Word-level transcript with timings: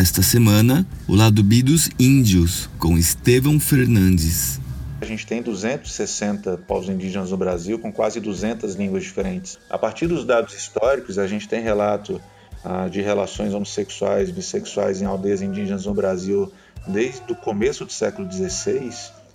Esta 0.00 0.22
semana, 0.22 0.86
o 1.08 1.16
lado 1.16 1.42
B 1.42 1.60
dos 1.60 1.90
índios, 1.98 2.70
com 2.78 2.96
Estevão 2.96 3.58
Fernandes. 3.58 4.60
A 5.00 5.04
gente 5.04 5.26
tem 5.26 5.42
260 5.42 6.56
povos 6.58 6.88
indígenas 6.88 7.32
no 7.32 7.36
Brasil, 7.36 7.80
com 7.80 7.92
quase 7.92 8.20
200 8.20 8.76
línguas 8.76 9.02
diferentes. 9.02 9.58
A 9.68 9.76
partir 9.76 10.06
dos 10.06 10.24
dados 10.24 10.54
históricos, 10.54 11.18
a 11.18 11.26
gente 11.26 11.48
tem 11.48 11.60
relato 11.60 12.20
ah, 12.64 12.86
de 12.86 13.00
relações 13.00 13.52
homossexuais, 13.52 14.30
bissexuais 14.30 15.02
em 15.02 15.04
aldeias 15.04 15.42
indígenas 15.42 15.84
no 15.84 15.94
Brasil 15.94 16.52
desde 16.86 17.32
o 17.32 17.34
começo 17.34 17.84
do 17.84 17.92
século 17.92 18.30
XVI. 18.30 18.92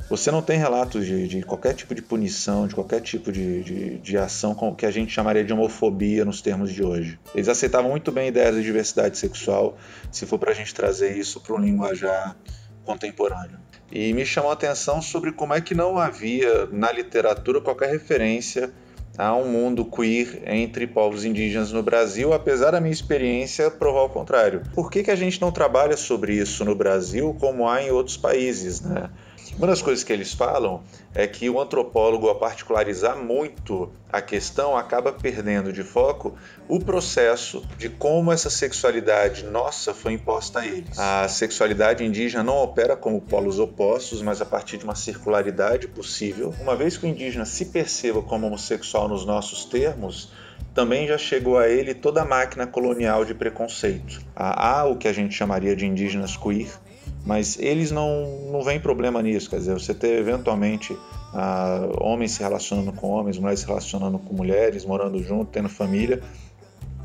Você 0.10 0.30
não 0.30 0.42
tem 0.42 0.60
relatos 0.60 1.06
de, 1.06 1.28
de, 1.28 1.42
qualquer 1.42 1.74
tipo 1.74 1.96
de 1.96 2.02
punição, 2.02 2.68
de 2.68 2.76
qualquer 2.76 3.02
tipo 3.02 3.32
de, 3.32 3.64
de, 3.64 3.98
de 4.00 4.18
ação 4.18 4.54
com, 4.54 4.76
que 4.76 4.86
a 4.86 4.92
gente 4.92 5.12
chamaria 5.12 5.44
de 5.44 5.54
homofobia 5.54 6.26
nos 6.26 6.42
termos 6.42 6.72
de 6.72 6.84
hoje. 6.84 7.20
Eles 7.34 7.48
aceitavam 7.48 7.90
muito 7.90 8.12
bem 8.12 8.28
ideias 8.28 8.56
de 8.56 8.62
diversidade 8.62 9.18
sexual, 9.18 9.78
se 10.12 10.26
for 10.26 10.38
para 10.38 10.52
a 10.52 10.54
gente 10.54 10.74
trazer 10.74 11.18
isso 11.18 11.40
para 11.40 11.56
um 11.56 11.60
linguajar 11.60 12.36
contemporâneo. 12.84 13.58
E 13.92 14.14
me 14.14 14.26
chamou 14.26 14.50
a 14.50 14.54
atenção 14.54 15.02
sobre 15.02 15.32
como 15.32 15.54
é 15.54 15.62
que 15.62 15.74
não 15.74 15.98
havia 15.98 16.66
na 16.68 16.92
literatura 16.92 17.62
qualquer 17.62 17.92
referência 17.92 18.72
a 19.18 19.36
um 19.36 19.48
mundo 19.48 19.86
queer 19.86 20.42
entre 20.48 20.88
povos 20.88 21.24
indígenas 21.24 21.72
no 21.72 21.84
Brasil, 21.84 22.34
apesar 22.34 22.72
da 22.72 22.82
minha 22.82 22.92
experiência 22.92 23.70
provar 23.70 24.04
o 24.04 24.10
contrário. 24.10 24.64
Por 24.74 24.90
que, 24.90 25.04
que 25.04 25.12
a 25.12 25.16
gente 25.16 25.40
não 25.40 25.52
trabalha 25.52 25.96
sobre 25.96 26.34
isso 26.34 26.66
no 26.66 26.74
Brasil 26.74 27.36
como 27.40 27.70
há 27.70 27.84
em 27.84 27.92
outros 27.92 28.18
países, 28.18 28.82
né? 28.82 29.10
Uma 29.56 29.68
das 29.68 29.84
coisas 29.84 30.04
que 30.04 30.12
eles 30.12 30.34
falam 30.34 30.82
é 31.14 31.28
que 31.28 31.48
o 31.48 31.62
antropólogo, 31.62 32.28
a 32.28 32.36
particularizar 32.36 33.16
muito 33.16 33.92
a 34.12 34.20
questão, 34.20 34.76
acaba 34.76 35.14
perdendo 35.14 35.72
de 35.72 35.84
foco 35.84 36.36
o 36.68 36.80
processo 36.80 37.64
de 37.78 37.88
como 37.88 38.32
essa 38.32 38.50
sexualidade 38.50 39.46
nossa 39.46 39.94
foi 39.94 40.14
imposta 40.14 40.62
a 40.62 40.66
eles. 40.66 40.98
A 40.98 41.28
sexualidade 41.28 42.04
indígena 42.04 42.44
não 42.44 42.58
opera 42.58 42.98
como 42.98 43.22
polos 43.22 43.60
opostos, 43.60 44.24
mas 44.24 44.42
a 44.42 44.46
partir 44.46 44.78
de 44.78 44.86
uma 44.86 44.96
circularidade 44.96 45.88
possível. 45.88 46.54
Uma 46.60 46.76
vez 46.76 46.98
que 46.98 47.06
o 47.06 47.10
indígena 47.10 47.46
se 47.46 47.66
perceba 47.66 48.24
como 48.24 48.48
homossexual 48.48 49.08
nos 49.08 49.24
nossos 49.24 49.66
termos, 49.66 50.32
também 50.74 51.08
já 51.08 51.18
chegou 51.18 51.60
a 51.60 51.70
ele 51.70 51.94
toda 51.94 52.24
a 52.24 52.26
máquina 52.26 52.66
colonial 52.66 53.24
de 53.24 53.36
preconceito. 53.36 54.20
Há 54.36 54.86
o 54.86 54.96
que 54.96 55.08
a 55.08 55.14
gente 55.14 55.36
chamaria 55.36 55.76
de 55.76 55.86
indígenas 55.86 56.36
queer, 56.36 56.72
mas 57.26 57.58
eles 57.60 57.92
não, 57.92 58.50
não 58.52 58.62
veem 58.62 58.80
problema 58.80 59.22
nisso, 59.22 59.50
quer 59.50 59.58
dizer, 59.58 59.74
você 59.74 59.94
ter 59.94 60.20
eventualmente 60.20 60.98
ah, 61.34 61.88
homens 62.00 62.32
se 62.32 62.42
relacionando 62.42 62.92
com 62.92 63.08
homens, 63.08 63.38
mulheres 63.38 63.62
se 63.62 63.66
relacionando 63.66 64.20
com 64.20 64.34
mulheres, 64.34 64.86
morando 64.86 65.22
junto, 65.24 65.52
tendo 65.52 65.70
família, 65.70 66.22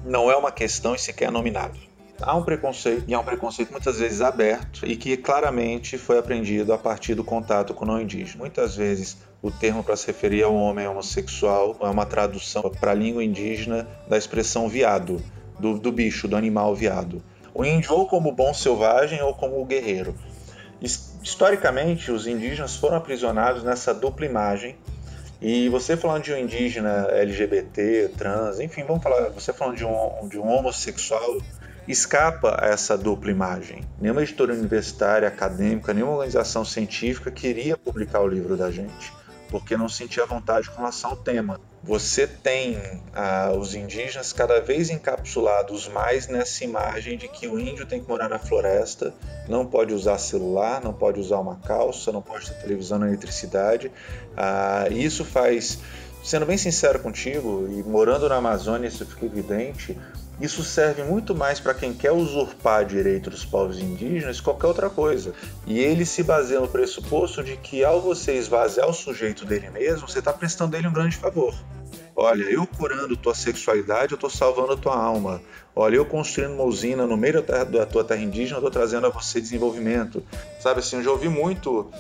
não 0.05 0.31
é 0.31 0.37
uma 0.37 0.51
questão 0.51 0.95
e 0.95 0.99
sequer 0.99 1.31
nominado. 1.31 1.79
Há 2.21 2.35
um 2.35 2.43
preconceito, 2.43 3.05
e 3.07 3.15
há 3.15 3.21
um 3.21 3.25
preconceito 3.25 3.71
muitas 3.71 4.01
vezes 4.01 4.21
aberto, 4.21 4.85
e 4.85 4.97
que 4.97 5.17
claramente 5.17 5.97
foi 5.97 6.19
aprendido 6.19 6.73
a 6.73 6.79
partir 6.79 7.15
do 7.15 7.23
contato 7.23 7.73
com 7.73 7.85
o 7.85 7.89
não 7.89 8.01
indígena. 8.01 8.41
Muitas 8.41 8.75
vezes 8.75 9.19
o 9.41 9.53
termo 9.53 9.85
para 9.85 9.95
se 9.95 10.09
referir 10.09 10.43
ao 10.43 10.53
homem 10.53 10.89
homossexual 10.89 11.77
é 11.81 11.87
uma 11.87 12.05
tradução 12.05 12.63
para 12.81 12.91
a 12.91 12.95
língua 12.95 13.23
indígena 13.23 13.87
da 14.09 14.19
expressão 14.19 14.69
viado, 14.69 15.23
do, 15.61 15.79
do 15.79 15.93
bicho, 15.93 16.27
do 16.27 16.35
animal 16.35 16.75
viado 16.75 17.23
o 17.55 17.65
índio 17.65 17.93
ou 17.93 18.07
como 18.07 18.33
bom 18.33 18.53
selvagem 18.53 19.23
ou 19.23 19.35
como 19.35 19.65
guerreiro. 19.65 20.15
Historicamente, 20.81 22.11
os 22.11 22.27
indígenas 22.27 22.77
foram 22.77 22.97
aprisionados 22.97 23.65
nessa 23.65 23.93
dupla 23.93 24.27
imagem. 24.27 24.77
E 25.41 25.69
você 25.69 25.97
falando 25.97 26.25
de 26.25 26.33
um 26.33 26.37
indígena 26.37 27.09
LGBT, 27.11 28.11
trans, 28.17 28.59
enfim, 28.59 28.83
vamos 28.85 29.03
falar, 29.03 29.31
você 29.31 29.53
falando 29.53 29.77
de 29.77 29.85
um, 29.85 30.29
de 30.29 30.39
um 30.39 30.49
homossexual, 30.49 31.39
escapa 31.87 32.57
a 32.61 32.67
essa 32.67 32.99
dupla 32.99 33.31
imagem. 33.31 33.83
Nenhuma 34.01 34.23
editora 34.23 34.53
universitária, 34.53 35.29
acadêmica, 35.29 35.95
nenhuma 35.95 36.15
organização 36.15 36.65
científica 36.65 37.31
queria 37.31 37.77
publicar 37.77 38.21
o 38.21 38.27
livro 38.27 38.56
da 38.56 38.71
gente 38.71 39.18
porque 39.50 39.76
não 39.76 39.88
sentia 39.88 40.26
vontade 40.26 40.70
com 40.70 40.76
relação 40.76 41.10
ao 41.10 41.16
tema. 41.16 41.60
Você 41.82 42.26
tem 42.26 42.78
ah, 43.14 43.53
os 43.56 43.75
indígenas 43.75 44.32
cada 44.32 44.60
vez 44.60 44.91
encapsulados 44.91 45.88
mais 45.88 46.26
nessa 46.26 46.64
imagem 46.64 47.16
de 47.16 47.28
que 47.28 47.47
o 47.47 47.59
índio 47.59 47.86
tem 47.86 48.00
que 48.00 48.09
morar 48.09 48.28
na 48.28 48.38
floresta, 48.38 49.14
não 49.48 49.64
pode 49.64 49.94
usar 49.94 50.19
celular, 50.19 50.82
não 50.82 50.92
pode 50.92 51.20
usar 51.20 51.38
uma 51.38 51.56
calça, 51.56 52.12
não 52.12 52.20
pode 52.20 52.47
ter 52.50 52.60
televisão 52.60 52.98
nem 52.98 53.09
eletricidade. 53.09 53.91
Ah, 54.36 54.86
isso 54.91 55.25
faz, 55.25 55.78
sendo 56.22 56.47
bem 56.47 56.59
sincero 56.59 56.98
contigo, 56.98 57.66
e 57.70 57.82
morando 57.82 58.28
na 58.28 58.36
Amazônia 58.36 58.88
isso 58.88 59.06
fica 59.06 59.26
evidente, 59.26 59.97
isso 60.41 60.62
serve 60.62 61.03
muito 61.03 61.34
mais 61.34 61.59
para 61.59 61.75
quem 61.75 61.93
quer 61.93 62.12
usurpar 62.12 62.84
direito 62.84 63.28
dos 63.28 63.44
povos 63.44 63.78
indígenas 63.78 64.38
que 64.38 64.44
qualquer 64.44 64.69
outra 64.69 64.88
coisa. 64.88 65.34
E 65.66 65.78
ele 65.78 66.06
se 66.06 66.22
baseia 66.22 66.60
no 66.60 66.69
pressuposto 66.69 67.43
de 67.43 67.56
que 67.56 67.84
ao 67.84 68.00
você 68.00 68.34
esvaziar 68.34 68.88
o 68.88 68.93
sujeito 68.93 69.44
dele 69.44 69.69
mesmo, 69.71 70.09
você 70.09 70.21
está 70.21 70.32
prestando 70.32 70.77
ele 70.77 70.87
um 70.87 70.93
grande 70.93 71.16
favor. 71.16 71.54
Olha, 72.15 72.44
eu 72.44 72.66
curando 72.66 73.16
tua 73.16 73.34
sexualidade, 73.34 74.12
eu 74.12 74.16
estou 74.16 74.31
salvando 74.31 74.72
a 74.72 74.77
tua 74.77 74.97
alma. 74.97 75.41
Olha, 75.75 75.97
eu 75.97 76.04
construindo 76.04 76.53
uma 76.53 76.65
usina 76.65 77.06
no 77.06 77.16
meio 77.16 77.43
da 77.43 77.87
tua 77.87 78.03
terra 78.03 78.21
indígena, 78.21 78.56
eu 78.56 78.66
estou 78.66 78.71
trazendo 78.71 79.06
a 79.06 79.10
você 79.10 79.41
desenvolvimento. 79.41 80.22
Sabe 80.60 80.81
assim, 80.81 80.97
eu 80.97 81.03
já 81.03 81.10
ouvi 81.10 81.28
muito 81.28 81.91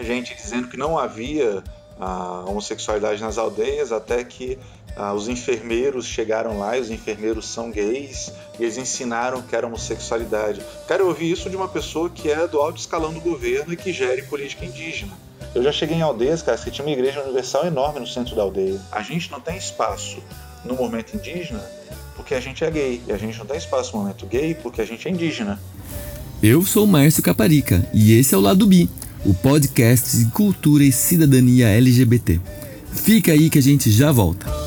gente 0.00 0.34
dizendo 0.34 0.68
que 0.68 0.76
não 0.76 0.98
havia 0.98 1.62
a 2.00 2.44
homossexualidade 2.46 3.22
nas 3.22 3.38
aldeias 3.38 3.92
até 3.92 4.24
que 4.24 4.58
ah, 4.96 5.12
os 5.12 5.28
enfermeiros 5.28 6.06
chegaram 6.06 6.58
lá, 6.58 6.76
e 6.76 6.80
os 6.80 6.90
enfermeiros 6.90 7.48
são 7.48 7.70
gays, 7.70 8.32
e 8.58 8.62
eles 8.62 8.76
ensinaram 8.76 9.42
que 9.42 9.54
era 9.54 9.66
homossexualidade. 9.66 10.60
Cara, 10.86 11.02
eu 11.02 11.08
ouvi 11.08 11.30
isso 11.30 11.50
de 11.50 11.56
uma 11.56 11.68
pessoa 11.68 12.08
que 12.08 12.30
é 12.30 12.46
do 12.46 12.60
alto 12.60 12.78
escalão 12.78 13.12
do 13.12 13.20
governo 13.20 13.72
e 13.72 13.76
que 13.76 13.92
gere 13.92 14.22
política 14.22 14.64
indígena. 14.64 15.12
Eu 15.54 15.62
já 15.62 15.72
cheguei 15.72 15.96
em 15.96 16.02
aldeias, 16.02 16.42
cara, 16.42 16.58
que 16.58 16.70
tinha 16.70 16.86
uma 16.86 16.92
igreja 16.92 17.22
universal 17.22 17.66
enorme 17.66 18.00
no 18.00 18.06
centro 18.06 18.34
da 18.34 18.42
aldeia. 18.42 18.80
A 18.90 19.02
gente 19.02 19.30
não 19.30 19.40
tem 19.40 19.56
espaço 19.56 20.18
no 20.64 20.74
momento 20.74 21.14
indígena 21.14 21.64
porque 22.16 22.34
a 22.34 22.40
gente 22.40 22.64
é 22.64 22.70
gay, 22.70 23.02
e 23.06 23.12
a 23.12 23.16
gente 23.16 23.38
não 23.38 23.46
tem 23.46 23.56
espaço 23.56 23.92
no 23.92 24.02
momento 24.02 24.26
gay 24.26 24.54
porque 24.54 24.80
a 24.80 24.84
gente 24.84 25.06
é 25.06 25.10
indígena. 25.10 25.60
Eu 26.42 26.64
sou 26.64 26.84
o 26.84 26.88
Márcio 26.88 27.22
Caparica 27.22 27.86
e 27.92 28.12
esse 28.12 28.34
é 28.34 28.38
o 28.38 28.40
Lado 28.40 28.66
Bi, 28.66 28.88
o 29.24 29.34
podcast 29.34 30.16
de 30.16 30.26
cultura 30.26 30.84
e 30.84 30.92
cidadania 30.92 31.68
LGBT. 31.68 32.40
Fica 32.92 33.32
aí 33.32 33.50
que 33.50 33.58
a 33.58 33.62
gente 33.62 33.90
já 33.90 34.12
volta. 34.12 34.63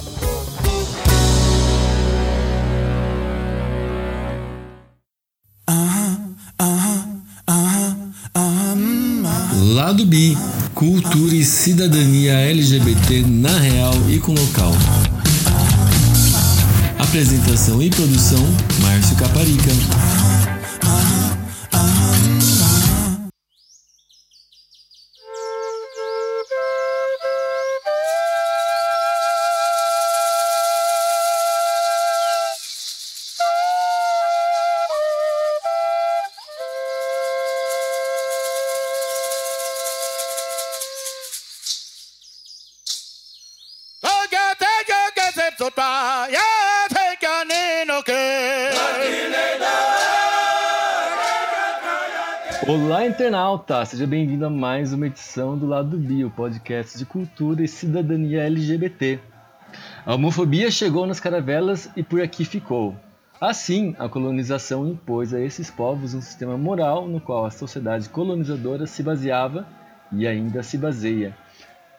B, 10.07 10.37
cultura 10.73 11.35
e 11.35 11.43
cidadania 11.43 12.31
LGBT 12.31 13.25
na 13.27 13.59
real 13.59 13.93
e 14.09 14.17
com 14.19 14.33
local. 14.33 14.71
Apresentação 16.97 17.81
e 17.81 17.89
produção: 17.89 18.39
Márcio 18.81 19.17
Caparica. 19.17 20.56
Internauta! 53.17 53.83
Seja 53.83 54.05
bem-vindo 54.05 54.45
a 54.45 54.49
mais 54.49 54.93
uma 54.93 55.07
edição 55.07 55.57
do 55.57 55.65
Lado 55.65 55.97
B, 55.97 56.23
o 56.23 56.29
podcast 56.29 56.99
de 56.99 57.03
cultura 57.03 57.63
e 57.63 57.67
cidadania 57.67 58.43
LGBT. 58.43 59.19
A 60.05 60.13
homofobia 60.13 60.69
chegou 60.69 61.07
nas 61.07 61.19
caravelas 61.19 61.89
e 61.97 62.03
por 62.03 62.21
aqui 62.21 62.45
ficou. 62.45 62.95
Assim, 63.41 63.95
a 63.97 64.07
colonização 64.07 64.87
impôs 64.87 65.33
a 65.33 65.41
esses 65.41 65.71
povos 65.71 66.13
um 66.13 66.21
sistema 66.21 66.55
moral 66.59 67.07
no 67.07 67.19
qual 67.19 67.43
a 67.43 67.49
sociedade 67.49 68.07
colonizadora 68.07 68.85
se 68.85 69.01
baseava 69.01 69.65
e 70.11 70.27
ainda 70.27 70.61
se 70.61 70.77
baseia. 70.77 71.35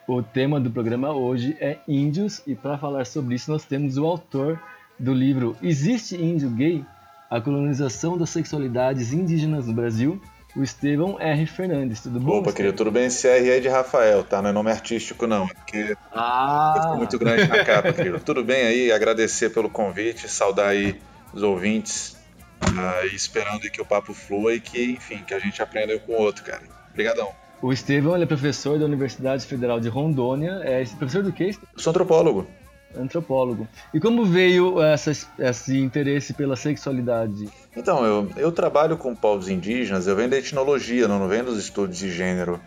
O 0.07 0.23
tema 0.23 0.57
do 0.57 0.71
programa 0.71 1.11
hoje 1.11 1.57
é 1.59 1.79
índios 1.85 2.41
e 2.47 2.55
para 2.55 2.77
falar 2.77 3.05
sobre 3.05 3.35
isso 3.35 3.51
nós 3.51 3.65
temos 3.65 3.97
o 3.97 4.05
autor 4.05 4.57
do 4.97 5.13
livro 5.13 5.57
Existe 5.61 6.15
Índio 6.15 6.49
Gay? 6.51 6.85
A 7.29 7.41
colonização 7.41 8.17
das 8.17 8.29
sexualidades 8.29 9.11
indígenas 9.11 9.67
no 9.67 9.73
Brasil, 9.73 10.19
o 10.55 10.63
Estevão 10.63 11.17
R. 11.19 11.45
Fernandes. 11.45 12.01
Tudo 12.01 12.19
bom? 12.19 12.39
Opa, 12.39 12.51
querido, 12.51 12.75
tudo 12.75 12.91
bem? 12.91 13.05
Esse 13.05 13.27
R 13.27 13.49
é 13.49 13.59
de 13.59 13.67
Rafael, 13.67 14.23
tá? 14.23 14.41
Não 14.41 14.49
é 14.49 14.53
nome 14.53 14.71
artístico, 14.71 15.27
não. 15.27 15.45
É 15.45 15.53
porque 15.53 15.95
ah. 16.13 16.73
ficou 16.81 16.97
muito 16.97 17.19
grande 17.19 17.47
na 17.47 17.63
capa, 17.63 17.93
querido. 17.93 18.19
tudo 18.19 18.43
bem 18.43 18.65
aí? 18.65 18.91
Agradecer 18.91 19.49
pelo 19.51 19.69
convite, 19.69 20.27
saudar 20.27 20.69
aí 20.69 20.99
os 21.33 21.43
ouvintes 21.43 22.19
Uh, 22.61 23.07
e 23.11 23.15
esperando 23.15 23.61
que 23.69 23.81
o 23.81 23.85
papo 23.85 24.13
flua 24.13 24.53
e 24.53 24.59
que, 24.59 24.91
enfim, 24.91 25.23
que 25.25 25.33
a 25.33 25.39
gente 25.39 25.61
aprenda 25.61 25.95
um 25.95 25.99
com 25.99 26.11
o 26.13 26.17
outro, 26.17 26.43
cara. 26.43 26.61
Obrigadão. 26.91 27.31
O 27.61 27.71
Estevão 27.73 28.15
ele 28.15 28.23
é 28.23 28.27
professor 28.27 28.77
da 28.77 28.85
Universidade 28.85 29.45
Federal 29.45 29.79
de 29.79 29.89
Rondônia. 29.89 30.61
É 30.63 30.83
professor 30.97 31.23
do 31.23 31.31
quê? 31.31 31.55
Eu 31.73 31.79
sou 31.79 31.91
antropólogo. 31.91 32.47
Antropólogo. 32.95 33.67
E 33.93 33.99
como 33.99 34.25
veio 34.25 34.81
essa, 34.81 35.11
esse 35.11 35.77
interesse 35.77 36.33
pela 36.33 36.55
sexualidade? 36.55 37.47
Então, 37.75 38.05
eu, 38.05 38.31
eu 38.35 38.51
trabalho 38.51 38.97
com 38.97 39.15
povos 39.15 39.47
indígenas, 39.47 40.07
eu 40.07 40.15
venho 40.15 40.29
da 40.29 40.37
etnologia, 40.37 41.07
não, 41.07 41.27
venho 41.27 41.45
dos 41.45 41.59
estudos 41.59 41.97
de 41.97 42.09
gênero. 42.11 42.59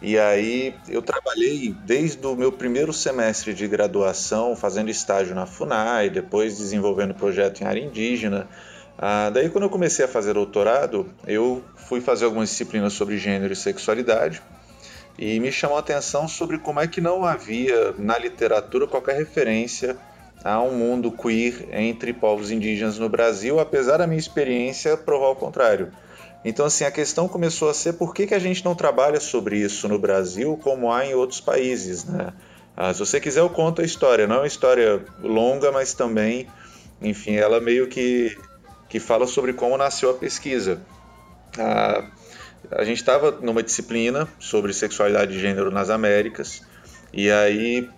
E 0.00 0.18
aí 0.18 0.74
eu 0.88 1.00
trabalhei 1.00 1.74
desde 1.84 2.24
o 2.26 2.36
meu 2.36 2.52
primeiro 2.52 2.92
semestre 2.92 3.54
de 3.54 3.66
graduação, 3.66 4.54
fazendo 4.54 4.90
estágio 4.90 5.34
na 5.34 5.46
FUNAI, 5.46 6.10
depois 6.10 6.58
desenvolvendo 6.58 7.14
projeto 7.14 7.60
em 7.60 7.64
área 7.64 7.80
indígena. 7.80 8.48
Ah, 8.98 9.30
daí, 9.30 9.48
quando 9.48 9.64
eu 9.64 9.70
comecei 9.70 10.04
a 10.04 10.08
fazer 10.08 10.34
doutorado, 10.34 11.10
eu 11.26 11.64
fui 11.74 12.00
fazer 12.00 12.26
algumas 12.26 12.48
disciplinas 12.50 12.92
sobre 12.92 13.18
gênero 13.18 13.52
e 13.52 13.56
sexualidade 13.56 14.42
e 15.18 15.38
me 15.40 15.52
chamou 15.52 15.76
a 15.76 15.80
atenção 15.80 16.26
sobre 16.26 16.58
como 16.58 16.80
é 16.80 16.86
que 16.86 17.00
não 17.00 17.24
havia 17.24 17.94
na 17.98 18.18
literatura 18.18 18.86
qualquer 18.86 19.16
referência 19.16 19.96
a 20.44 20.60
um 20.60 20.76
mundo 20.76 21.10
queer 21.10 21.68
entre 21.72 22.12
povos 22.12 22.50
indígenas 22.50 22.98
no 22.98 23.08
Brasil, 23.08 23.58
apesar 23.58 23.98
da 23.98 24.06
minha 24.06 24.18
experiência 24.18 24.96
provar 24.96 25.28
o 25.28 25.36
contrário. 25.36 25.90
Então, 26.44 26.66
assim, 26.66 26.84
a 26.84 26.90
questão 26.90 27.26
começou 27.26 27.70
a 27.70 27.74
ser 27.74 27.94
por 27.94 28.12
que, 28.12 28.26
que 28.26 28.34
a 28.34 28.38
gente 28.38 28.62
não 28.62 28.74
trabalha 28.74 29.18
sobre 29.18 29.56
isso 29.56 29.88
no 29.88 29.98
Brasil 29.98 30.58
como 30.62 30.92
há 30.92 31.06
em 31.06 31.14
outros 31.14 31.40
países, 31.40 32.04
né? 32.04 32.34
Ah, 32.76 32.92
se 32.92 33.00
você 33.00 33.20
quiser, 33.20 33.40
eu 33.40 33.48
conto 33.48 33.80
a 33.80 33.84
história. 33.84 34.26
Não 34.26 34.36
é 34.36 34.38
uma 34.40 34.46
história 34.46 35.02
longa, 35.22 35.70
mas 35.72 35.94
também, 35.94 36.46
enfim, 37.00 37.36
ela 37.36 37.60
meio 37.60 37.86
que, 37.86 38.36
que 38.88 39.00
fala 39.00 39.26
sobre 39.26 39.52
como 39.52 39.78
nasceu 39.78 40.10
a 40.10 40.14
pesquisa. 40.14 40.82
Ah, 41.58 42.04
a 42.70 42.84
gente 42.84 42.98
estava 42.98 43.30
numa 43.30 43.62
disciplina 43.62 44.28
sobre 44.38 44.72
sexualidade 44.72 45.32
de 45.32 45.40
gênero 45.40 45.70
nas 45.70 45.90
Américas, 45.90 46.62
e 47.12 47.30
aí 47.30 47.88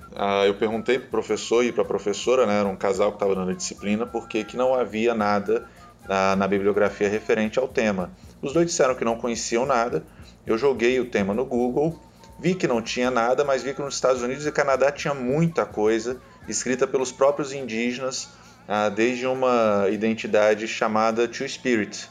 eu 0.46 0.54
perguntei 0.54 0.98
para 0.98 1.08
o 1.08 1.10
professor 1.10 1.64
e 1.64 1.72
para 1.72 1.82
a 1.82 1.86
professora, 1.86 2.46
né, 2.46 2.60
era 2.60 2.68
um 2.68 2.76
casal 2.76 3.10
que 3.10 3.16
estava 3.16 3.34
dando 3.34 3.50
a 3.50 3.54
disciplina, 3.54 4.06
por 4.06 4.28
que 4.28 4.56
não 4.56 4.74
havia 4.74 5.14
nada 5.14 5.66
na, 6.08 6.36
na 6.36 6.46
bibliografia 6.46 7.08
referente 7.08 7.58
ao 7.58 7.68
tema. 7.68 8.10
Os 8.40 8.52
dois 8.52 8.66
disseram 8.66 8.94
que 8.94 9.04
não 9.04 9.16
conheciam 9.16 9.66
nada. 9.66 10.04
Eu 10.46 10.56
joguei 10.56 11.00
o 11.00 11.06
tema 11.06 11.34
no 11.34 11.44
Google, 11.44 11.98
vi 12.38 12.54
que 12.54 12.66
não 12.66 12.80
tinha 12.80 13.10
nada, 13.10 13.44
mas 13.44 13.62
vi 13.62 13.74
que 13.74 13.82
nos 13.82 13.94
Estados 13.94 14.22
Unidos 14.22 14.46
e 14.46 14.52
Canadá 14.52 14.92
tinha 14.92 15.14
muita 15.14 15.64
coisa 15.64 16.20
escrita 16.48 16.86
pelos 16.86 17.10
próprios 17.10 17.52
indígenas, 17.52 18.28
ah, 18.68 18.88
desde 18.88 19.26
uma 19.26 19.86
identidade 19.90 20.68
chamada 20.68 21.26
Two 21.26 21.48
Spirit. 21.48 22.08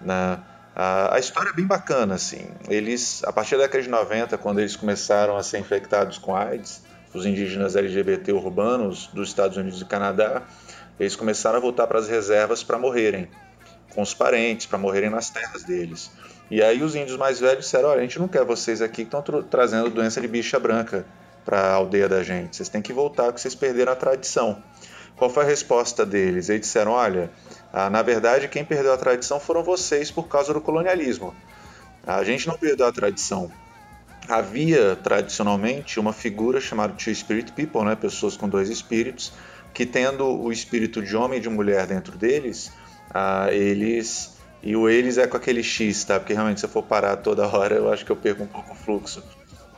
Né? 0.00 0.38
Ah, 0.78 1.14
a 1.14 1.18
história 1.18 1.48
é 1.48 1.52
bem 1.54 1.64
bacana, 1.64 2.16
assim. 2.16 2.46
Eles, 2.68 3.24
a 3.24 3.32
partir 3.32 3.56
da 3.56 3.62
década 3.62 3.82
de 3.82 3.88
90, 3.88 4.36
quando 4.36 4.58
eles 4.58 4.76
começaram 4.76 5.34
a 5.34 5.42
ser 5.42 5.58
infectados 5.58 6.18
com 6.18 6.36
AIDS, 6.36 6.82
os 7.14 7.24
indígenas 7.24 7.74
LGBT 7.74 8.30
urbanos 8.32 9.06
dos 9.06 9.30
Estados 9.30 9.56
Unidos 9.56 9.80
e 9.80 9.86
Canadá, 9.86 10.42
eles 11.00 11.16
começaram 11.16 11.56
a 11.56 11.60
voltar 11.60 11.86
para 11.86 11.98
as 11.98 12.06
reservas 12.06 12.62
para 12.62 12.78
morrerem 12.78 13.26
com 13.94 14.02
os 14.02 14.12
parentes, 14.12 14.66
para 14.66 14.76
morrerem 14.76 15.08
nas 15.08 15.30
terras 15.30 15.64
deles. 15.64 16.10
E 16.50 16.62
aí 16.62 16.82
os 16.82 16.94
índios 16.94 17.16
mais 17.16 17.40
velhos 17.40 17.64
disseram: 17.64 17.88
olha, 17.88 18.00
a 18.00 18.02
gente 18.02 18.18
não 18.18 18.28
quer 18.28 18.44
vocês 18.44 18.82
aqui 18.82 18.96
que 18.96 19.02
estão 19.04 19.22
tra 19.22 19.42
trazendo 19.42 19.88
doença 19.88 20.20
de 20.20 20.28
bicha 20.28 20.60
branca 20.60 21.06
para 21.42 21.58
a 21.58 21.72
aldeia 21.72 22.06
da 22.06 22.22
gente. 22.22 22.54
Vocês 22.54 22.68
têm 22.68 22.82
que 22.82 22.92
voltar, 22.92 23.24
porque 23.24 23.40
vocês 23.40 23.54
perderam 23.54 23.92
a 23.92 23.96
tradição. 23.96 24.62
Qual 25.16 25.30
foi 25.30 25.44
a 25.44 25.46
resposta 25.46 26.04
deles? 26.04 26.50
Eles 26.50 26.60
disseram: 26.60 26.92
olha, 26.92 27.30
ah, 27.78 27.90
na 27.90 28.00
verdade 28.00 28.48
quem 28.48 28.64
perdeu 28.64 28.90
a 28.90 28.96
tradição 28.96 29.38
foram 29.38 29.62
vocês 29.62 30.10
por 30.10 30.28
causa 30.28 30.54
do 30.54 30.62
colonialismo. 30.62 31.34
A 32.06 32.24
gente 32.24 32.48
não 32.48 32.56
perdeu 32.56 32.86
a 32.86 32.92
tradição. 32.92 33.52
Havia 34.26 34.96
tradicionalmente 34.96 36.00
uma 36.00 36.14
figura 36.14 36.58
chamada 36.58 36.94
Two 36.94 37.14
Spirit 37.14 37.52
People, 37.52 37.84
né, 37.84 37.94
pessoas 37.94 38.34
com 38.34 38.48
dois 38.48 38.70
espíritos, 38.70 39.30
que 39.74 39.84
tendo 39.84 40.24
o 40.24 40.50
espírito 40.50 41.02
de 41.02 41.14
homem 41.14 41.38
e 41.38 41.42
de 41.42 41.50
mulher 41.50 41.86
dentro 41.86 42.16
deles, 42.16 42.72
ah, 43.12 43.48
eles. 43.52 44.38
E 44.62 44.74
o 44.74 44.88
eles 44.88 45.18
é 45.18 45.26
com 45.26 45.36
aquele 45.36 45.62
X, 45.62 46.02
tá? 46.02 46.18
Porque 46.18 46.32
realmente 46.32 46.60
se 46.60 46.64
eu 46.64 46.70
for 46.70 46.82
parar 46.82 47.16
toda 47.16 47.46
hora, 47.46 47.74
eu 47.74 47.92
acho 47.92 48.06
que 48.06 48.10
eu 48.10 48.16
perco 48.16 48.42
um 48.42 48.46
pouco 48.46 48.72
o 48.72 48.74
fluxo. 48.74 49.22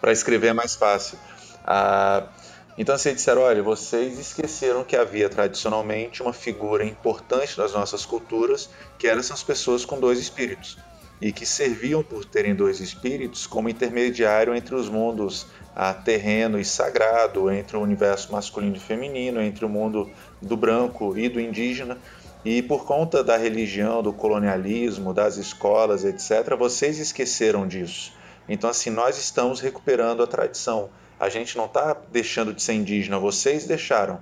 Para 0.01 0.13
escrever 0.13 0.49
é 0.49 0.53
mais 0.53 0.77
fácil. 0.77 1.19
Ah, 1.67 2.29
então 2.79 2.97
vocês 2.97 3.17
disseram, 3.17 3.43
olha, 3.43 3.61
vocês 3.61 4.21
esqueceram 4.21 4.85
que 4.85 4.95
havia 4.95 5.29
tradicionalmente 5.29 6.23
uma 6.23 6.33
figura 6.33 6.85
importante 6.85 7.59
nas 7.59 7.73
nossas 7.73 8.07
culturas, 8.07 8.71
que 8.97 9.09
eram 9.09 9.19
essas 9.19 9.43
pessoas 9.43 9.85
com 9.85 9.99
dois 9.99 10.21
espíritos, 10.21 10.79
e 11.21 11.33
que 11.33 11.45
serviam 11.45 12.05
por 12.05 12.25
terem 12.25 12.55
dois 12.55 12.79
espíritos 12.79 13.49
como 13.49 13.69
intermediário 13.69 14.55
entre 14.55 14.77
os 14.77 14.89
mundos 14.89 15.49
ah, 15.75 15.93
terreno 15.93 16.57
e 16.57 16.65
sagrado, 16.65 17.51
entre 17.51 17.77
o 17.77 17.81
universo 17.81 18.31
masculino 18.31 18.77
e 18.77 18.81
feminino, 18.81 19.43
entre 19.43 19.65
o 19.65 19.69
mundo 19.69 20.09
do 20.41 20.57
branco 20.57 21.19
e 21.19 21.29
do 21.29 21.41
indígena, 21.41 21.99
e 22.45 22.63
por 22.63 22.85
conta 22.85 23.25
da 23.25 23.37
religião, 23.37 24.01
do 24.01 24.13
colonialismo, 24.13 25.13
das 25.13 25.37
escolas, 25.37 26.05
etc., 26.05 26.57
vocês 26.57 27.01
esqueceram 27.01 27.67
disso. 27.67 28.13
Então, 28.49 28.71
assim, 28.71 28.91
nós 28.91 29.19
estamos 29.19 29.61
recuperando 29.61 30.23
a 30.23 30.27
tradição. 30.29 30.89
A 31.19 31.29
gente 31.29 31.57
não 31.57 31.65
está 31.65 31.97
deixando 32.13 32.55
de 32.55 32.63
ser 32.63 32.75
indígena, 32.75 33.19
vocês 33.19 33.67
deixaram. 33.67 34.21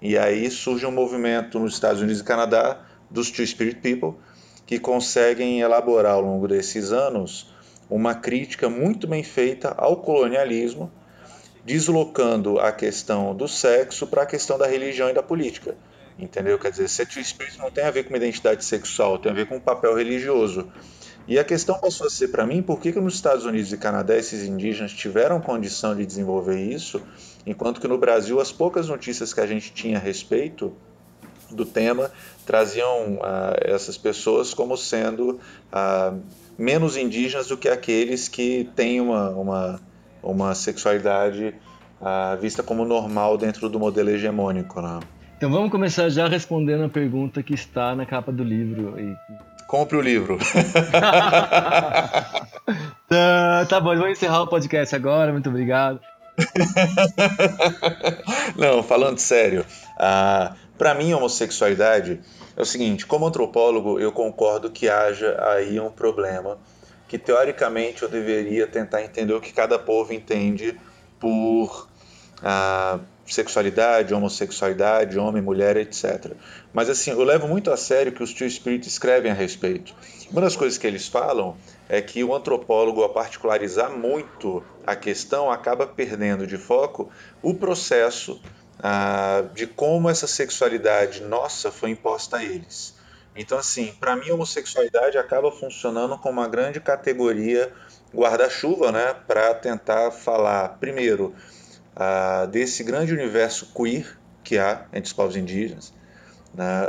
E 0.00 0.16
aí 0.16 0.50
surge 0.50 0.86
um 0.86 0.92
movimento 0.92 1.58
nos 1.58 1.74
Estados 1.74 2.00
Unidos 2.00 2.20
e 2.20 2.24
Canadá 2.24 2.80
dos 3.10 3.30
Two 3.30 3.46
Spirit 3.46 3.80
People, 3.80 4.18
que 4.66 4.78
conseguem 4.78 5.60
elaborar 5.60 6.12
ao 6.12 6.20
longo 6.20 6.46
desses 6.46 6.92
anos 6.92 7.52
uma 7.90 8.14
crítica 8.14 8.68
muito 8.68 9.06
bem 9.06 9.22
feita 9.22 9.74
ao 9.76 9.96
colonialismo, 9.96 10.90
deslocando 11.64 12.58
a 12.58 12.70
questão 12.70 13.34
do 13.34 13.48
sexo 13.48 14.06
para 14.06 14.22
a 14.22 14.26
questão 14.26 14.56
da 14.56 14.66
religião 14.66 15.10
e 15.10 15.14
da 15.14 15.22
política. 15.22 15.76
Entendeu? 16.18 16.58
Quer 16.58 16.70
dizer, 16.70 16.88
sexo 16.88 17.20
espírito 17.20 17.58
não 17.58 17.70
tem 17.70 17.84
a 17.84 17.90
ver 17.90 18.04
com 18.04 18.16
identidade 18.16 18.64
sexual, 18.64 19.18
tem 19.18 19.30
a 19.30 19.34
ver 19.34 19.46
com 19.46 19.56
um 19.56 19.60
papel 19.60 19.94
religioso. 19.94 20.70
E 21.28 21.38
a 21.38 21.44
questão 21.44 21.78
passou 21.78 22.06
a 22.06 22.10
ser 22.10 22.28
para 22.28 22.46
mim, 22.46 22.62
por 22.62 22.80
que, 22.80 22.90
que 22.90 22.98
nos 22.98 23.14
Estados 23.14 23.44
Unidos 23.44 23.70
e 23.70 23.76
Canadá 23.76 24.16
esses 24.16 24.48
indígenas 24.48 24.92
tiveram 24.92 25.38
condição 25.38 25.94
de 25.94 26.06
desenvolver 26.06 26.58
isso, 26.58 27.02
enquanto 27.46 27.82
que 27.82 27.86
no 27.86 27.98
Brasil 27.98 28.40
as 28.40 28.50
poucas 28.50 28.88
notícias 28.88 29.34
que 29.34 29.40
a 29.40 29.46
gente 29.46 29.70
tinha 29.70 29.98
a 29.98 30.00
respeito 30.00 30.72
do 31.50 31.66
tema 31.66 32.10
traziam 32.46 33.18
ah, 33.22 33.54
essas 33.60 33.98
pessoas 33.98 34.54
como 34.54 34.74
sendo 34.74 35.38
ah, 35.70 36.14
menos 36.56 36.96
indígenas 36.96 37.48
do 37.48 37.58
que 37.58 37.68
aqueles 37.68 38.26
que 38.26 38.70
têm 38.74 38.98
uma, 38.98 39.28
uma, 39.28 39.80
uma 40.22 40.54
sexualidade 40.54 41.54
ah, 42.00 42.38
vista 42.40 42.62
como 42.62 42.86
normal 42.86 43.36
dentro 43.36 43.68
do 43.68 43.78
modelo 43.78 44.08
hegemônico. 44.08 44.80
Né? 44.80 45.00
Então 45.36 45.50
vamos 45.50 45.70
começar 45.70 46.08
já 46.08 46.26
respondendo 46.26 46.84
a 46.84 46.88
pergunta 46.88 47.42
que 47.42 47.52
está 47.52 47.94
na 47.94 48.06
capa 48.06 48.32
do 48.32 48.42
livro. 48.42 48.94
Compre 49.68 49.96
o 49.98 50.00
livro. 50.00 50.38
tá, 53.06 53.66
tá 53.68 53.80
bom, 53.80 53.94
vamos 53.94 54.12
encerrar 54.12 54.40
o 54.40 54.46
podcast 54.46 54.96
agora. 54.96 55.30
Muito 55.30 55.50
obrigado. 55.50 56.00
Não, 58.56 58.82
falando 58.82 59.18
sério, 59.18 59.66
para 60.78 60.94
mim 60.94 61.12
a 61.12 61.18
homossexualidade 61.18 62.18
é 62.56 62.62
o 62.62 62.64
seguinte: 62.64 63.06
como 63.06 63.26
antropólogo, 63.26 64.00
eu 64.00 64.10
concordo 64.10 64.70
que 64.70 64.88
haja 64.88 65.36
aí 65.52 65.78
um 65.78 65.90
problema 65.90 66.56
que 67.06 67.18
teoricamente 67.18 68.02
eu 68.02 68.08
deveria 68.08 68.66
tentar 68.66 69.02
entender 69.02 69.34
o 69.34 69.40
que 69.40 69.52
cada 69.52 69.78
povo 69.78 70.14
entende 70.14 70.80
por 71.20 71.86
sexualidade, 73.28 74.14
homossexualidade, 74.14 75.18
homem, 75.18 75.42
mulher, 75.42 75.76
etc. 75.76 76.32
Mas 76.72 76.88
assim, 76.88 77.10
eu 77.10 77.22
levo 77.22 77.46
muito 77.46 77.70
a 77.70 77.76
sério 77.76 78.12
que 78.12 78.22
os 78.22 78.32
Two 78.32 78.48
Spirit 78.48 78.86
escrevem 78.86 79.30
a 79.30 79.34
respeito. 79.34 79.94
Uma 80.30 80.40
das 80.40 80.56
coisas 80.56 80.78
que 80.78 80.86
eles 80.86 81.06
falam 81.06 81.56
é 81.88 82.00
que 82.02 82.22
o 82.22 82.34
antropólogo, 82.34 83.02
a 83.02 83.08
particularizar 83.08 83.90
muito 83.90 84.62
a 84.86 84.94
questão, 84.94 85.50
acaba 85.50 85.86
perdendo 85.86 86.46
de 86.46 86.56
foco 86.56 87.10
o 87.42 87.54
processo 87.54 88.40
ah, 88.80 89.44
de 89.54 89.66
como 89.66 90.08
essa 90.08 90.26
sexualidade 90.26 91.22
nossa 91.22 91.70
foi 91.70 91.90
imposta 91.90 92.38
a 92.38 92.44
eles. 92.44 92.96
Então, 93.34 93.56
assim, 93.56 93.92
para 94.00 94.16
mim, 94.16 94.30
a 94.30 94.34
homossexualidade 94.34 95.16
acaba 95.16 95.52
funcionando 95.52 96.18
como 96.18 96.40
uma 96.40 96.48
grande 96.48 96.80
categoria 96.80 97.72
guarda-chuva, 98.14 98.90
né, 98.90 99.14
para 99.26 99.54
tentar 99.54 100.10
falar, 100.10 100.70
primeiro, 100.80 101.34
desse 102.50 102.84
grande 102.84 103.12
universo 103.12 103.72
queer 103.74 104.18
que 104.44 104.58
há 104.58 104.86
entre 104.92 105.08
os 105.08 105.12
povos 105.12 105.36
indígenas, 105.36 105.92
né, 106.54 106.88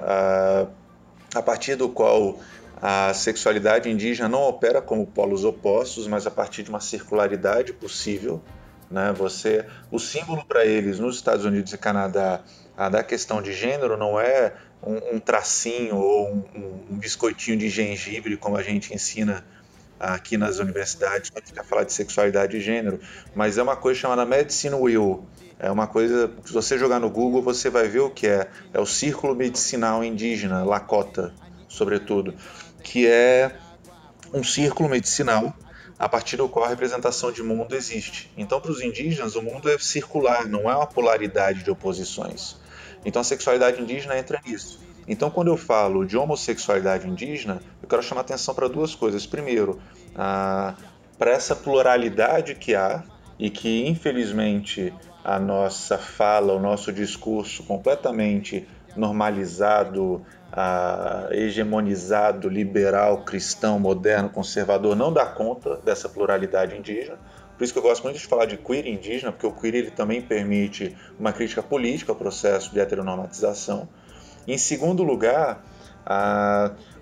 a 1.34 1.42
partir 1.42 1.76
do 1.76 1.90
qual 1.90 2.40
a 2.82 3.14
sexualidade 3.14 3.90
indígena 3.90 4.30
não 4.30 4.42
opera 4.44 4.82
como 4.82 5.06
polos 5.06 5.44
opostos, 5.44 6.08
mas 6.08 6.26
a 6.26 6.32
partir 6.32 6.64
de 6.64 6.70
uma 6.70 6.80
circularidade 6.80 7.74
possível. 7.74 8.42
Né? 8.90 9.14
Você, 9.14 9.66
o 9.92 10.00
símbolo 10.00 10.44
para 10.46 10.66
eles 10.66 10.98
nos 10.98 11.18
Estados 11.18 11.44
Unidos 11.44 11.74
e 11.74 11.78
Canadá 11.78 12.42
a 12.80 12.88
da 12.88 13.04
questão 13.04 13.42
de 13.42 13.52
gênero 13.52 13.98
não 13.98 14.18
é 14.18 14.54
um, 14.82 15.18
um 15.18 15.20
tracinho 15.20 15.98
ou 15.98 16.34
um, 16.34 16.44
um, 16.92 16.98
biscoitinho 16.98 17.58
de 17.58 17.68
gengibre, 17.68 18.38
como 18.38 18.56
a 18.56 18.64
gente 18.64 18.94
ensina 18.94 19.44
aqui 20.00 20.38
nas 20.38 20.60
universidades, 20.60 21.30
quando 21.30 21.46
fica 21.46 21.64
falar 21.64 21.84
de 21.84 21.94
sexualidade 21.94 22.56
e 22.58 22.62
gênero, 22.62 23.00
mas 23.36 23.58
é 23.58 23.64
uma 23.64 23.76
coisa 23.76 24.00
chamada 24.00 24.26
Medicine 24.26 24.76
Wheel. 24.76 25.28
É 25.60 25.70
uma 25.70 25.88
coisa, 25.88 26.32
se 26.46 26.54
você 26.54 26.78
jogar 26.78 27.00
no 27.00 27.10
Google, 27.10 27.42
você 27.42 27.70
vai 27.70 27.88
ver 27.88 28.00
o 28.00 28.10
que 28.10 28.28
é. 28.28 28.50
É 28.74 28.80
o 28.80 28.86
Círculo 28.86 29.36
Medicinal 29.36 30.02
Indígena, 30.04 30.64
Lakota, 30.64 31.34
sobretudo, 31.68 32.34
que 32.82 33.06
é 33.06 33.58
um 34.34 34.44
círculo 34.44 34.88
medicinal 34.88 35.54
a 35.98 36.08
partir 36.08 36.38
do 36.38 36.48
qual 36.48 36.64
a 36.64 36.70
representação 36.70 37.30
de 37.30 37.44
mundo 37.44 37.76
existe. 37.76 38.32
Então, 38.38 38.62
para 38.62 38.72
os 38.72 38.82
indígenas, 38.82 39.36
o 39.36 39.42
mundo 39.42 39.70
é 39.70 39.78
circular, 39.78 40.48
não 40.48 40.70
é 40.70 40.76
uma 40.76 40.88
polaridade 40.88 41.62
de 41.62 41.70
oposições. 41.70 42.56
Então, 43.04 43.22
a 43.22 43.26
sexualidade 43.26 43.82
indígena 43.82 44.18
entra 44.18 44.42
nisso. 44.46 44.80
Então, 45.10 45.32
quando 45.32 45.48
eu 45.48 45.58
falo 45.58 46.06
de 46.06 46.16
homossexualidade 46.16 47.10
indígena, 47.10 47.60
eu 47.82 47.90
quero 47.90 48.04
chamar 48.04 48.22
atenção 48.22 48.54
para 48.54 48.70
duas 48.70 48.94
coisas. 48.94 49.26
Primeiro, 49.26 49.82
para 50.14 51.32
essa 51.32 51.56
pluralidade 51.56 52.54
que 52.54 52.76
há 52.76 53.04
e 53.40 53.50
que, 53.50 53.88
infelizmente, 53.88 54.94
a 55.24 55.40
nossa 55.40 55.98
fala, 55.98 56.54
o 56.54 56.60
nosso 56.60 56.94
discurso 56.94 57.64
completamente 57.64 58.68
normalizado, 58.96 60.24
hegemonizado, 61.32 62.48
liberal, 62.48 63.24
cristão, 63.24 63.80
moderno, 63.80 64.30
conservador, 64.30 64.96
não 64.96 65.12
dá 65.12 65.26
conta 65.26 65.78
dessa 65.78 66.08
pluralidade 66.08 66.78
indígena. 66.78 67.18
Por 67.58 67.64
isso 67.64 67.74
que 67.74 67.80
eu 67.80 67.84
gosto 67.84 68.04
muito 68.04 68.20
de 68.20 68.28
falar 68.28 68.46
de 68.46 68.58
queer 68.58 68.86
indígena, 68.88 69.32
porque 69.32 69.48
o 69.48 69.52
queer 69.52 69.76
ele 69.76 69.92
também 69.92 70.22
permite 70.22 70.96
uma 71.20 71.34
crítica 71.34 71.64
política 71.64 72.12
ao 72.12 72.16
processo 72.16 72.72
de 72.72 72.80
heteronormatização. 72.80 73.90
E, 74.48 74.54
em 74.54 74.58
segundo 74.58 75.04
lugar, 75.04 75.64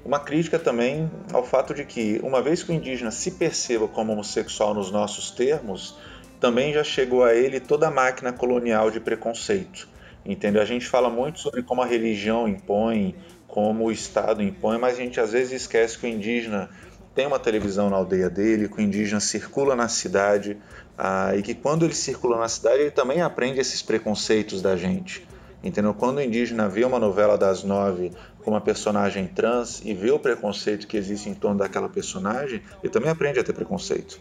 uma 0.03 0.19
crítica 0.19 0.57
também 0.57 1.09
ao 1.31 1.43
fato 1.43 1.73
de 1.73 1.85
que, 1.85 2.19
uma 2.23 2.41
vez 2.41 2.63
que 2.63 2.71
o 2.71 2.73
indígena 2.73 3.11
se 3.11 3.31
perceba 3.31 3.87
como 3.87 4.13
homossexual 4.13 4.73
nos 4.73 4.91
nossos 4.91 5.31
termos, 5.31 5.97
também 6.39 6.73
já 6.73 6.83
chegou 6.83 7.23
a 7.23 7.33
ele 7.33 7.59
toda 7.59 7.87
a 7.87 7.91
máquina 7.91 8.31
colonial 8.31 8.91
de 8.91 8.99
preconceito. 8.99 9.87
Entendeu? 10.25 10.61
A 10.61 10.65
gente 10.65 10.85
fala 10.85 11.09
muito 11.09 11.39
sobre 11.39 11.63
como 11.63 11.81
a 11.81 11.85
religião 11.85 12.47
impõe, 12.47 13.15
como 13.47 13.85
o 13.85 13.91
Estado 13.91 14.43
impõe, 14.43 14.77
mas 14.77 14.95
a 14.95 15.01
gente 15.01 15.19
às 15.19 15.31
vezes 15.31 15.61
esquece 15.61 15.97
que 15.97 16.05
o 16.05 16.09
indígena 16.09 16.69
tem 17.15 17.25
uma 17.25 17.39
televisão 17.39 17.89
na 17.89 17.95
aldeia 17.95 18.29
dele, 18.29 18.69
que 18.69 18.77
o 18.77 18.81
indígena 18.81 19.19
circula 19.19 19.75
na 19.75 19.87
cidade 19.87 20.57
ah, 20.97 21.31
e 21.35 21.41
que 21.41 21.55
quando 21.55 21.85
ele 21.85 21.95
circula 21.95 22.37
na 22.37 22.47
cidade 22.47 22.81
ele 22.81 22.91
também 22.91 23.21
aprende 23.21 23.59
esses 23.59 23.81
preconceitos 23.81 24.61
da 24.61 24.75
gente. 24.75 25.25
Entendeu? 25.63 25.93
Quando 25.93 26.17
o 26.17 26.21
indígena 26.21 26.69
vê 26.69 26.85
uma 26.85 26.99
novela 26.99 27.37
das 27.37 27.63
nove 27.63 28.11
com 28.43 28.51
uma 28.51 28.61
personagem 28.61 29.27
trans 29.27 29.81
e 29.83 29.93
vê 29.93 30.11
o 30.11 30.19
preconceito 30.19 30.87
que 30.87 30.95
existe 30.95 31.29
em 31.29 31.33
torno 31.33 31.57
daquela 31.57 31.89
personagem, 31.89 32.61
ele 32.83 32.91
também 32.91 33.09
aprende 33.09 33.39
a 33.39 33.43
ter 33.43 33.53
preconceito. 33.53 34.19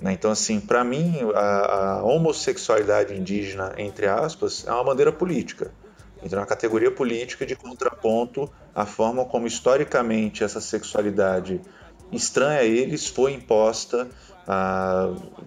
Né? 0.00 0.12
Então, 0.12 0.30
assim, 0.30 0.60
para 0.60 0.82
mim, 0.84 1.14
a, 1.34 1.98
a, 1.98 2.02
homossexualidade 2.02 3.14
indígena, 3.14 3.72
entre 3.78 4.06
aspas, 4.06 4.66
é 4.66 4.72
uma 4.72 4.84
bandeira 4.84 5.12
política. 5.12 5.70
Então, 6.22 6.38
é 6.38 6.42
uma 6.42 6.46
categoria 6.46 6.90
política 6.90 7.46
de 7.46 7.54
contraponto 7.54 8.50
à 8.74 8.84
forma 8.84 9.24
como, 9.24 9.46
historicamente, 9.46 10.42
essa 10.42 10.60
sexualidade 10.60 11.60
estranha 12.12 12.60
a 12.60 12.64
eles 12.64 13.06
foi 13.06 13.32
imposta 13.32 14.08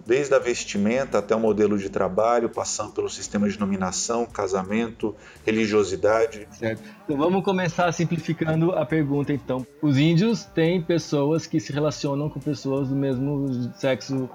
desde 0.06 0.34
a 0.34 0.38
vestimenta 0.38 1.18
até 1.18 1.34
o 1.34 1.40
modelo 1.40 1.78
de 1.78 1.88
trabalho, 1.88 2.48
passando 2.48 2.92
pelo 2.92 3.08
sistema 3.08 3.48
de 3.48 3.58
nominação, 3.58 4.26
casamento, 4.26 5.14
religiosidade. 5.46 6.48
Certo. 6.52 6.82
Então 7.04 7.16
vamos 7.16 7.44
começar 7.44 7.90
simplificando 7.92 8.72
a 8.72 8.84
pergunta 8.84 9.32
então. 9.32 9.66
Os 9.80 9.96
índios 9.98 10.44
têm 10.44 10.82
pessoas 10.82 11.46
que 11.46 11.60
se 11.60 11.72
relacionam 11.72 12.28
com 12.28 12.40
pessoas 12.40 12.88
do 12.88 12.96
mesmo 12.96 13.72
sexo 13.76 14.28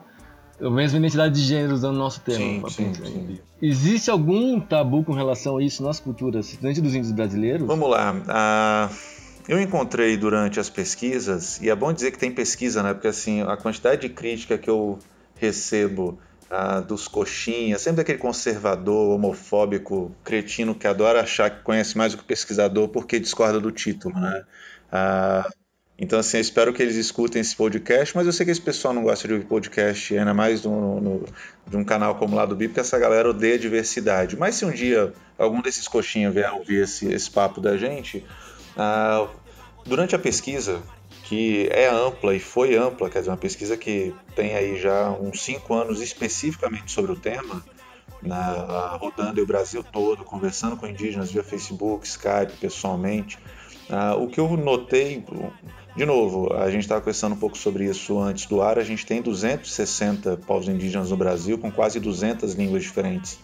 a 0.61 0.69
mesma 0.69 0.99
identidade 0.99 1.35
de 1.35 1.41
gênero 1.41 1.73
usando 1.73 1.95
o 1.95 1.99
nosso 1.99 2.21
termo. 2.21 2.69
Sim, 2.69 2.93
sim, 2.93 3.05
sim. 3.05 3.39
Existe 3.61 4.11
algum 4.11 4.59
tabu 4.59 5.03
com 5.03 5.11
relação 5.11 5.57
a 5.57 5.63
isso 5.63 5.83
nas 5.83 5.99
culturas, 5.99 6.57
dentro 6.61 6.81
dos 6.81 6.93
índios 6.93 7.11
brasileiros? 7.11 7.65
Vamos 7.65 7.89
lá. 7.89 8.13
Uh, 8.13 9.12
eu 9.47 9.59
encontrei 9.59 10.17
durante 10.17 10.59
as 10.59 10.69
pesquisas, 10.69 11.59
e 11.61 11.69
é 11.69 11.75
bom 11.75 11.91
dizer 11.91 12.11
que 12.11 12.17
tem 12.17 12.31
pesquisa, 12.31 12.81
né? 12.81 12.93
Porque 12.93 13.07
assim, 13.07 13.41
a 13.41 13.57
quantidade 13.57 14.01
de 14.01 14.09
crítica 14.09 14.57
que 14.57 14.69
eu 14.69 14.99
recebo 15.35 16.17
ah, 16.49 16.79
dos 16.79 17.07
coxinhas, 17.07 17.81
sempre 17.81 18.01
aquele 18.01 18.17
conservador, 18.17 19.15
homofóbico, 19.15 20.15
cretino 20.23 20.75
que 20.75 20.87
adora 20.87 21.21
achar 21.21 21.49
que 21.49 21.63
conhece 21.63 21.97
mais 21.97 22.13
do 22.13 22.19
que 22.19 22.23
o 22.23 22.27
pesquisador 22.27 22.87
porque 22.89 23.19
discorda 23.19 23.59
do 23.59 23.71
título, 23.71 24.19
né? 24.19 24.43
Ah, 24.91 25.49
então, 25.97 26.19
assim, 26.19 26.37
eu 26.37 26.41
espero 26.41 26.73
que 26.73 26.81
eles 26.81 26.95
escutem 26.95 27.41
esse 27.41 27.55
podcast, 27.55 28.15
mas 28.15 28.25
eu 28.25 28.33
sei 28.33 28.45
que 28.45 28.51
esse 28.51 28.61
pessoal 28.61 28.93
não 28.93 29.03
gosta 29.03 29.27
de 29.27 29.33
ouvir 29.33 29.45
podcast, 29.45 30.17
ainda 30.17 30.33
mais 30.33 30.63
no, 30.63 30.99
no, 30.99 31.25
de 31.67 31.77
um 31.77 31.83
canal 31.83 32.15
como 32.15 32.35
lá 32.35 32.45
do 32.45 32.55
BIP, 32.55 32.69
porque 32.69 32.79
essa 32.79 32.97
galera 32.97 33.29
odeia 33.29 33.59
diversidade. 33.59 34.35
Mas 34.35 34.55
se 34.55 34.65
um 34.65 34.71
dia 34.71 35.13
algum 35.37 35.61
desses 35.61 35.87
coxinhas 35.87 36.33
vier 36.33 36.51
ouvir 36.51 36.83
esse, 36.83 37.11
esse 37.13 37.29
papo 37.29 37.61
da 37.61 37.77
gente, 37.77 38.25
ah, 38.77 39.27
durante 39.85 40.15
a 40.15 40.19
pesquisa, 40.19 40.81
que 41.23 41.67
é 41.71 41.87
ampla 41.87 42.35
e 42.35 42.39
foi 42.39 42.75
ampla, 42.75 43.09
quer 43.09 43.19
dizer, 43.19 43.31
uma 43.31 43.37
pesquisa 43.37 43.77
que 43.77 44.13
tem 44.35 44.55
aí 44.55 44.79
já 44.79 45.09
uns 45.11 45.41
cinco 45.41 45.73
anos 45.73 46.01
especificamente 46.01 46.91
sobre 46.91 47.11
o 47.11 47.15
tema, 47.15 47.63
na, 48.21 48.97
rodando 48.99 49.41
o 49.41 49.45
Brasil 49.45 49.83
todo, 49.83 50.23
conversando 50.23 50.77
com 50.77 50.87
indígenas 50.87 51.31
via 51.31 51.43
Facebook, 51.43 52.05
Skype, 52.05 52.57
pessoalmente. 52.59 53.37
Ah, 53.89 54.15
o 54.15 54.27
que 54.27 54.39
eu 54.39 54.55
notei, 54.57 55.25
de 55.95 56.05
novo, 56.05 56.53
a 56.53 56.69
gente 56.69 56.83
estava 56.83 57.01
conversando 57.01 57.33
um 57.33 57.39
pouco 57.39 57.57
sobre 57.57 57.85
isso 57.85 58.19
antes 58.19 58.45
do 58.45 58.61
ar, 58.61 58.79
a 58.79 58.83
gente 58.83 59.05
tem 59.05 59.21
260 59.21 60.37
povos 60.37 60.67
indígenas 60.67 61.09
no 61.09 61.17
Brasil, 61.17 61.57
com 61.57 61.71
quase 61.71 61.99
200 61.99 62.53
línguas 62.53 62.83
diferentes. 62.83 63.39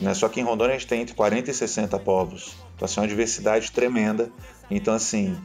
Né? 0.00 0.14
Só 0.14 0.28
que 0.28 0.40
em 0.40 0.42
Rondônia 0.44 0.74
a 0.74 0.78
gente 0.78 0.88
tem 0.88 1.02
entre 1.02 1.14
40 1.14 1.50
e 1.50 1.54
60 1.54 1.98
povos. 1.98 2.56
Então, 2.74 2.86
assim, 2.86 3.00
é 3.00 3.02
uma 3.02 3.08
diversidade 3.08 3.70
tremenda. 3.70 4.30
Então, 4.70 4.94
assim, 4.94 5.36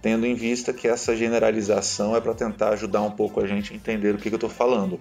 tendo 0.00 0.26
em 0.26 0.34
vista 0.34 0.72
que 0.72 0.88
essa 0.88 1.16
generalização 1.16 2.16
é 2.16 2.20
para 2.20 2.34
tentar 2.34 2.70
ajudar 2.70 3.02
um 3.02 3.10
pouco 3.10 3.40
a 3.40 3.46
gente 3.46 3.72
a 3.72 3.76
entender 3.76 4.14
o 4.14 4.18
que, 4.18 4.28
que 4.28 4.34
eu 4.34 4.36
estou 4.36 4.50
falando. 4.50 5.00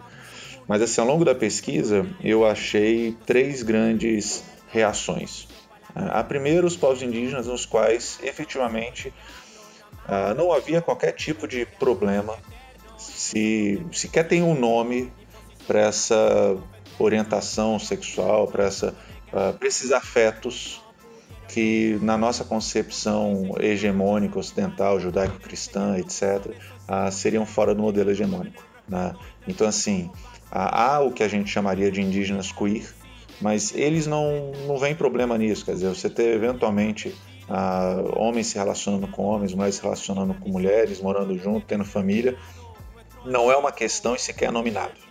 Mas, 0.67 0.81
assim, 0.81 0.99
ao 1.01 1.07
longo 1.07 1.23
da 1.23 1.35
pesquisa, 1.35 2.05
eu 2.23 2.45
achei 2.45 3.15
três 3.25 3.61
grandes 3.61 4.43
reações. 4.69 5.47
A 5.93 6.23
primeira, 6.23 6.65
os 6.65 6.75
povos 6.75 7.01
indígenas, 7.01 7.47
nos 7.47 7.65
quais 7.65 8.19
efetivamente 8.21 9.13
não 10.35 10.51
havia 10.51 10.81
qualquer 10.81 11.13
tipo 11.13 11.47
de 11.47 11.65
problema, 11.79 12.35
se 12.97 13.81
sequer 13.91 14.27
tem 14.27 14.43
um 14.43 14.57
nome 14.57 15.11
para 15.65 15.79
essa 15.79 16.57
orientação 16.99 17.77
sexual, 17.79 18.47
para 18.47 18.69
esses 19.61 19.91
afetos 19.91 20.81
que 21.47 21.97
na 22.01 22.17
nossa 22.17 22.43
concepção 22.43 23.55
hegemônica 23.59 24.37
ocidental, 24.37 24.99
judaico-cristã, 24.99 25.97
etc., 25.97 26.53
uh, 26.89 27.11
seriam 27.11 27.45
fora 27.45 27.73
do 27.73 27.81
modelo 27.81 28.11
hegemônico. 28.11 28.63
Né? 28.87 29.15
Então, 29.47 29.67
assim, 29.67 30.11
há 30.51 30.99
o 30.99 31.11
que 31.11 31.23
a 31.23 31.27
gente 31.27 31.49
chamaria 31.49 31.91
de 31.91 32.01
indígenas 32.01 32.51
queer, 32.51 32.85
mas 33.41 33.73
eles 33.75 34.07
não, 34.07 34.51
não 34.67 34.77
veem 34.77 34.95
problema 34.95 35.37
nisso. 35.37 35.65
Quer 35.65 35.73
dizer, 35.73 35.89
você 35.89 36.09
ter 36.09 36.35
eventualmente 36.35 37.09
uh, 37.49 38.19
homens 38.19 38.47
se 38.47 38.57
relacionando 38.57 39.07
com 39.07 39.23
homens, 39.23 39.53
mulheres 39.53 39.75
se 39.75 39.81
relacionando 39.81 40.33
com 40.33 40.49
mulheres, 40.49 40.99
morando 40.99 41.37
junto, 41.37 41.65
tendo 41.65 41.85
família, 41.85 42.37
não 43.23 43.51
é 43.51 43.57
uma 43.57 43.71
questão 43.71 44.15
e 44.15 44.19
sequer 44.19 44.49
é 44.49 44.51
nominado. 44.51 45.04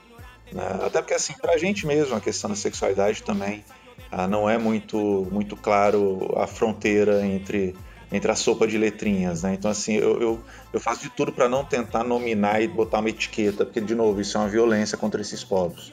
Né? 0.55 0.81
Até 0.87 1.03
porque, 1.03 1.15
assim, 1.15 1.35
para 1.35 1.55
a 1.55 1.59
gente 1.59 1.85
mesmo, 1.85 2.15
a 2.15 2.21
questão 2.21 2.49
da 2.49 2.55
sexualidade 2.55 3.25
também 3.25 3.65
ah, 4.11 4.29
não 4.29 4.49
é 4.49 4.57
muito, 4.57 5.27
muito 5.31 5.57
claro 5.57 6.33
a 6.37 6.47
fronteira 6.47 7.27
entre, 7.27 7.75
entre 8.13 8.31
a 8.31 8.37
sopa 8.37 8.65
de 8.65 8.79
letrinhas. 8.79 9.43
Né? 9.43 9.55
Então, 9.55 9.69
assim, 9.69 9.95
eu, 9.95 10.21
eu, 10.23 10.41
eu 10.73 10.79
faço 10.79 11.03
de 11.03 11.11
tudo 11.11 11.33
para 11.33 11.49
não 11.49 11.65
tentar 11.65 12.05
nominar 12.05 12.63
e 12.63 12.69
botar 12.69 13.01
uma 13.01 13.09
etiqueta, 13.09 13.65
porque, 13.65 13.81
de 13.81 13.97
novo, 13.97 14.21
isso 14.21 14.39
é 14.39 14.41
uma 14.41 14.49
violência 14.49 14.97
contra 14.97 15.21
esses 15.21 15.43
povos. 15.43 15.93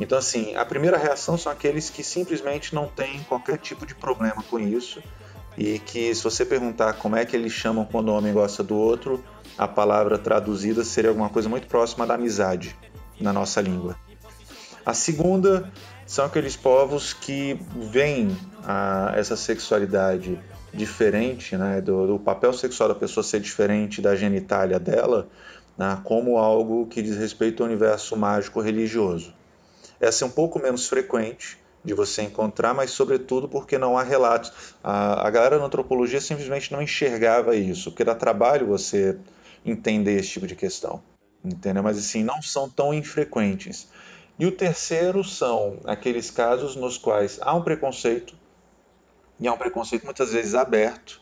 Então, 0.00 0.16
assim, 0.16 0.56
a 0.56 0.64
primeira 0.64 0.96
reação 0.96 1.36
são 1.36 1.52
aqueles 1.52 1.90
que 1.90 2.02
simplesmente 2.02 2.74
não 2.74 2.88
têm 2.88 3.22
qualquer 3.24 3.58
tipo 3.58 3.84
de 3.84 3.94
problema 3.94 4.42
com 4.50 4.58
isso 4.58 5.02
e 5.56 5.78
que, 5.78 6.14
se 6.14 6.24
você 6.24 6.46
perguntar 6.46 6.94
como 6.94 7.14
é 7.14 7.26
que 7.26 7.36
eles 7.36 7.52
chamam 7.52 7.84
quando 7.84 8.08
o 8.08 8.16
homem 8.16 8.32
gosta 8.32 8.62
do 8.62 8.74
outro, 8.74 9.22
a 9.58 9.68
palavra 9.68 10.16
traduzida 10.16 10.82
seria 10.82 11.10
alguma 11.10 11.28
coisa 11.28 11.46
muito 11.46 11.66
próxima 11.66 12.06
da 12.06 12.14
amizade 12.14 12.74
na 13.22 13.32
nossa 13.32 13.60
língua. 13.60 13.96
A 14.84 14.92
segunda 14.92 15.70
são 16.06 16.24
aqueles 16.24 16.56
povos 16.56 17.12
que 17.12 17.58
veem 17.74 18.36
a, 18.64 19.12
essa 19.16 19.36
sexualidade 19.36 20.38
diferente, 20.74 21.56
né, 21.56 21.80
do, 21.80 22.06
do, 22.06 22.18
papel 22.18 22.52
sexual 22.52 22.88
da 22.88 22.94
pessoa 22.94 23.22
ser 23.22 23.40
diferente 23.40 24.00
da 24.00 24.16
genitália 24.16 24.78
dela, 24.78 25.28
né, 25.76 25.98
como 26.02 26.38
algo 26.38 26.86
que 26.86 27.02
diz 27.02 27.16
respeito 27.16 27.62
ao 27.62 27.68
universo 27.68 28.16
mágico 28.16 28.60
religioso. 28.60 29.32
Essa 30.00 30.24
é 30.24 30.26
um 30.26 30.30
pouco 30.30 30.58
menos 30.58 30.88
frequente, 30.88 31.58
de 31.84 31.94
você 31.94 32.22
encontrar, 32.22 32.74
mas 32.74 32.90
sobretudo 32.90 33.48
porque 33.48 33.76
não 33.76 33.98
há 33.98 34.02
relatos. 34.02 34.52
A, 34.82 35.26
a 35.26 35.30
galera 35.30 35.58
da 35.58 35.64
antropologia 35.64 36.20
simplesmente 36.20 36.72
não 36.72 36.80
enxergava 36.80 37.56
isso, 37.56 37.90
porque 37.90 38.04
dá 38.04 38.14
trabalho 38.14 38.66
você 38.66 39.16
entender 39.64 40.18
esse 40.18 40.30
tipo 40.30 40.46
de 40.46 40.54
questão, 40.54 41.02
entendeu? 41.44 41.82
Mas 41.82 41.98
assim, 41.98 42.22
não 42.22 42.40
são 42.42 42.68
tão 42.68 42.92
infrequentes. 42.92 43.88
E 44.38 44.46
o 44.46 44.52
terceiro 44.52 45.22
são 45.22 45.78
aqueles 45.84 46.30
casos 46.30 46.74
nos 46.74 46.96
quais 46.98 47.38
há 47.42 47.54
um 47.54 47.62
preconceito, 47.62 48.34
e 49.38 49.46
há 49.46 49.52
um 49.52 49.58
preconceito 49.58 50.04
muitas 50.04 50.32
vezes 50.32 50.54
aberto, 50.54 51.20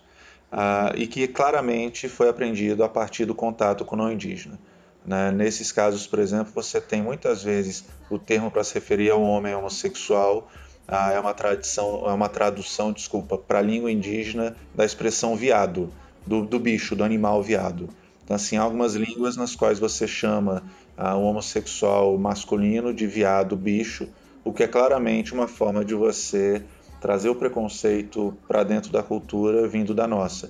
uh, 0.52 0.96
e 0.96 1.06
que 1.06 1.26
claramente 1.26 2.08
foi 2.08 2.28
aprendido 2.28 2.84
a 2.84 2.88
partir 2.88 3.24
do 3.24 3.34
contato 3.34 3.84
com 3.84 3.94
o 3.94 3.98
não 3.98 4.12
indígena. 4.12 4.58
Né? 5.04 5.30
Nesses 5.30 5.72
casos, 5.72 6.06
por 6.06 6.18
exemplo, 6.18 6.52
você 6.52 6.80
tem 6.80 7.02
muitas 7.02 7.42
vezes 7.42 7.84
o 8.08 8.18
termo 8.18 8.50
para 8.50 8.62
se 8.62 8.74
referir 8.74 9.10
ao 9.10 9.22
homem 9.22 9.54
homossexual 9.54 10.48
ah, 10.92 11.12
é 11.12 11.20
uma 11.20 11.32
tradição, 11.32 12.02
é 12.06 12.12
uma 12.12 12.28
tradução, 12.28 12.92
desculpa, 12.92 13.38
para 13.38 13.60
a 13.60 13.62
língua 13.62 13.92
indígena 13.92 14.56
da 14.74 14.84
expressão 14.84 15.36
viado, 15.36 15.92
do, 16.26 16.44
do, 16.44 16.58
bicho, 16.58 16.96
do 16.96 17.04
animal 17.04 17.40
viado. 17.40 17.88
Então, 18.30 18.36
assim, 18.36 18.56
há 18.56 18.62
algumas 18.62 18.94
línguas 18.94 19.36
nas 19.36 19.56
quais 19.56 19.80
você 19.80 20.06
chama 20.06 20.62
ah, 20.96 21.16
o 21.16 21.24
homossexual 21.24 22.16
masculino 22.16 22.94
de 22.94 23.04
viado, 23.04 23.56
bicho, 23.56 24.06
o 24.44 24.52
que 24.52 24.62
é 24.62 24.68
claramente 24.68 25.34
uma 25.34 25.48
forma 25.48 25.84
de 25.84 25.96
você 25.96 26.62
trazer 27.00 27.28
o 27.28 27.34
preconceito 27.34 28.32
para 28.46 28.62
dentro 28.62 28.92
da 28.92 29.02
cultura 29.02 29.66
vindo 29.66 29.92
da 29.92 30.06
nossa. 30.06 30.48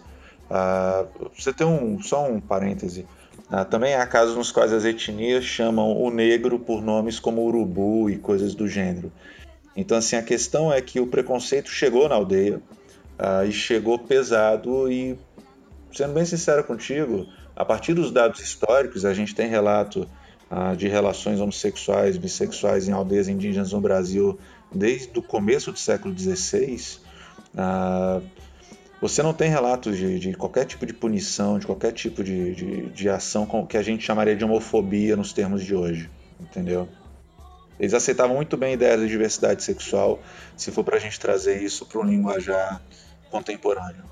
Ah, 0.50 1.06
você 1.34 1.54
tem 1.54 1.66
um, 1.66 1.98
só 2.02 2.30
um 2.30 2.38
parêntese. 2.38 3.06
Ah, 3.48 3.64
também 3.64 3.94
há 3.94 4.06
casos 4.06 4.36
nos 4.36 4.52
quais 4.52 4.74
as 4.74 4.84
etnias 4.84 5.42
chamam 5.42 5.96
o 5.96 6.10
negro 6.10 6.58
por 6.58 6.82
nomes 6.82 7.18
como 7.18 7.42
urubu 7.46 8.10
e 8.10 8.18
coisas 8.18 8.54
do 8.54 8.68
gênero. 8.68 9.10
Então, 9.74 9.96
assim, 9.96 10.16
a 10.16 10.22
questão 10.22 10.70
é 10.70 10.82
que 10.82 11.00
o 11.00 11.06
preconceito 11.06 11.70
chegou 11.70 12.10
na 12.10 12.16
aldeia 12.16 12.60
e 13.48 13.52
chegou 13.52 13.98
pesado 13.98 14.92
e, 14.92 15.18
sendo 15.92 16.12
bem 16.12 16.26
sincero 16.26 16.62
contigo, 16.64 17.26
a 17.54 17.64
partir 17.64 17.94
dos 17.94 18.10
dados 18.10 18.40
históricos, 18.40 19.04
a 19.04 19.12
gente 19.12 19.34
tem 19.34 19.48
relato 19.48 20.08
ah, 20.50 20.74
de 20.74 20.88
relações 20.88 21.40
homossexuais, 21.40 22.16
bissexuais 22.16 22.88
em 22.88 22.92
aldeias 22.92 23.28
indígenas 23.28 23.72
no 23.72 23.80
Brasil 23.80 24.38
desde 24.72 25.18
o 25.18 25.22
começo 25.22 25.72
do 25.72 25.78
século 25.78 26.16
XVI. 26.16 26.98
Ah, 27.56 28.20
você 29.00 29.22
não 29.22 29.32
tem 29.32 29.48
relatos 29.48 29.96
de, 29.96 30.18
de, 30.18 30.34
qualquer 30.34 30.66
tipo 30.66 30.84
de 30.84 30.92
punição, 30.92 31.58
de 31.58 31.66
qualquer 31.66 31.92
tipo 31.92 32.22
de, 32.22 32.54
de, 32.54 32.86
de 32.90 33.08
ação 33.08 33.46
que 33.66 33.76
a 33.76 33.82
gente 33.82 34.04
chamaria 34.04 34.36
de 34.36 34.44
homofobia 34.44 35.16
nos 35.16 35.32
termos 35.32 35.64
de 35.64 35.74
hoje, 35.74 36.10
entendeu? 36.38 36.86
Eles 37.78 37.94
aceitavam 37.94 38.36
muito 38.36 38.58
bem 38.58 38.70
a 38.70 38.74
ideia 38.74 38.98
da 38.98 39.06
diversidade 39.06 39.62
sexual, 39.62 40.20
se 40.54 40.70
for 40.70 40.84
para 40.84 40.96
a 40.96 41.00
gente 41.00 41.18
trazer 41.18 41.62
isso 41.62 41.86
para 41.86 41.98
um 41.98 42.04
linguajar 42.04 42.82
contemporâneo. 43.30 44.04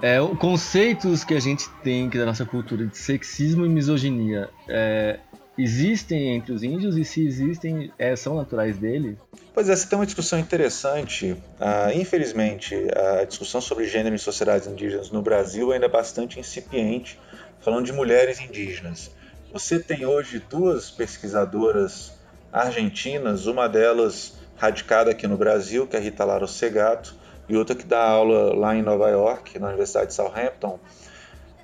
É, 0.00 0.18
conceitos 0.38 1.24
que 1.24 1.34
a 1.34 1.40
gente 1.40 1.68
tem 1.82 2.08
que 2.08 2.16
da 2.16 2.24
nossa 2.24 2.44
cultura 2.44 2.86
de 2.86 2.96
sexismo 2.96 3.66
e 3.66 3.68
misoginia, 3.68 4.48
é, 4.68 5.18
existem 5.58 6.36
entre 6.36 6.52
os 6.52 6.62
índios 6.62 6.96
e 6.96 7.04
se 7.04 7.26
existem, 7.26 7.92
é, 7.98 8.14
são 8.14 8.36
naturais 8.36 8.78
dele? 8.78 9.18
Pois 9.52 9.68
é, 9.68 9.74
você 9.74 9.88
tem 9.88 9.98
uma 9.98 10.06
discussão 10.06 10.38
interessante. 10.38 11.36
Ah, 11.58 11.92
infelizmente, 11.92 12.76
a 12.94 13.24
discussão 13.24 13.60
sobre 13.60 13.86
gênero 13.86 14.14
em 14.14 14.18
sociedades 14.18 14.68
indígenas 14.68 15.10
no 15.10 15.20
Brasil 15.20 15.72
ainda 15.72 15.86
é 15.86 15.88
bastante 15.88 16.38
incipiente, 16.38 17.18
falando 17.60 17.86
de 17.86 17.92
mulheres 17.92 18.38
indígenas. 18.40 19.10
Você 19.52 19.80
tem 19.80 20.06
hoje 20.06 20.40
duas 20.48 20.92
pesquisadoras 20.92 22.12
argentinas, 22.52 23.46
uma 23.46 23.68
delas 23.68 24.34
radicada 24.56 25.10
aqui 25.10 25.26
no 25.26 25.36
Brasil, 25.36 25.88
que 25.88 25.96
é 25.96 25.98
a 25.98 26.02
Rita 26.02 26.24
Lara 26.24 26.46
Segato, 26.46 27.16
e 27.48 27.56
outra 27.56 27.74
que 27.74 27.84
dá 27.84 28.02
aula 28.02 28.54
lá 28.54 28.76
em 28.76 28.82
Nova 28.82 29.08
York, 29.08 29.58
na 29.58 29.68
Universidade 29.68 30.08
de 30.08 30.14
Southampton, 30.14 30.78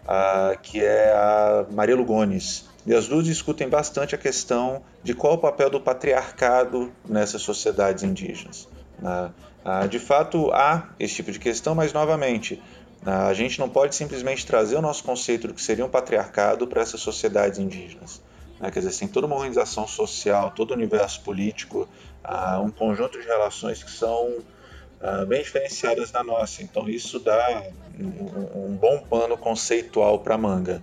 ah, 0.06 0.56
que 0.62 0.82
é 0.82 1.12
a 1.12 1.66
Maria 1.70 1.96
Lugones. 1.96 2.68
E 2.86 2.94
as 2.94 3.08
duas 3.08 3.24
discutem 3.24 3.68
bastante 3.68 4.14
a 4.14 4.18
questão 4.18 4.82
de 5.02 5.14
qual 5.14 5.34
o 5.34 5.38
papel 5.38 5.70
do 5.70 5.80
patriarcado 5.80 6.92
nessas 7.08 7.42
sociedades 7.42 8.02
indígenas. 8.02 8.68
Né? 8.98 9.30
Ah, 9.64 9.86
de 9.86 9.98
fato, 9.98 10.50
há 10.52 10.90
esse 11.00 11.14
tipo 11.14 11.32
de 11.32 11.38
questão, 11.38 11.74
mas, 11.74 11.92
novamente, 11.92 12.62
ah, 13.04 13.26
a 13.26 13.34
gente 13.34 13.58
não 13.58 13.68
pode 13.68 13.94
simplesmente 13.94 14.46
trazer 14.46 14.76
o 14.76 14.82
nosso 14.82 15.02
conceito 15.02 15.48
do 15.48 15.54
que 15.54 15.62
seria 15.62 15.84
um 15.84 15.88
patriarcado 15.88 16.66
para 16.66 16.82
essas 16.82 17.00
sociedades 17.00 17.58
indígenas. 17.58 18.22
Né? 18.60 18.70
Quer 18.70 18.80
dizer, 18.80 18.98
tem 18.98 19.08
toda 19.08 19.26
uma 19.26 19.36
organização 19.36 19.88
social, 19.88 20.50
todo 20.50 20.72
o 20.72 20.74
universo 20.74 21.22
político, 21.22 21.88
ah, 22.22 22.60
um 22.60 22.70
conjunto 22.70 23.18
de 23.18 23.26
relações 23.26 23.82
que 23.82 23.90
são 23.90 24.38
bem 25.26 25.42
diferenciadas 25.42 26.10
da 26.10 26.22
nossa. 26.22 26.62
Então, 26.62 26.88
isso 26.88 27.18
dá 27.18 27.62
um 27.98 28.76
bom 28.76 29.00
pano 29.08 29.36
conceitual 29.36 30.18
para 30.18 30.38
manga 30.38 30.82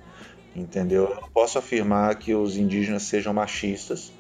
entendeu? 0.56 1.10
Eu 1.10 1.22
não 1.22 1.30
posso 1.30 1.58
afirmar 1.58 2.16
que 2.16 2.34
os 2.36 2.58
indígenas 2.58 3.04
sejam 3.04 3.34
machistas, 3.34 4.12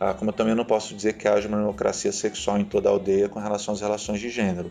ah, 0.00 0.14
como 0.14 0.30
eu 0.30 0.34
também 0.34 0.54
não 0.54 0.64
posso 0.64 0.94
dizer 0.94 1.14
que 1.14 1.26
haja 1.26 1.48
uma 1.48 1.58
democracia 1.58 2.12
sexual 2.12 2.58
em 2.58 2.64
toda 2.64 2.88
a 2.88 2.92
aldeia 2.92 3.28
com 3.28 3.40
relação 3.40 3.74
às 3.74 3.80
relações 3.80 4.20
de 4.20 4.30
gênero. 4.30 4.70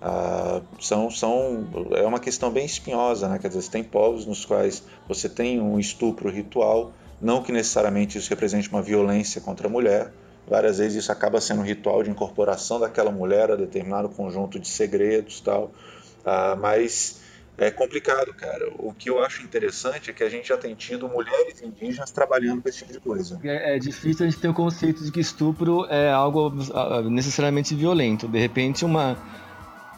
Ah, 0.00 0.60
são, 0.80 1.10
são, 1.10 1.66
é 1.92 2.02
uma 2.02 2.20
questão 2.20 2.50
bem 2.50 2.66
espinhosa, 2.66 3.28
né? 3.28 3.38
Quer 3.38 3.48
dizer, 3.48 3.68
tem 3.70 3.82
povos 3.82 4.26
nos 4.26 4.44
quais 4.44 4.82
você 5.08 5.28
tem 5.28 5.60
um 5.60 5.78
estupro 5.78 6.28
ritual, 6.30 6.92
não 7.20 7.42
que 7.42 7.52
necessariamente 7.52 8.18
isso 8.18 8.28
represente 8.28 8.68
uma 8.68 8.82
violência 8.82 9.40
contra 9.40 9.68
a 9.68 9.70
mulher, 9.70 10.12
várias 10.48 10.78
vezes 10.78 11.04
isso 11.04 11.12
acaba 11.12 11.40
sendo 11.40 11.60
um 11.60 11.64
ritual 11.64 12.02
de 12.02 12.10
incorporação 12.10 12.80
daquela 12.80 13.10
mulher 13.10 13.50
a 13.50 13.56
determinado 13.56 14.08
conjunto 14.08 14.58
de 14.58 14.68
segredos 14.68 15.40
tal, 15.40 15.72
ah, 16.24 16.56
mas 16.56 17.20
é 17.58 17.70
complicado, 17.70 18.34
cara. 18.34 18.70
O 18.78 18.92
que 18.92 19.08
eu 19.08 19.22
acho 19.24 19.42
interessante 19.42 20.10
é 20.10 20.12
que 20.12 20.22
a 20.22 20.28
gente 20.28 20.48
já 20.48 20.58
tem 20.58 20.74
tido 20.74 21.08
mulheres 21.08 21.62
indígenas 21.62 22.10
trabalhando 22.10 22.60
com 22.60 22.68
esse 22.68 22.78
tipo 22.78 22.92
de 22.92 23.00
coisa. 23.00 23.40
É, 23.42 23.76
é 23.76 23.78
difícil 23.78 24.26
a 24.26 24.28
gente 24.28 24.40
ter 24.40 24.48
o 24.48 24.54
conceito 24.54 25.02
de 25.02 25.10
que 25.10 25.20
estupro 25.20 25.86
é 25.86 26.10
algo 26.10 26.52
ah, 26.74 27.00
necessariamente 27.02 27.74
violento. 27.74 28.28
De 28.28 28.38
repente, 28.38 28.84
uma. 28.84 29.16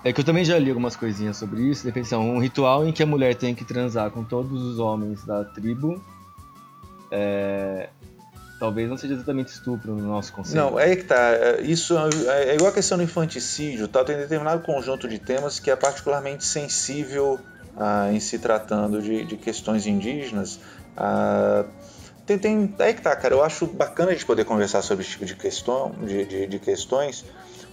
É 0.05 0.13
que 0.13 0.21
eu 0.21 0.25
também 0.25 0.45
já 0.45 0.57
li 0.57 0.69
algumas 0.69 0.95
coisinhas 0.95 1.37
sobre 1.37 1.63
isso. 1.63 1.83
De 1.83 1.89
repente, 1.89 2.07
assim, 2.07 2.15
um 2.15 2.39
ritual 2.39 2.87
em 2.87 2.93
que 2.93 3.03
a 3.03 3.07
mulher 3.07 3.35
tem 3.35 3.55
que 3.55 3.65
transar 3.65 4.11
com 4.13 4.23
todos 4.23 4.63
os 4.63 4.79
homens 4.79 5.25
da 5.25 5.45
tribo. 5.45 6.01
É, 7.11 7.89
talvez 8.59 8.88
não 8.88 8.97
seja 8.97 9.14
exatamente 9.14 9.49
estupro 9.49 9.94
no 9.94 10.09
nosso 10.09 10.33
conceito. 10.33 10.57
Não, 10.57 10.79
é 10.79 10.97
que 10.97 11.05
tá. 11.05 11.33
É, 11.33 11.61
isso 11.62 11.97
é, 12.29 12.51
é 12.51 12.55
igual 12.55 12.71
a 12.71 12.75
questão 12.75 12.99
do 12.99 13.05
infanticídio, 13.05 13.87
tá? 13.88 14.05
Tem 14.05 14.16
determinado 14.16 14.62
conjunto 14.62 15.09
de 15.09 15.18
temas 15.18 15.59
que 15.61 15.71
é 15.71 15.77
particularmente 15.77 16.44
sensível 16.44 17.38
ah, 17.77 18.12
em 18.12 18.21
se 18.21 18.38
tratando 18.38 19.01
de, 19.01 19.25
de 19.25 19.37
questões 19.37 19.87
indígenas. 19.87 20.59
Ah, 20.97 21.64
tem, 22.27 22.38
tem, 22.38 22.75
é 22.81 22.92
que 22.92 23.01
tá, 23.01 23.14
cara. 23.16 23.35
Eu 23.35 23.42
acho 23.42 23.66
bacana 23.66 24.11
a 24.11 24.12
gente 24.12 24.27
poder 24.27 24.44
conversar 24.44 24.83
sobre 24.83 25.03
esse 25.03 25.12
tipo 25.12 25.25
de, 25.25 25.35
questão, 25.35 25.92
de, 26.03 26.25
de, 26.27 26.47
de 26.47 26.59
questões, 26.59 27.25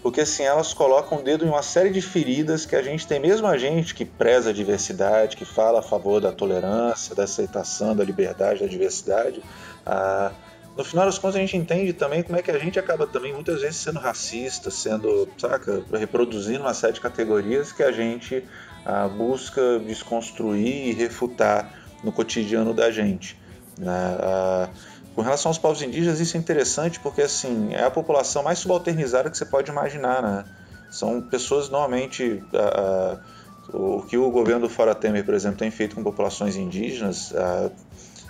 porque 0.02 0.21
assim 0.21 0.43
elas 0.43 0.74
colocam 0.74 1.17
o 1.17 1.21
dedo 1.24 1.43
em 1.43 1.50
uma 1.50 1.63
série 1.63 1.89
de 1.89 2.02
feridas 2.02 2.65
que 2.65 2.76
a 2.76 2.82
gente 2.82 3.06
tem, 3.06 3.19
mesmo 3.19 3.48
a 3.48 3.58
gente 3.58 3.93
que 3.93 4.06
preza 4.06 4.52
a 4.52 4.54
diversidade, 4.54 5.36
que 5.36 5.43
fala 5.43 5.80
a 5.80 5.82
favor 5.82 6.21
da 6.21 6.32
tolerância, 6.32 7.13
da 7.15 7.24
aceitação, 7.24 7.95
da 7.95 8.04
liberdade, 8.04 8.62
da 8.62 8.67
diversidade. 8.67 9.41
Ah, 9.86 10.32
no 10.78 10.84
final 10.84 11.06
das 11.06 11.18
contas 11.18 11.38
a 11.38 11.40
gente 11.40 11.56
entende 11.56 11.94
também 11.94 12.22
como 12.22 12.38
é 12.38 12.42
que 12.42 12.52
a 12.52 12.60
gente 12.60 12.78
acaba 12.78 13.08
também 13.08 13.34
muitas 13.34 13.62
vezes 13.62 13.78
sendo 13.78 14.00
racista, 14.00 14.70
sendo, 14.70 15.28
saca, 15.38 15.84
reproduzindo 15.94 16.62
uma 16.62 16.74
série 16.74 16.94
de 16.94 17.02
categorias 17.02 17.72
que 17.72 17.82
a 17.82 17.92
gente 17.92 18.44
ah, 18.86 19.08
busca 19.08 19.80
desconstruir 19.80 20.90
e 20.90 20.94
refutar 20.94 21.72
no 22.04 22.12
cotidiano 22.12 22.74
da 22.74 22.92
gente. 22.92 23.40
Né? 23.78 24.18
Ah, 24.20 24.70
com 25.16 25.22
relação 25.22 25.50
aos 25.50 25.58
povos 25.58 25.82
indígenas, 25.82 26.20
isso 26.20 26.36
é 26.36 26.40
interessante 26.40 27.00
porque 27.00 27.22
assim 27.22 27.74
é 27.74 27.86
a 27.86 27.92
população 27.92 28.44
mais 28.44 28.60
subalternizada 28.60 29.30
que 29.30 29.38
você 29.38 29.46
pode 29.46 29.72
imaginar. 29.72 30.22
Né? 30.22 30.46
São 30.92 31.22
pessoas 31.22 31.70
normalmente. 31.70 32.44
Ah, 32.54 33.20
ah 33.22 33.36
o 33.74 34.04
que 34.04 34.16
o 34.16 34.30
governo 34.30 34.68
do 34.68 34.70
Fora 34.70 34.94
Temer, 34.94 35.26
por 35.26 35.34
exemplo, 35.34 35.58
tem 35.58 35.72
feito 35.72 35.96
com 35.96 36.04
populações 36.04 36.56
indígenas 36.56 37.34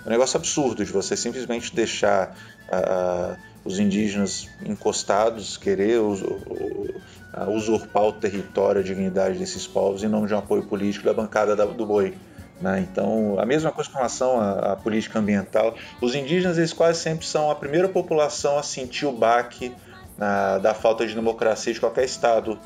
é 0.06 0.08
um 0.08 0.12
negócio 0.12 0.36
absurdo 0.36 0.84
de 0.84 0.92
você 0.92 1.16
simplesmente 1.16 1.74
deixar 1.74 2.36
uh, 2.68 3.36
os 3.64 3.80
indígenas 3.80 4.48
encostados, 4.64 5.56
querer 5.56 6.00
us, 6.00 6.22
uh, 6.22 7.50
usurpar 7.50 8.04
o 8.04 8.12
território, 8.12 8.80
a 8.80 8.84
dignidade 8.84 9.36
desses 9.36 9.66
povos 9.66 10.04
em 10.04 10.08
nome 10.08 10.28
de 10.28 10.34
um 10.34 10.38
apoio 10.38 10.62
político 10.62 11.04
da 11.04 11.12
bancada 11.12 11.56
da, 11.56 11.64
do 11.64 11.84
boi. 11.84 12.14
Né? 12.60 12.86
Então, 12.88 13.36
a 13.40 13.44
mesma 13.44 13.72
coisa 13.72 13.90
com 13.90 13.96
relação 13.96 14.40
à, 14.40 14.72
à, 14.72 14.76
política 14.76 15.18
ambiental. 15.18 15.74
Os 16.00 16.14
indígenas, 16.14 16.56
eles 16.56 16.72
quase 16.72 17.00
sempre 17.00 17.26
são 17.26 17.50
a 17.50 17.56
primeira 17.56 17.88
população 17.88 18.56
a 18.56 18.62
sentir 18.62 19.06
o 19.06 19.12
baque 19.12 19.72
uh, 20.16 20.60
da 20.60 20.72
falta 20.72 21.04
de 21.04 21.16
democracia 21.16 21.74
de 21.74 21.80
qualquer 21.80 22.04
Estado 22.04 22.56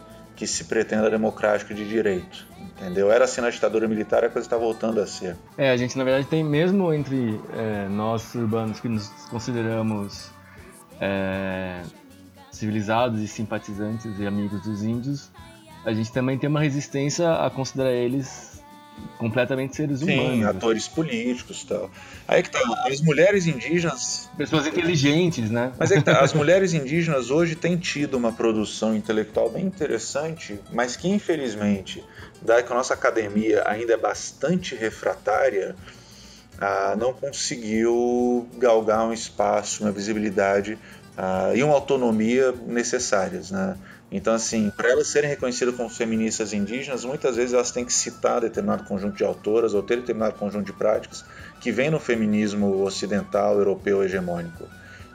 que 0.41 0.47
se 0.47 0.65
pretenda 0.65 1.11
democrático 1.11 1.75
de 1.75 1.87
direito. 1.87 2.47
Entendeu? 2.59 3.13
Era 3.13 3.27
assim 3.27 3.43
na 3.43 3.51
ditadura 3.51 3.87
militar, 3.87 4.25
a 4.25 4.31
coisa 4.31 4.47
está 4.47 4.57
voltando 4.57 4.99
a 4.99 5.07
ser. 5.07 5.37
É, 5.59 5.71
a 5.71 5.77
gente 5.77 5.99
na 5.99 6.03
verdade 6.03 6.27
tem, 6.29 6.43
mesmo 6.43 6.95
entre 6.95 7.39
é, 7.53 7.87
nós 7.91 8.35
urbanos 8.35 8.81
que 8.81 8.89
nos 8.89 9.09
consideramos 9.29 10.31
é, 10.99 11.83
civilizados 12.51 13.21
e 13.21 13.29
simpatizantes 13.29 14.19
e 14.19 14.27
amigos 14.27 14.63
dos 14.63 14.83
índios, 14.83 15.31
a 15.85 15.93
gente 15.93 16.11
também 16.11 16.39
tem 16.39 16.49
uma 16.49 16.61
resistência 16.61 17.31
a 17.35 17.51
considerar 17.51 17.93
eles 17.93 18.50
completamente 19.19 19.77
seres 19.77 20.03
humanos. 20.03 20.23
Sim, 20.23 20.45
atores 20.45 20.89
políticos 20.89 21.63
e 21.63 21.67
tal. 21.67 21.91
Aí 22.27 22.43
que 22.43 22.51
tá, 22.51 22.61
as 22.87 23.01
mulheres 23.01 23.47
indígenas. 23.47 24.31
Pessoas 24.37 24.67
inteligentes, 24.67 25.51
né? 25.51 25.73
Mas 25.79 25.91
é 25.91 25.97
que 25.97 26.03
tá, 26.03 26.21
as 26.21 26.33
mulheres 26.35 26.73
indígenas 26.73 27.31
hoje 27.31 27.55
têm 27.55 27.77
tido 27.77 28.17
uma 28.17 28.33
produção 28.33 28.95
intelectual 28.95 29.51
bem 29.51 29.67
interessante, 29.67 30.59
mas 30.73 30.97
que 30.97 31.09
infelizmente, 31.09 32.05
dado 32.41 32.65
que 32.65 32.73
a 32.73 32.77
nossa 32.77 32.95
academia 32.95 33.63
ainda 33.67 33.93
é 33.95 33.97
bastante 33.97 34.75
refratária, 34.75 35.75
ah, 36.61 36.95
não 36.99 37.13
conseguiu 37.13 38.49
galgar 38.59 39.07
um 39.07 39.13
espaço, 39.13 39.83
uma 39.85 39.93
visibilidade 39.93 40.79
ah, 41.17 41.53
e 41.55 41.63
uma 41.63 41.75
autonomia 41.75 42.55
necessárias, 42.67 43.51
né? 43.51 43.77
Então, 44.13 44.35
assim, 44.35 44.71
para 44.71 44.91
elas 44.91 45.07
serem 45.07 45.31
reconhecidas 45.31 45.75
como 45.77 45.89
feministas 45.89 46.53
indígenas, 46.53 47.05
muitas 47.05 47.37
vezes 47.37 47.55
elas 47.55 47.71
têm 47.71 47.85
que 47.85 47.93
citar 47.93 48.41
determinado 48.41 48.83
conjunto 48.85 49.17
de 49.17 49.23
autoras 49.23 49.73
ou 49.73 49.83
ter 49.83 49.97
determinado 49.97 50.35
conjunto 50.35 50.67
de 50.67 50.73
práticas 50.73 51.25
que 51.61 51.71
vem 51.71 51.91
no 51.91 52.01
feminismo 52.01 52.83
ocidental, 52.83 53.57
europeu, 53.57 54.03
hegemônico. 54.03 54.65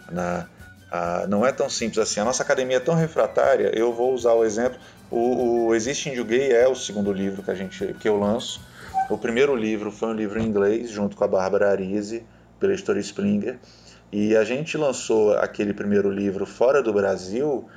Né? 0.10 0.48
Ah, 0.90 1.26
não 1.28 1.46
é 1.46 1.52
tão 1.52 1.70
simples 1.70 2.00
assim. 2.00 2.22
A 2.22 2.24
nossa 2.24 2.42
academia 2.42 2.78
é 2.78 2.80
tão 2.80 2.96
refratária, 2.96 3.70
eu 3.78 3.92
vou 3.92 4.14
usar 4.14 4.32
o 4.32 4.46
exemplo. 4.46 4.80
O, 5.12 5.68
o 5.68 5.76
Existe 5.76 6.10
Índio 6.10 6.24
Gay 6.24 6.54
é 6.54 6.68
o 6.68 6.76
segundo 6.76 7.12
livro 7.12 7.44
que, 7.44 7.52
a 7.52 7.56
gente, 7.56 7.94
que 8.00 8.08
eu 8.08 8.18
lanço. 8.18 8.62
O 9.10 9.18
primeiro 9.18 9.56
livro 9.56 9.92
foi 9.92 10.10
um 10.10 10.14
livro 10.14 10.40
em 10.40 10.46
inglês, 10.46 10.90
junto 10.90 11.18
com 11.18 11.24
a 11.26 11.28
Bárbara 11.28 11.70
Arise, 11.70 12.24
pela 12.60 12.72
editora 12.72 13.00
Springer. 13.00 13.60
E 14.10 14.38
a 14.38 14.46
gente 14.46 14.78
lançou 14.78 15.34
aquele 15.34 15.74
primeiro 15.74 16.10
livro 16.10 16.46
fora 16.46 16.82
do 16.82 16.94
Brasil 16.94 17.68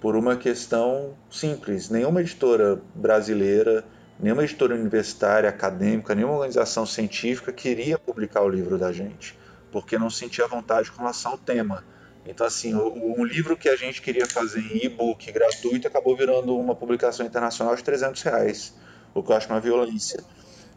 por 0.00 0.16
uma 0.16 0.36
questão 0.36 1.14
simples. 1.30 1.88
Nenhuma 1.90 2.20
editora 2.20 2.80
brasileira, 2.94 3.84
nenhuma 4.18 4.44
editora 4.44 4.74
universitária, 4.74 5.48
acadêmica, 5.48 6.14
nenhuma 6.14 6.34
organização 6.34 6.86
científica 6.86 7.52
queria 7.52 7.98
publicar 7.98 8.42
o 8.42 8.48
livro 8.48 8.78
da 8.78 8.92
gente, 8.92 9.38
porque 9.70 9.98
não 9.98 10.10
sentia 10.10 10.46
vontade 10.46 10.90
com 10.90 10.98
relação 10.98 11.32
ao 11.32 11.38
tema. 11.38 11.84
Então, 12.26 12.46
assim, 12.46 12.74
um 12.74 13.24
livro 13.24 13.56
que 13.56 13.68
a 13.68 13.76
gente 13.76 14.02
queria 14.02 14.26
fazer 14.26 14.60
em 14.60 14.86
e-book 14.86 15.30
gratuito 15.30 15.86
acabou 15.86 16.16
virando 16.16 16.58
uma 16.58 16.74
publicação 16.74 17.24
internacional 17.24 17.76
de 17.76 17.84
300 17.84 18.20
reais, 18.22 18.74
o 19.14 19.22
que 19.22 19.30
eu 19.30 19.36
acho 19.36 19.48
uma 19.48 19.60
violência. 19.60 20.22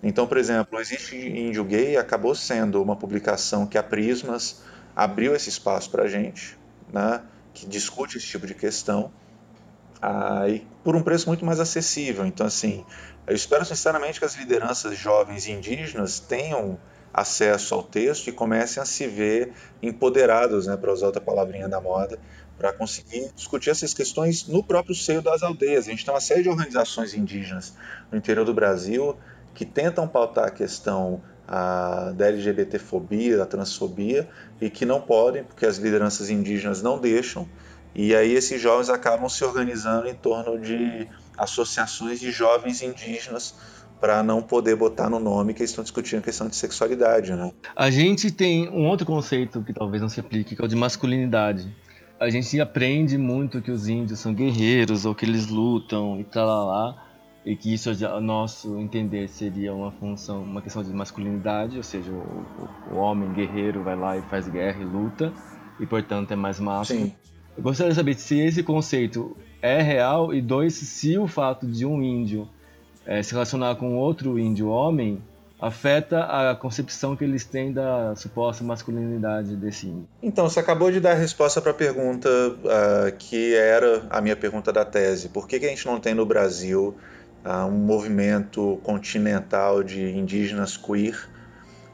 Então, 0.02 0.28
por 0.28 0.38
exemplo, 0.38 0.80
Existe 0.80 1.18
Índio 1.18 1.64
Gay 1.66 1.98
acabou 1.98 2.36
sendo 2.36 2.82
uma 2.82 2.96
publicação 2.96 3.66
que 3.66 3.78
a 3.78 3.84
Prismas 3.84 4.62
abriu 4.96 5.36
esse 5.36 5.50
espaço 5.50 5.90
para 5.90 6.04
a 6.04 6.08
gente, 6.08 6.58
né? 6.94 7.22
Que 7.60 7.68
discute 7.68 8.18
esse 8.18 8.26
tipo 8.26 8.48
de 8.48 8.54
questão 8.54 9.12
ah, 10.02 10.48
e 10.48 10.66
por 10.84 10.96
um 10.96 11.04
preço 11.04 11.28
muito 11.28 11.46
mais 11.46 11.60
acessível. 11.60 12.26
Então, 12.26 12.48
assim, 12.48 12.86
eu 13.28 13.36
espero 13.36 13.66
sinceramente 13.66 14.18
que 14.18 14.26
as 14.26 14.36
lideranças 14.36 14.98
jovens 14.98 15.48
indígenas 15.48 16.20
tenham 16.20 16.80
acesso 17.14 17.74
ao 17.76 17.84
texto 17.84 18.28
e 18.28 18.32
comecem 18.32 18.82
a 18.82 18.86
se 18.86 19.08
ver 19.08 19.52
empoderados, 19.82 20.68
né, 20.68 20.78
para 20.78 20.94
usar 20.94 21.08
outra 21.08 21.22
palavrinha 21.22 21.68
da 21.68 21.82
moda, 21.82 22.18
para 22.58 22.72
conseguir 22.72 23.32
discutir 23.36 23.72
essas 23.72 23.94
questões 23.94 24.48
no 24.48 24.64
próprio 24.64 24.96
seio 24.96 25.22
das 25.22 25.44
aldeias. 25.44 25.88
A 25.88 25.92
gente 25.92 26.06
tem 26.06 26.14
uma 26.14 26.22
série 26.22 26.44
de 26.44 26.50
organizações 26.50 27.14
indígenas 27.14 27.74
no 28.12 28.18
interior 28.18 28.46
do 28.46 28.54
Brasil 28.54 29.18
que 29.54 29.66
tentam 29.66 30.08
pautar 30.08 30.48
a 30.48 30.52
questão 30.52 31.22
a, 31.50 32.12
da 32.16 32.28
LGBTfobia, 32.28 33.36
da 33.36 33.46
transfobia, 33.46 34.30
e 34.62 34.70
que 34.70 34.86
não 34.86 35.02
podem, 35.02 35.44
porque 35.44 35.66
as 35.66 35.78
lideranças 35.78 36.30
indígenas 36.30 36.84
não 36.84 37.00
deixam, 37.00 37.50
e 37.96 38.16
aí 38.16 38.34
esses 38.34 38.62
jovens 38.62 38.90
acabam 38.90 39.28
se 39.28 39.44
organizando 39.44 40.08
em 40.08 40.14
torno 40.14 40.60
de 40.60 41.08
associações 41.36 42.20
de 42.20 42.32
jovens 42.32 42.84
indígenas 42.84 43.56
para 44.00 44.22
não 44.22 44.44
poder 44.44 44.76
botar 44.76 45.10
no 45.10 45.20
nome 45.20 45.54
que 45.54 45.62
eles 45.62 45.72
estão 45.72 45.84
discutindo 45.84 46.20
a 46.20 46.22
questão 46.22 46.48
de 46.48 46.56
sexualidade, 46.56 47.34
né? 47.34 47.52
A 47.76 47.90
gente 47.90 48.32
tem 48.32 48.70
um 48.70 48.88
outro 48.88 49.06
conceito 49.06 49.64
que 49.64 49.74
talvez 49.74 50.02
não 50.02 50.08
se 50.08 50.20
aplique, 50.20 50.56
que 50.56 50.62
é 50.62 50.66
o 50.66 50.68
de 50.68 50.76
masculinidade. 50.76 51.68
A 52.20 52.30
gente 52.30 52.62
aprende 52.62 53.18
muito 53.18 53.62
que 53.62 53.72
os 53.72 53.88
índios 53.88 54.20
são 54.20 54.34
guerreiros 54.34 55.06
ou 55.06 55.16
que 55.16 55.26
eles 55.26 55.48
lutam 55.48 56.20
e 56.20 56.24
tal 56.24 56.46
lá, 56.46 56.64
lá 56.64 57.09
e 57.50 57.56
que 57.56 57.74
isso, 57.74 57.90
a 58.06 58.22
nosso 58.22 58.78
entender, 58.78 59.28
seria 59.28 59.74
uma 59.74 59.92
função, 59.92 60.44
uma 60.44 60.62
questão 60.62 60.84
de 60.84 60.94
masculinidade, 60.94 61.78
ou 61.78 61.84
seja, 61.84 62.12
o, 62.12 62.94
o, 62.94 62.96
homem 62.96 63.34
guerreiro 63.34 63.82
vai 63.82 63.96
lá 63.96 64.16
e 64.16 64.22
faz 64.22 64.48
guerra 64.48 64.80
e 64.80 64.86
luta, 64.86 65.34
e 65.80 65.86
portanto 65.88 66.30
é 66.30 66.36
mais 66.36 66.60
másculo. 66.60 67.06
Sim. 67.06 67.14
Eu 67.58 67.64
gostaria 67.64 67.90
de 67.90 67.96
saber 67.96 68.14
se 68.14 68.40
esse 68.40 68.62
conceito 68.62 69.36
é 69.64 69.82
real, 69.82 70.32
e 70.32 70.44
dois, 70.44 70.76
se 70.76 71.18
o 71.18 71.26
fato 71.26 71.66
de 71.66 71.88
um 71.88 72.04
índio 72.04 72.48
é, 73.04 73.24
se 73.24 73.32
relacionar 73.32 73.74
com 73.78 73.98
outro 73.98 74.38
índio 74.38 74.68
homem 74.68 75.20
afeta 75.60 76.26
a 76.26 76.56
concepção 76.56 77.16
que 77.16 77.24
eles 77.24 77.46
têm 77.46 77.74
da 77.74 78.16
suposta 78.16 78.64
masculinidade 78.64 79.56
desse 79.56 79.88
índio. 79.88 80.08
Então, 80.22 80.48
você 80.48 80.60
acabou 80.60 80.92
de 80.92 81.00
dar 81.00 81.14
a 81.14 81.16
resposta 81.16 81.60
para 81.60 81.72
a 81.72 81.74
pergunta 81.74 82.30
uh, 82.30 83.18
que 83.18 83.56
era 83.56 84.06
a 84.10 84.22
minha 84.22 84.36
pergunta 84.38 84.72
da 84.72 84.86
tese. 84.86 85.30
Por 85.30 85.48
que, 85.48 85.60
que 85.60 85.66
a 85.66 85.70
gente 85.70 85.86
não 85.88 86.00
tem 86.00 86.14
no 86.14 86.28
Brasil 86.28 86.96
um 87.46 87.72
movimento 87.72 88.80
continental 88.84 89.84
de 89.84 90.10
indígenas 90.12 90.76
queer, 90.76 91.30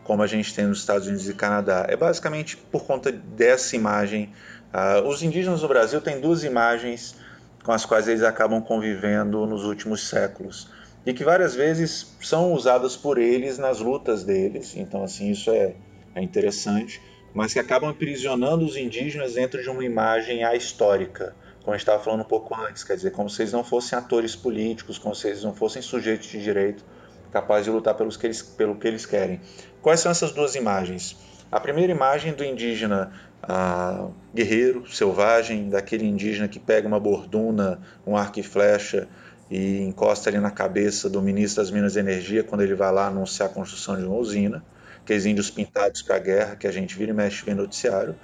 como 0.04 0.22
a 0.22 0.28
gente 0.28 0.54
tem 0.54 0.66
nos 0.66 0.80
Estados 0.80 1.08
Unidos 1.08 1.30
e 1.30 1.34
Canadá. 1.34 1.86
É 1.88 1.96
basicamente 1.96 2.58
por 2.58 2.86
conta 2.86 3.12
dessa 3.12 3.76
imagem. 3.76 4.32
Uh, 4.74 5.08
os 5.08 5.24
indígenas 5.24 5.62
no 5.62 5.68
Brasil 5.68 6.02
têm 6.02 6.20
duas 6.20 6.44
imagens 6.44 7.16
com 7.64 7.72
as 7.72 7.86
quais 7.86 8.08
eles 8.08 8.24
acabam 8.24 8.62
convivendo 8.62 9.46
nos 9.46 9.64
últimos 9.64 10.08
séculos 10.08 10.70
e 11.06 11.14
que 11.14 11.24
várias 11.24 11.54
vezes 11.56 12.16
são 12.22 12.54
usadas 12.54 12.96
por 12.96 13.18
eles 13.18 13.58
nas 13.58 13.80
lutas 13.80 14.24
deles. 14.24 14.76
Então, 14.76 15.04
assim, 15.04 15.32
isso 15.32 15.52
é, 15.52 15.76
é 16.16 16.22
interessante, 16.22 17.02
mas 17.34 17.54
que 17.54 17.60
acabam 17.60 17.90
aprisionando 17.90 18.66
os 18.66 18.76
indígenas 18.76 19.34
dentro 19.34 19.62
de 19.62 19.70
uma 19.70 19.84
imagem 19.84 20.44
ahistórica 20.44 21.36
como 21.66 21.74
a 21.74 21.78
gente 21.78 21.82
estava 21.82 22.02
falando 22.02 22.22
um 22.22 22.26
pouco 22.26 22.56
antes, 22.56 22.84
quer 22.84 22.96
dizer, 22.96 23.10
como 23.10 23.28
se 23.28 23.42
eles 23.42 23.52
não 23.52 23.64
fossem 23.64 23.98
atores 23.98 24.36
políticos, 24.36 25.00
como 25.00 25.16
se 25.16 25.28
eles 25.30 25.44
não 25.44 25.52
fossem 25.52 25.82
sujeitos 25.82 26.28
de 26.28 26.40
direito 26.40 26.86
capazes 27.32 27.66
de 27.66 27.72
lutar 27.72 27.96
pelos 27.96 28.16
que 28.16 28.28
eles, 28.28 28.42
pelo 28.42 28.76
que 28.76 28.88
eles 28.88 29.06
querem. 29.06 29.42
Quais 29.82 30.00
são 30.00 30.12
essas 30.12 30.32
duas 30.32 30.54
imagens? 30.54 31.18
A 31.52 31.60
primeira 31.60 31.92
imagem 31.92 32.34
do 32.34 32.46
indígena 32.46 33.12
ah, 33.42 34.08
guerreiro, 34.34 34.90
selvagem, 34.90 35.70
daquele 35.70 36.06
indígena 36.06 36.48
que 36.48 36.60
pega 36.60 36.88
uma 36.88 37.00
borduna, 37.00 37.82
um 38.06 38.16
arco 38.16 38.40
e 38.40 38.44
flecha 38.44 39.08
e 39.50 39.82
encosta 39.82 40.30
ali 40.30 40.40
na 40.40 40.52
cabeça 40.52 41.10
do 41.10 41.22
ministro 41.22 41.64
das 41.64 41.72
Minas 41.72 41.96
e 41.96 42.00
Energia 42.00 42.44
quando 42.44 42.62
ele 42.62 42.76
vai 42.76 42.92
lá 42.92 43.08
anunciar 43.08 43.50
a 43.50 43.52
construção 43.52 43.98
de 43.98 44.04
uma 44.04 44.16
usina, 44.16 44.64
aqueles 45.02 45.26
índios 45.26 45.50
pintados 45.50 46.04
para 46.04 46.16
a 46.16 46.20
guerra 46.20 46.56
que 46.56 46.68
a 46.68 46.72
gente 46.72 46.96
vira 46.96 47.12
e 47.12 47.14
mexe 47.14 47.50
no 47.50 47.56
noticiário. 47.56 48.16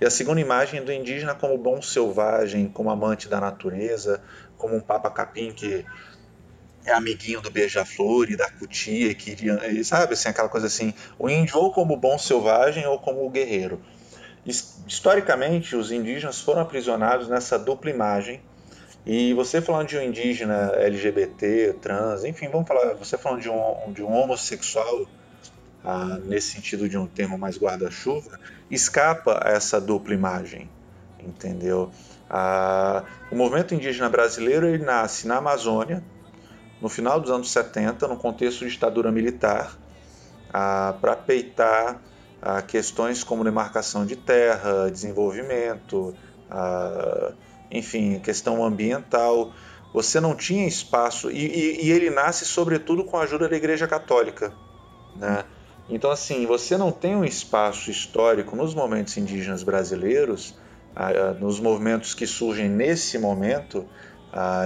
E 0.00 0.04
a 0.04 0.10
segunda 0.10 0.40
imagem 0.40 0.84
do 0.84 0.92
indígena 0.92 1.34
como 1.34 1.56
bom 1.56 1.80
selvagem, 1.80 2.68
como 2.68 2.90
amante 2.90 3.28
da 3.28 3.40
natureza, 3.40 4.22
como 4.58 4.76
um 4.76 4.80
papa 4.80 5.10
capim 5.10 5.52
que 5.52 5.84
é 6.84 6.92
amiguinho 6.92 7.40
do 7.40 7.50
beija-flor 7.50 8.30
e 8.30 8.36
da 8.36 8.48
cutia, 8.50 9.12
que 9.14 9.82
sabe 9.82 10.12
assim, 10.12 10.28
aquela 10.28 10.48
coisa 10.48 10.66
assim, 10.66 10.94
o 11.18 11.28
índio 11.28 11.58
ou 11.58 11.72
como 11.72 11.96
bom 11.96 12.16
selvagem 12.16 12.86
ou 12.86 12.98
como 12.98 13.28
guerreiro. 13.28 13.80
Historicamente, 14.46 15.74
os 15.74 15.90
indígenas 15.90 16.40
foram 16.40 16.60
aprisionados 16.60 17.28
nessa 17.28 17.58
dupla 17.58 17.90
imagem. 17.90 18.40
E 19.04 19.32
você 19.34 19.60
falando 19.60 19.88
de 19.88 19.96
um 19.96 20.02
indígena 20.02 20.72
LGBT, 20.76 21.76
trans, 21.80 22.24
enfim, 22.24 22.48
vamos 22.48 22.68
falar, 22.68 22.94
você 22.94 23.16
falando 23.16 23.40
de 23.40 23.48
um, 23.48 23.92
de 23.92 24.02
um 24.02 24.12
homossexual, 24.12 25.06
ah, 25.86 26.18
nesse 26.24 26.50
sentido 26.50 26.88
de 26.88 26.98
um 26.98 27.06
termo 27.06 27.38
mais 27.38 27.56
guarda-chuva, 27.56 28.40
escapa 28.68 29.40
a 29.40 29.50
essa 29.50 29.80
dupla 29.80 30.12
imagem, 30.12 30.68
entendeu? 31.20 31.92
Ah, 32.28 33.04
o 33.30 33.36
movimento 33.36 33.72
indígena 33.72 34.08
brasileiro 34.08 34.66
ele 34.66 34.84
nasce 34.84 35.28
na 35.28 35.36
Amazônia, 35.36 36.02
no 36.82 36.88
final 36.88 37.20
dos 37.20 37.30
anos 37.30 37.52
70, 37.52 38.08
no 38.08 38.16
contexto 38.16 38.64
de 38.64 38.72
ditadura 38.72 39.12
militar, 39.12 39.78
ah, 40.52 40.96
para 41.00 41.14
peitar 41.14 42.02
ah, 42.42 42.60
questões 42.62 43.22
como 43.22 43.44
demarcação 43.44 44.04
de 44.04 44.16
terra, 44.16 44.90
desenvolvimento, 44.90 46.12
enfim, 47.70 48.18
questão 48.18 48.64
ambiental. 48.64 49.52
Você 49.94 50.18
não 50.18 50.34
tinha 50.34 50.66
espaço, 50.66 51.30
e, 51.30 51.46
e, 51.46 51.86
e 51.86 51.90
ele 51.92 52.10
nasce 52.10 52.44
sobretudo 52.44 53.04
com 53.04 53.16
a 53.16 53.22
ajuda 53.22 53.48
da 53.48 53.56
Igreja 53.56 53.86
Católica. 53.86 54.52
Né? 55.14 55.44
Então, 55.88 56.10
assim, 56.10 56.46
você 56.46 56.76
não 56.76 56.90
tem 56.90 57.14
um 57.14 57.24
espaço 57.24 57.90
histórico 57.90 58.56
nos 58.56 58.74
momentos 58.74 59.16
indígenas 59.16 59.62
brasileiros, 59.62 60.54
nos 61.40 61.60
movimentos 61.60 62.14
que 62.14 62.26
surgem 62.26 62.68
nesse 62.68 63.18
momento 63.18 63.86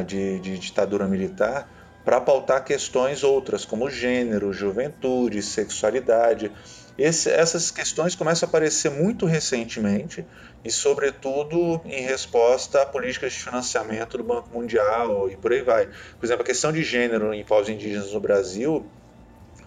de, 0.06 0.38
de 0.40 0.58
ditadura 0.58 1.06
militar, 1.06 1.68
para 2.04 2.20
pautar 2.20 2.64
questões 2.64 3.22
outras, 3.22 3.66
como 3.66 3.90
gênero, 3.90 4.52
juventude, 4.52 5.42
sexualidade. 5.42 6.50
Esse, 6.96 7.30
essas 7.30 7.70
questões 7.70 8.14
começam 8.14 8.46
a 8.46 8.48
aparecer 8.48 8.90
muito 8.90 9.26
recentemente 9.26 10.26
e, 10.64 10.70
sobretudo, 10.70 11.80
em 11.84 12.02
resposta 12.02 12.82
a 12.82 12.86
políticas 12.86 13.34
de 13.34 13.38
financiamento 13.40 14.16
do 14.16 14.24
Banco 14.24 14.48
Mundial 14.52 15.30
e 15.30 15.36
por 15.36 15.52
aí 15.52 15.62
vai. 15.62 15.86
Por 16.18 16.24
exemplo, 16.24 16.42
a 16.42 16.46
questão 16.46 16.72
de 16.72 16.82
gênero 16.82 17.34
em 17.34 17.44
povos 17.44 17.68
indígenas 17.68 18.12
no 18.12 18.20
Brasil 18.20 18.86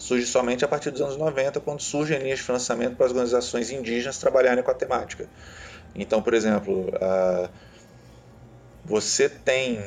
surge 0.03 0.25
somente 0.25 0.65
a 0.65 0.67
partir 0.67 0.91
dos 0.91 1.01
anos 1.01 1.15
90, 1.15 1.61
quando 1.61 1.81
surgem 1.81 2.19
linhas 2.19 2.39
de 2.39 2.45
financiamento 2.45 2.97
para 2.97 3.05
as 3.05 3.11
organizações 3.13 3.71
indígenas 3.71 4.17
trabalharem 4.17 4.61
com 4.61 4.69
a 4.69 4.73
temática. 4.73 5.29
Então, 5.95 6.21
por 6.21 6.33
exemplo, 6.33 6.87
você 8.83 9.29
tem 9.29 9.79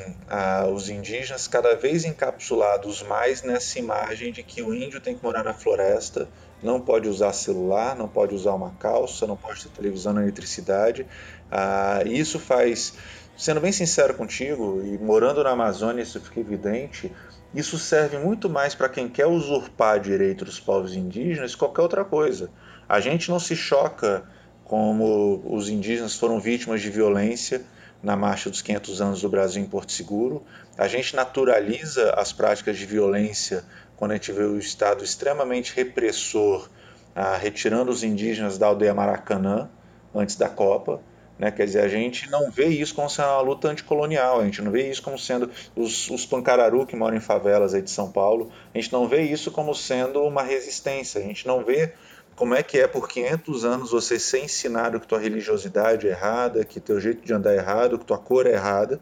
os 0.72 0.88
indígenas 0.88 1.46
cada 1.46 1.74
vez 1.74 2.06
encapsulados 2.06 3.02
mais 3.02 3.42
nessa 3.42 3.78
imagem 3.78 4.32
de 4.32 4.42
que 4.42 4.62
o 4.62 4.74
índio 4.74 5.02
tem 5.02 5.14
que 5.14 5.22
morar 5.22 5.44
na 5.44 5.52
floresta, 5.52 6.26
não 6.62 6.80
pode 6.80 7.08
usar 7.08 7.34
celular, 7.34 7.94
não 7.94 8.08
pode 8.08 8.34
usar 8.34 8.54
uma 8.54 8.70
calça, 8.80 9.26
não 9.26 9.36
pode 9.36 9.64
ter 9.64 9.68
televisão 9.68 10.14
nem 10.14 10.22
eletricidade. 10.22 11.02
Uh, 11.02 12.08
isso 12.08 12.38
faz, 12.38 12.94
sendo 13.36 13.60
bem 13.60 13.72
sincero 13.72 14.14
contigo, 14.14 14.82
e 14.82 14.98
morando 14.98 15.44
na 15.44 15.50
Amazônia 15.50 16.02
isso 16.02 16.20
fica 16.20 16.40
evidente, 16.40 17.12
isso 17.54 17.78
serve 17.78 18.18
muito 18.18 18.48
mais 18.48 18.74
para 18.74 18.88
quem 18.88 19.08
quer 19.08 19.26
usurpar 19.26 20.00
direitos 20.00 20.46
dos 20.46 20.60
povos 20.60 20.94
indígenas 20.94 21.52
que 21.52 21.58
qualquer 21.58 21.82
outra 21.82 22.04
coisa. 22.04 22.50
A 22.88 23.00
gente 23.00 23.30
não 23.30 23.38
se 23.38 23.56
choca 23.56 24.24
como 24.64 25.42
os 25.44 25.68
indígenas 25.68 26.16
foram 26.16 26.40
vítimas 26.40 26.82
de 26.82 26.90
violência 26.90 27.64
na 28.02 28.16
Marcha 28.16 28.50
dos 28.50 28.62
500 28.62 29.00
Anos 29.00 29.20
do 29.22 29.28
Brasil 29.28 29.62
em 29.62 29.66
Porto 29.66 29.92
Seguro. 29.92 30.44
A 30.76 30.88
gente 30.88 31.14
naturaliza 31.14 32.12
as 32.12 32.32
práticas 32.32 32.76
de 32.76 32.84
violência 32.84 33.64
quando 33.96 34.10
a 34.12 34.14
gente 34.14 34.32
vê 34.32 34.44
o 34.44 34.58
Estado 34.58 35.02
extremamente 35.02 35.74
repressor, 35.74 36.68
ah, 37.14 37.36
retirando 37.36 37.90
os 37.90 38.02
indígenas 38.02 38.58
da 38.58 38.66
aldeia 38.66 38.94
Maracanã 38.94 39.70
antes 40.14 40.36
da 40.36 40.48
Copa. 40.48 41.00
Né? 41.38 41.50
Quer 41.50 41.66
dizer, 41.66 41.80
a 41.80 41.88
gente 41.88 42.30
não 42.30 42.50
vê 42.50 42.66
isso 42.66 42.94
como 42.94 43.10
sendo 43.10 43.28
uma 43.28 43.40
luta 43.40 43.68
anticolonial, 43.68 44.40
a 44.40 44.44
gente 44.44 44.62
não 44.62 44.70
vê 44.70 44.88
isso 44.88 45.02
como 45.02 45.18
sendo 45.18 45.50
os, 45.74 46.08
os 46.10 46.24
pancararu 46.24 46.86
que 46.86 46.96
moram 46.96 47.16
em 47.16 47.20
favelas 47.20 47.74
aí 47.74 47.82
de 47.82 47.90
São 47.90 48.10
Paulo, 48.10 48.50
a 48.74 48.78
gente 48.78 48.92
não 48.92 49.06
vê 49.06 49.22
isso 49.22 49.50
como 49.50 49.74
sendo 49.74 50.22
uma 50.22 50.42
resistência, 50.42 51.20
a 51.20 51.24
gente 51.24 51.46
não 51.46 51.64
vê 51.64 51.92
como 52.34 52.54
é 52.54 52.62
que 52.62 52.78
é 52.78 52.86
por 52.86 53.08
500 53.08 53.64
anos 53.64 53.90
você 53.90 54.18
ser 54.18 54.44
ensinado 54.44 55.00
que 55.00 55.06
tua 55.06 55.18
religiosidade 55.18 56.06
é 56.06 56.10
errada, 56.10 56.64
que 56.64 56.78
teu 56.78 57.00
jeito 57.00 57.24
de 57.24 57.32
andar 57.32 57.52
é 57.52 57.56
errado, 57.56 57.98
que 57.98 58.04
tua 58.04 58.18
cor 58.18 58.46
é 58.46 58.52
errada. 58.52 59.00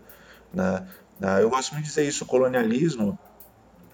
Né? 0.52 0.86
Ah, 1.20 1.40
eu 1.40 1.50
gosto 1.50 1.72
muito 1.72 1.84
de 1.84 1.90
dizer 1.90 2.06
isso, 2.06 2.24
o 2.24 2.26
colonialismo, 2.26 3.18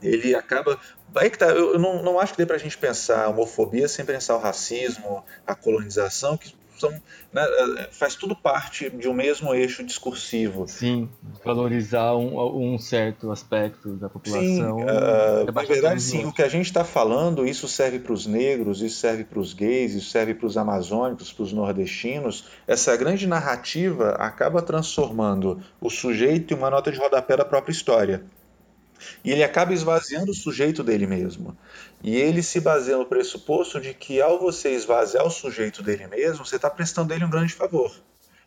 ele 0.03 0.35
acaba... 0.35 0.79
Aí 1.15 1.31
que 1.31 1.39
tá, 1.39 1.47
eu 1.47 1.79
não, 1.79 2.03
não 2.03 2.21
acho 2.21 2.35
que 2.35 2.39
dê 2.39 2.47
pra 2.47 2.59
gente 2.59 2.77
pensar 2.77 3.25
a 3.25 3.29
homofobia 3.29 3.89
sem 3.89 4.05
pensar 4.05 4.37
o 4.37 4.39
racismo, 4.39 5.25
a 5.47 5.55
colonização, 5.55 6.37
que 6.37 6.55
são, 6.81 6.91
né, 7.33 7.45
é, 7.79 7.89
faz 7.93 8.15
tudo 8.15 8.35
parte 8.35 8.91
de 8.91 9.09
um 9.09 9.13
mesmo 9.13 9.55
eixo 9.55 9.85
discursivo. 9.85 10.67
Sim, 10.67 11.09
valorizar 11.45 12.17
um, 12.17 12.73
um 12.73 12.79
certo 12.79 13.31
aspecto 13.31 13.91
da 13.95 14.09
população. 14.09 14.79
Sim, 14.79 14.85
uh, 14.85 15.53
na 15.53 15.63
verdade, 15.63 16.01
sim, 16.01 16.25
o 16.25 16.33
que 16.33 16.43
a 16.43 16.49
gente 16.49 16.67
está 16.67 16.85
falando, 16.85 17.47
isso 17.47 17.69
serve 17.69 17.99
para 17.99 18.13
os 18.13 18.27
negros, 18.27 18.81
isso 18.81 18.99
serve 18.99 19.25
para 19.25 19.39
os 19.39 19.53
gays, 19.53 19.95
isso 19.95 20.11
serve 20.11 20.35
para 20.35 20.47
os 20.47 20.57
amazônicos, 20.57 21.33
para 21.33 21.43
os 21.43 21.53
nordestinos. 21.53 22.47
Essa 22.67 22.97
grande 22.97 23.27
narrativa 23.27 24.11
acaba 24.13 24.63
transformando 24.63 25.61
o 25.81 25.91
sujeito 25.91 26.55
em 26.55 26.57
uma 26.57 26.71
nota 26.71 26.91
de 26.91 26.99
rodapé 26.99 27.37
da 27.37 27.45
própria 27.45 27.73
história. 27.73 28.25
E 29.25 29.31
ele 29.31 29.43
acaba 29.43 29.73
esvaziando 29.73 30.31
o 30.31 30.35
sujeito 30.35 30.83
dele 30.83 31.07
mesmo. 31.07 31.57
E 32.03 32.17
ele 32.17 32.43
se 32.43 32.61
baseia 32.61 32.97
no 32.97 33.07
pressuposto 33.07 33.81
de 33.81 33.95
que 33.95 34.21
ao 34.21 34.39
você 34.39 34.71
esvaziar 34.71 35.27
o 35.27 35.31
sujeito 35.31 35.83
dele 35.83 36.07
mesmo, 36.07 36.45
você 36.45 36.57
está 36.57 36.71
prestando 36.71 37.13
ele 37.13 37.25
um 37.25 37.31
grande 37.31 37.53
favor. 37.53 37.93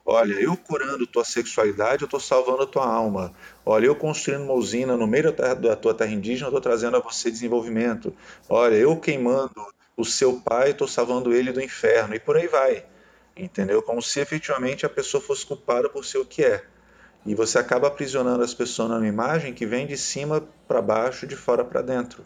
Olha, 0.05 0.33
eu 0.33 0.57
curando 0.57 1.07
tua 1.07 1.23
sexualidade, 1.23 2.01
eu 2.01 2.07
estou 2.07 2.19
salvando 2.19 2.67
tua 2.67 2.85
alma. 2.85 3.33
Olha, 3.65 3.85
eu 3.85 3.95
construindo 3.95 4.43
uma 4.43 4.53
usina 4.53 4.97
no 4.97 5.07
meio 5.07 5.31
da 5.31 5.75
tua 5.77 5.93
terra 5.93 6.11
indígena, 6.11 6.47
eu 6.47 6.49
estou 6.49 6.61
trazendo 6.61 6.97
a 6.97 6.99
você 6.99 7.31
desenvolvimento. 7.31 8.13
Olha, 8.49 8.75
eu 8.75 8.97
queimando 8.97 9.65
o 9.95 10.03
seu 10.03 10.41
pai, 10.41 10.71
estou 10.71 10.87
salvando 10.87 11.33
ele 11.33 11.53
do 11.53 11.61
inferno. 11.61 12.13
E 12.13 12.19
por 12.19 12.35
aí 12.35 12.47
vai. 12.47 12.85
Entendeu? 13.35 13.81
Como 13.81 14.01
se 14.01 14.19
efetivamente 14.19 14.85
a 14.85 14.89
pessoa 14.89 15.23
fosse 15.23 15.45
culpada 15.45 15.87
por 15.87 16.03
ser 16.03 16.17
o 16.17 16.25
que 16.25 16.43
é. 16.43 16.63
E 17.25 17.33
você 17.33 17.57
acaba 17.57 17.87
aprisionando 17.87 18.43
as 18.43 18.53
pessoas 18.53 18.89
numa 18.89 19.07
imagem 19.07 19.53
que 19.53 19.65
vem 19.65 19.87
de 19.87 19.97
cima 19.97 20.43
para 20.67 20.81
baixo, 20.81 21.25
de 21.25 21.35
fora 21.35 21.63
para 21.63 21.81
dentro. 21.81 22.25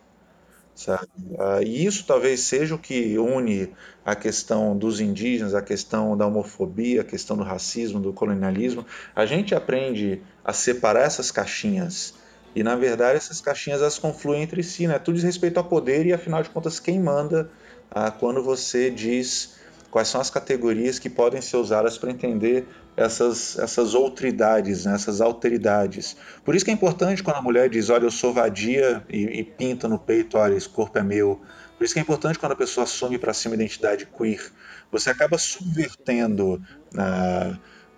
Sabe? 0.74 1.08
Ah, 1.40 1.60
e 1.62 1.86
isso 1.86 2.06
talvez 2.06 2.42
seja 2.42 2.76
o 2.76 2.80
que 2.80 3.18
une 3.18 3.74
a 4.06 4.16
questão 4.16 4.78
dos 4.78 5.00
indígenas, 5.00 5.56
a 5.56 5.62
questão 5.62 6.16
da 6.16 6.26
homofobia, 6.26 7.02
a 7.02 7.04
questão 7.04 7.36
do 7.36 7.44
racismo, 7.44 8.00
do 8.00 8.14
colonialismo. 8.14 8.86
A 9.16 9.26
gente 9.26 9.56
aprende 9.56 10.22
a 10.46 10.54
separar 10.54 11.02
essas 11.02 11.32
caixinhas. 11.32 12.14
E 12.56 12.64
na 12.64 12.76
verdade 12.76 13.18
essas 13.18 13.42
caixinhas 13.42 13.82
elas 13.82 14.00
confluem 14.00 14.44
entre 14.44 14.64
si, 14.64 14.88
né? 14.88 14.98
Tudo 15.00 15.16
diz 15.16 15.24
respeito 15.24 15.58
ao 15.58 15.64
poder 15.64 16.06
e 16.06 16.14
afinal 16.14 16.42
de 16.42 16.50
contas 16.50 16.80
quem 16.80 17.00
manda 17.00 17.50
ah, 17.92 18.12
quando 18.12 18.44
você 18.44 18.90
diz 18.90 19.56
quais 19.90 20.08
são 20.08 20.22
as 20.22 20.30
categorias 20.30 21.00
que 21.00 21.10
podem 21.10 21.42
ser 21.42 21.58
usadas 21.58 21.98
para 21.98 22.12
entender 22.12 22.68
essas, 22.98 23.60
essas 23.60 23.94
outridades, 23.94 24.86
né, 24.86 24.96
essas 24.96 25.22
alteridades. 25.22 26.18
Por 26.44 26.56
isso 26.56 26.66
que 26.66 26.72
é 26.72 26.74
importante 26.74 27.22
quando 27.22 27.38
a 27.38 27.42
mulher 27.42 27.70
diz, 27.70 27.92
olha, 27.92 28.06
eu 28.06 28.12
sou 28.12 28.34
vadia 28.34 29.06
e, 29.08 29.40
e 29.40 29.44
pinta 29.44 29.88
no 29.88 30.00
peito, 30.00 30.36
olha, 30.36 30.56
esse 30.56 30.68
corpo 30.68 30.98
é 30.98 31.04
meu. 31.04 31.40
Por 31.78 31.84
isso 31.84 31.94
que 31.94 32.00
é 32.00 32.02
importante 32.02 32.40
quando 32.40 32.54
a 32.54 32.56
pessoa 32.56 32.86
assume 32.86 33.20
para 33.20 33.36
si 33.36 33.48
uma 33.48 33.54
identidade 33.54 34.08
queer. 34.08 34.52
Você 34.92 35.12
acaba 35.12 35.38
subvertendo 35.38 36.60
uh, 36.96 37.58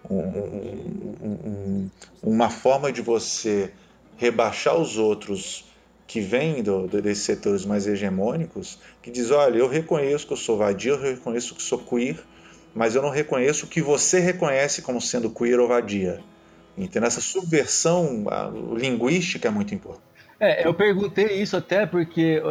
um, 0.09 1.19
um, 1.23 1.89
uma 2.21 2.49
forma 2.49 2.91
de 2.91 3.01
você 3.01 3.71
rebaixar 4.17 4.75
os 4.75 4.97
outros 4.97 5.63
que 6.05 6.19
vêm 6.19 6.61
desses 7.01 7.23
setores 7.23 7.63
mais 7.63 7.87
hegemônicos, 7.87 8.79
que 9.01 9.11
diz, 9.11 9.31
olha, 9.31 9.59
eu 9.59 9.69
reconheço 9.69 10.27
que 10.27 10.33
eu 10.33 10.37
sou 10.37 10.57
vadia, 10.57 10.91
eu 10.91 10.99
reconheço 10.99 11.55
que 11.55 11.61
sou 11.61 11.77
queer, 11.77 12.19
mas 12.73 12.95
eu 12.95 13.01
não 13.01 13.09
reconheço 13.09 13.65
o 13.65 13.69
que 13.69 13.81
você 13.81 14.19
reconhece 14.19 14.81
como 14.81 15.01
sendo 15.01 15.29
queer 15.29 15.59
ou 15.59 15.67
vadia. 15.67 16.19
Então, 16.77 17.03
essa 17.03 17.19
subversão 17.19 18.25
linguística 18.77 19.47
é 19.47 19.51
muito 19.51 19.75
importante. 19.75 20.09
É, 20.39 20.65
eu 20.65 20.73
perguntei 20.73 21.41
isso 21.41 21.57
até 21.57 21.85
porque 21.85 22.41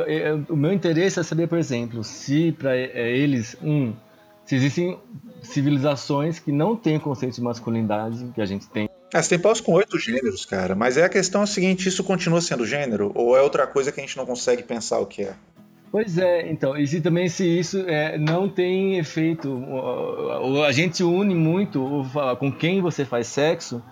o 0.50 0.56
meu 0.56 0.72
interesse 0.72 1.18
é 1.18 1.22
saber, 1.22 1.48
por 1.48 1.58
exemplo, 1.58 2.04
se 2.04 2.52
para 2.52 2.76
é, 2.76 3.16
eles, 3.16 3.56
um, 3.62 3.94
se 4.44 4.56
existem 4.56 4.98
civilizações 5.42 6.38
que 6.38 6.52
não 6.52 6.76
têm 6.76 6.98
conceito 6.98 7.36
de 7.36 7.40
masculinidade 7.40 8.30
que 8.34 8.42
a 8.42 8.46
gente 8.46 8.68
tem. 8.68 8.90
É, 9.14 9.22
você 9.22 9.30
tem 9.30 9.38
paus 9.38 9.62
com 9.62 9.72
oito 9.72 9.98
gêneros, 9.98 10.44
cara, 10.44 10.74
mas 10.74 10.98
é 10.98 11.04
a 11.04 11.08
questão 11.08 11.40
é 11.40 11.44
a 11.44 11.46
seguinte, 11.46 11.88
isso 11.88 12.04
continua 12.04 12.42
sendo 12.42 12.66
gênero 12.66 13.10
ou 13.14 13.34
é 13.34 13.40
outra 13.40 13.66
coisa 13.66 13.90
que 13.90 13.98
a 13.98 14.02
gente 14.02 14.18
não 14.18 14.26
consegue 14.26 14.62
pensar 14.62 14.98
o 14.98 15.06
que 15.06 15.22
é? 15.22 15.34
Pois 15.90 16.18
é, 16.18 16.50
então, 16.50 16.76
e 16.76 16.86
se, 16.86 17.00
também 17.00 17.28
se 17.28 17.46
isso 17.46 17.80
é, 17.86 18.18
não 18.18 18.48
tem 18.48 18.98
efeito, 18.98 19.62
a 20.66 20.70
gente 20.70 21.02
une 21.02 21.34
muito 21.34 22.04
com 22.38 22.52
quem 22.52 22.82
você 22.82 23.04
faz 23.04 23.26
sexo 23.26 23.82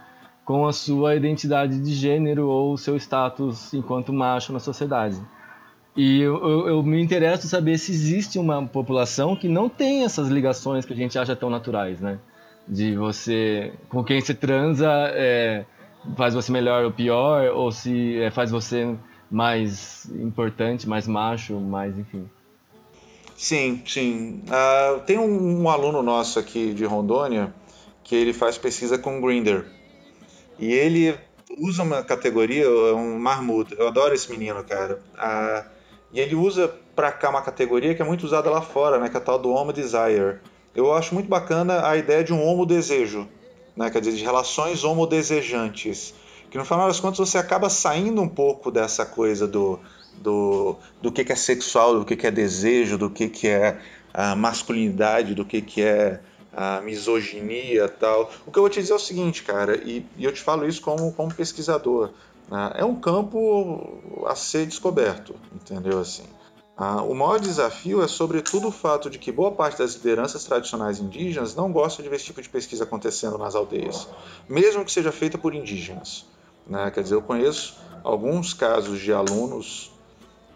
com 0.44 0.66
a 0.66 0.72
sua 0.72 1.16
identidade 1.16 1.80
de 1.80 1.92
gênero 1.92 2.48
ou 2.48 2.74
o 2.74 2.78
seu 2.78 2.96
status 2.96 3.74
enquanto 3.74 4.12
macho 4.12 4.52
na 4.52 4.60
sociedade. 4.60 5.20
E 5.96 6.20
eu, 6.20 6.36
eu, 6.36 6.68
eu, 6.68 6.82
me 6.82 7.02
interesso 7.02 7.48
saber 7.48 7.78
se 7.78 7.90
existe 7.90 8.38
uma 8.38 8.64
população 8.64 9.34
que 9.34 9.48
não 9.48 9.68
tem 9.68 10.04
essas 10.04 10.28
ligações 10.28 10.84
que 10.84 10.92
a 10.92 10.96
gente 10.96 11.18
acha 11.18 11.34
tão 11.34 11.50
naturais, 11.50 12.00
né? 12.00 12.18
De 12.68 12.94
você, 12.94 13.72
com 13.88 14.04
quem 14.04 14.20
você 14.20 14.34
transa, 14.34 14.88
é, 15.14 15.64
faz 16.14 16.34
você 16.34 16.52
melhor 16.52 16.84
ou 16.84 16.92
pior, 16.92 17.48
ou 17.48 17.72
se 17.72 18.20
é, 18.20 18.30
faz 18.30 18.50
você 18.50 18.94
mais 19.30 20.06
importante, 20.06 20.88
mais 20.88 21.06
macho, 21.06 21.58
mais 21.58 21.98
enfim. 21.98 22.28
Sim, 23.36 23.82
sim. 23.86 24.42
Uh, 24.46 25.00
tem 25.00 25.18
um, 25.18 25.62
um, 25.62 25.68
aluno 25.68 26.02
nosso 26.02 26.38
aqui 26.38 26.72
de 26.72 26.84
Rondônia 26.84 27.54
que 28.02 28.14
ele 28.14 28.32
faz 28.32 28.56
pesquisa 28.56 28.96
com 28.96 29.20
Grinder 29.20 29.66
e 30.58 30.72
ele 30.72 31.18
usa 31.58 31.82
uma 31.82 32.02
categoria, 32.02 32.68
um 32.94 33.18
marmudo. 33.18 33.74
Eu 33.74 33.88
adoro 33.88 34.14
esse 34.14 34.30
menino, 34.30 34.64
cara. 34.64 35.02
Uh, 35.14 35.68
e 36.12 36.20
ele 36.20 36.34
usa 36.34 36.72
para 36.94 37.12
cá 37.12 37.28
uma 37.28 37.42
categoria 37.42 37.94
que 37.94 38.00
é 38.00 38.04
muito 38.04 38.24
usada 38.24 38.48
lá 38.50 38.62
fora, 38.62 38.98
né, 38.98 39.08
que 39.08 39.16
é 39.16 39.20
a 39.20 39.22
tal 39.22 39.38
do 39.38 39.50
homo 39.50 39.72
desire. 39.72 40.38
Eu 40.74 40.92
acho 40.94 41.14
muito 41.14 41.28
bacana 41.28 41.86
a 41.86 41.96
ideia 41.96 42.24
de 42.24 42.32
um 42.32 42.42
homo 42.42 42.64
desejo, 42.64 43.28
né, 43.76 43.90
quer 43.90 44.00
dizer, 44.00 44.16
de 44.16 44.24
relações 44.24 44.82
homo 44.82 45.06
desejantes 45.06 46.14
que 46.56 46.58
no 46.58 46.64
final 46.64 46.86
das 46.86 46.98
contas 46.98 47.18
você 47.18 47.36
acaba 47.36 47.68
saindo 47.68 48.22
um 48.22 48.28
pouco 48.28 48.70
dessa 48.70 49.04
coisa 49.04 49.46
do, 49.46 49.78
do, 50.22 50.76
do 51.02 51.12
que, 51.12 51.22
que 51.22 51.32
é 51.32 51.36
sexual, 51.36 51.98
do 51.98 52.04
que, 52.04 52.16
que 52.16 52.26
é 52.26 52.30
desejo, 52.30 52.96
do 52.96 53.10
que, 53.10 53.28
que 53.28 53.46
é 53.46 53.78
a 54.12 54.34
masculinidade, 54.34 55.34
do 55.34 55.44
que, 55.44 55.60
que 55.60 55.82
é 55.82 56.18
a 56.56 56.80
misoginia 56.80 57.88
tal. 57.88 58.30
O 58.46 58.50
que 58.50 58.58
eu 58.58 58.62
vou 58.62 58.70
te 58.70 58.80
dizer 58.80 58.94
é 58.94 58.96
o 58.96 58.98
seguinte, 58.98 59.42
cara, 59.42 59.76
e, 59.76 60.06
e 60.16 60.24
eu 60.24 60.32
te 60.32 60.40
falo 60.40 60.66
isso 60.66 60.80
como, 60.80 61.12
como 61.12 61.34
pesquisador, 61.34 62.08
né? 62.50 62.72
é 62.76 62.84
um 62.86 62.96
campo 62.96 64.24
a 64.26 64.34
ser 64.34 64.64
descoberto, 64.64 65.34
entendeu 65.54 66.00
assim? 66.00 66.24
Ah, 66.74 67.02
o 67.02 67.14
maior 67.14 67.38
desafio 67.38 68.02
é, 68.02 68.08
sobretudo, 68.08 68.68
o 68.68 68.72
fato 68.72 69.10
de 69.10 69.18
que 69.18 69.30
boa 69.30 69.52
parte 69.52 69.78
das 69.78 69.94
lideranças 69.94 70.44
tradicionais 70.44 71.00
indígenas 71.00 71.54
não 71.54 71.70
gostam 71.70 72.02
de 72.02 72.08
ver 72.08 72.16
esse 72.16 72.26
tipo 72.26 72.40
de 72.40 72.48
pesquisa 72.48 72.84
acontecendo 72.84 73.36
nas 73.36 73.54
aldeias, 73.54 74.08
mesmo 74.48 74.86
que 74.86 74.92
seja 74.92 75.12
feita 75.12 75.36
por 75.36 75.54
indígenas. 75.54 76.24
Né? 76.66 76.90
Quer 76.90 77.02
dizer, 77.02 77.14
eu 77.14 77.22
conheço 77.22 77.78
alguns 78.02 78.52
casos 78.52 79.00
de 79.00 79.12
alunos 79.12 79.92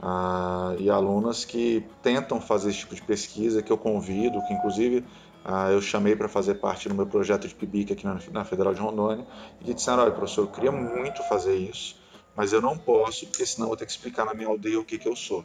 ah, 0.03 0.75
e 0.79 0.91
alunas 0.91 1.45
que 1.45 1.85
tentam 2.03 2.41
fazer 2.41 2.71
esse 2.71 2.81
tipo 2.81 2.95
de 2.95 3.03
pesquisa, 3.03 3.63
que 3.63 3.71
eu 3.71 3.79
convido, 3.79 4.43
que 4.47 4.53
inclusive 4.53 5.05
ah, 5.45 5.71
eu 5.71 5.81
chamei 5.81 6.17
para 6.17 6.29
fazer 6.29 6.55
parte 6.55 6.89
do 6.89 6.95
meu 6.95 7.07
projeto 7.07 7.47
de 7.47 7.55
PIBIC 7.55 7.93
aqui 7.93 8.05
na, 8.05 8.19
na 8.33 8.45
Federal 8.45 8.75
de 8.75 8.81
Rondônia, 8.81 9.27
e 9.61 9.65
que 9.65 9.75
disseram, 9.75 10.03
olha 10.03 10.13
professor, 10.13 10.43
eu 10.43 10.49
queria 10.49 10.73
muito 10.73 11.23
fazer 11.25 11.55
isso, 11.55 11.97
mas 12.37 12.53
eu 12.53 12.61
não 12.61 12.77
posso, 12.77 13.27
porque 13.27 13.45
senão 13.45 13.67
eu 13.67 13.69
vou 13.69 13.77
ter 13.77 13.87
que 13.87 13.93
explicar 13.93 14.25
na 14.25 14.35
minha 14.35 14.49
aldeia 14.49 14.79
o 14.79 14.85
que, 14.85 14.99
que 14.99 15.09
eu 15.09 15.17
sou. 15.17 15.45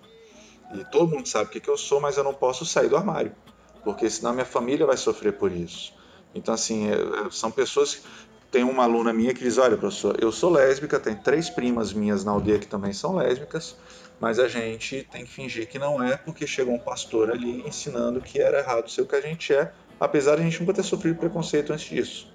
E 0.73 0.83
todo 0.85 1.15
mundo 1.15 1.27
sabe 1.27 1.45
o 1.45 1.49
que, 1.49 1.59
que 1.59 1.69
eu 1.69 1.77
sou, 1.77 2.01
mas 2.01 2.17
eu 2.17 2.23
não 2.23 2.33
posso 2.33 2.65
sair 2.65 2.89
do 2.89 2.97
armário, 2.97 3.35
porque 3.83 4.09
senão 4.09 4.33
minha 4.33 4.45
família 4.45 4.85
vai 4.85 4.97
sofrer 4.97 5.33
por 5.33 5.51
isso. 5.51 5.93
Então, 6.35 6.53
assim, 6.53 6.89
é, 6.89 6.95
é, 6.95 7.31
são 7.31 7.49
pessoas. 7.49 8.03
Tem 8.55 8.63
uma 8.63 8.83
aluna 8.83 9.11
minha 9.11 9.33
que 9.33 9.43
diz: 9.43 9.57
Olha, 9.57 9.75
professor, 9.75 10.15
eu 10.17 10.31
sou 10.31 10.49
lésbica, 10.49 10.97
tem 10.97 11.13
três 11.13 11.49
primas 11.49 11.91
minhas 11.91 12.23
na 12.23 12.31
aldeia 12.31 12.57
que 12.57 12.65
também 12.65 12.93
são 12.93 13.13
lésbicas, 13.13 13.75
mas 14.17 14.39
a 14.39 14.47
gente 14.47 15.05
tem 15.11 15.25
que 15.25 15.29
fingir 15.29 15.67
que 15.67 15.77
não 15.77 16.01
é, 16.01 16.15
porque 16.15 16.47
chegou 16.47 16.73
um 16.73 16.79
pastor 16.79 17.29
ali 17.31 17.67
ensinando 17.67 18.21
que 18.21 18.39
era 18.39 18.59
errado 18.59 18.89
ser 18.89 19.01
o 19.01 19.05
que 19.05 19.15
a 19.17 19.19
gente 19.19 19.53
é, 19.53 19.73
apesar 19.99 20.37
de 20.37 20.41
a 20.41 20.45
gente 20.45 20.61
nunca 20.61 20.73
ter 20.73 20.83
sofrido 20.83 21.19
preconceito 21.19 21.73
antes 21.73 21.85
disso. 21.85 22.33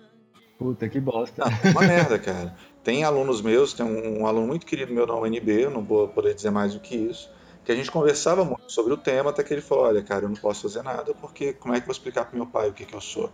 Puta, 0.59 0.90
que 0.90 1.00
bosta. 1.00 1.42
Não, 1.42 1.70
uma 1.70 1.80
merda, 1.88 2.18
cara. 2.18 2.54
Tem 2.85 3.02
alunos 3.02 3.40
meus, 3.40 3.72
tem 3.72 3.87
um, 3.87 4.20
um 4.20 4.26
aluno 4.26 4.46
muito 4.46 4.66
querido 4.66 4.92
meu 4.92 5.06
na 5.06 5.14
UNB, 5.14 5.48
eu 5.48 5.70
não 5.70 5.83
vou 5.83 6.06
poder 6.06 6.35
dizer 6.35 6.50
mais 6.50 6.74
do 6.74 6.80
que 6.80 6.96
isso, 6.96 7.30
que 7.64 7.72
a 7.72 7.74
gente 7.74 7.90
conversava 7.90 8.44
muito 8.44 8.70
sobre 8.70 8.92
o 8.92 8.98
tema, 8.98 9.30
até 9.30 9.42
que 9.42 9.54
ele 9.54 9.62
falou, 9.62 9.85
olha, 9.85 10.02
cara, 10.02 10.26
eu 10.26 10.28
não 10.28 10.37
posso 10.37 10.68
fazer 10.68 10.83
nada, 10.83 11.14
porque 11.14 11.54
como 11.54 11.72
é 11.72 11.78
que 11.78 11.85
eu 11.85 11.87
vou 11.87 11.92
explicar 11.92 12.26
para 12.26 12.37
meu 12.37 12.46
pai 12.46 12.68
o 12.68 12.74
que, 12.74 12.85
que 12.85 12.94
eu 12.94 13.00
sou? 13.00 13.33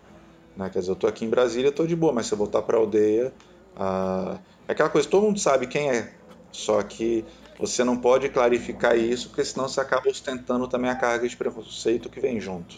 Né? 0.56 0.70
Quer 0.70 0.80
dizer, 0.80 0.90
eu 0.90 0.94
estou 0.94 1.08
aqui 1.08 1.24
em 1.24 1.28
Brasília, 1.28 1.68
estou 1.68 1.86
de 1.86 1.94
boa, 1.94 2.12
mas 2.12 2.26
se 2.26 2.32
eu 2.32 2.38
voltar 2.38 2.62
para 2.62 2.76
a 2.76 2.80
aldeia, 2.80 3.32
ah, 3.76 4.38
é 4.66 4.72
aquela 4.72 4.88
coisa, 4.88 5.08
todo 5.08 5.24
mundo 5.24 5.38
sabe 5.38 5.66
quem 5.66 5.90
é, 5.90 6.14
só 6.50 6.82
que 6.82 7.24
você 7.58 7.84
não 7.84 7.96
pode 7.96 8.28
clarificar 8.28 8.96
isso, 8.96 9.28
porque 9.28 9.44
senão 9.44 9.68
você 9.68 9.80
acaba 9.80 10.08
ostentando 10.08 10.66
também 10.66 10.90
a 10.90 10.96
carga 10.96 11.28
de 11.28 11.36
preconceito 11.36 12.08
que 12.08 12.20
vem 12.20 12.40
junto. 12.40 12.76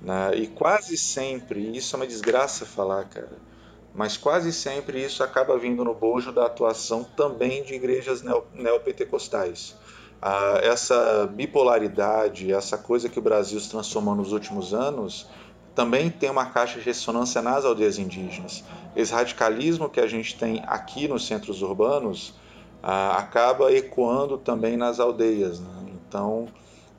Né? 0.00 0.36
E 0.36 0.46
quase 0.46 0.96
sempre, 0.96 1.76
isso 1.76 1.96
é 1.96 1.98
uma 1.98 2.06
desgraça 2.06 2.66
falar, 2.66 3.04
cara, 3.04 3.38
mas 3.94 4.16
quase 4.16 4.52
sempre 4.52 5.02
isso 5.02 5.22
acaba 5.22 5.58
vindo 5.58 5.82
no 5.82 5.94
bojo 5.94 6.32
da 6.32 6.46
atuação 6.46 7.02
também 7.02 7.62
de 7.62 7.74
igrejas 7.74 8.22
neopentecostais 8.52 9.74
ah, 10.20 10.60
essa 10.62 11.26
bipolaridade, 11.26 12.52
essa 12.52 12.78
coisa 12.78 13.08
que 13.08 13.18
o 13.18 13.22
Brasil 13.22 13.60
se 13.60 13.70
transformou 13.70 14.14
nos 14.14 14.32
últimos 14.32 14.72
anos, 14.72 15.26
também 15.76 16.10
tem 16.10 16.28
uma 16.28 16.46
caixa 16.46 16.80
de 16.80 16.84
ressonância 16.84 17.40
nas 17.40 17.64
aldeias 17.64 17.98
indígenas. 17.98 18.64
Esse 18.96 19.12
radicalismo 19.12 19.88
que 19.88 20.00
a 20.00 20.06
gente 20.08 20.34
tem 20.34 20.62
aqui 20.66 21.06
nos 21.06 21.26
centros 21.26 21.62
urbanos 21.62 22.34
ah, 22.82 23.18
acaba 23.18 23.72
ecoando 23.72 24.38
também 24.38 24.76
nas 24.76 24.98
aldeias. 24.98 25.60
Né? 25.60 25.92
Então, 26.08 26.48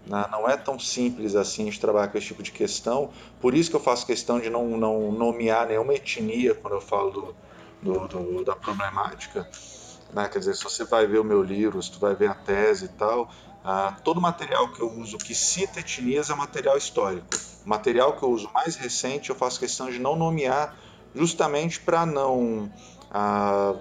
não 0.06 0.48
é 0.48 0.56
tão 0.56 0.80
simples 0.80 1.36
assim 1.36 1.70
de 1.70 1.78
trabalhar 1.78 2.08
com 2.08 2.18
esse 2.18 2.28
tipo 2.28 2.42
de 2.42 2.52
questão. 2.52 3.10
Por 3.42 3.54
isso 3.54 3.70
que 3.70 3.76
eu 3.76 3.82
faço 3.82 4.06
questão 4.06 4.40
de 4.40 4.50
não, 4.50 4.78
não 4.78 5.12
nomear 5.12 5.68
nenhuma 5.68 5.96
etnia 5.96 6.56
quando 6.56 6.76
eu 6.76 6.82
falo 6.82 7.10
do, 7.12 7.36
do, 7.82 8.08
do, 8.08 8.46
da 8.46 8.56
problemática 8.56 9.50
né? 10.14 10.28
Quer 10.28 10.40
dizer, 10.40 10.56
se 10.56 10.64
você 10.64 10.84
vai 10.86 11.06
ver 11.06 11.20
o 11.20 11.24
meu 11.24 11.44
livro, 11.44 11.82
se 11.82 11.92
tu 11.92 12.00
vai 12.00 12.16
ver 12.16 12.30
a 12.30 12.34
tese 12.34 12.86
e 12.86 12.90
tal, 12.90 13.30
ah, 13.64 13.96
todo 14.04 14.22
material 14.22 14.72
que 14.72 14.82
eu 14.82 14.92
uso 14.92 15.18
que 15.18 15.36
cita 15.36 15.80
etnias 15.80 16.30
é 16.30 16.36
material 16.36 16.78
histórico. 16.78 17.28
O 17.68 17.70
material 17.70 18.14
que 18.14 18.24
eu 18.24 18.30
uso 18.30 18.50
mais 18.54 18.78
recente 18.78 19.30
eu 19.30 19.36
faço 19.36 19.60
questão 19.60 19.92
de 19.92 20.00
não 20.00 20.16
nomear, 20.16 20.74
justamente 21.14 21.82
para 21.82 22.06
não 22.06 22.72
ah, 23.12 23.76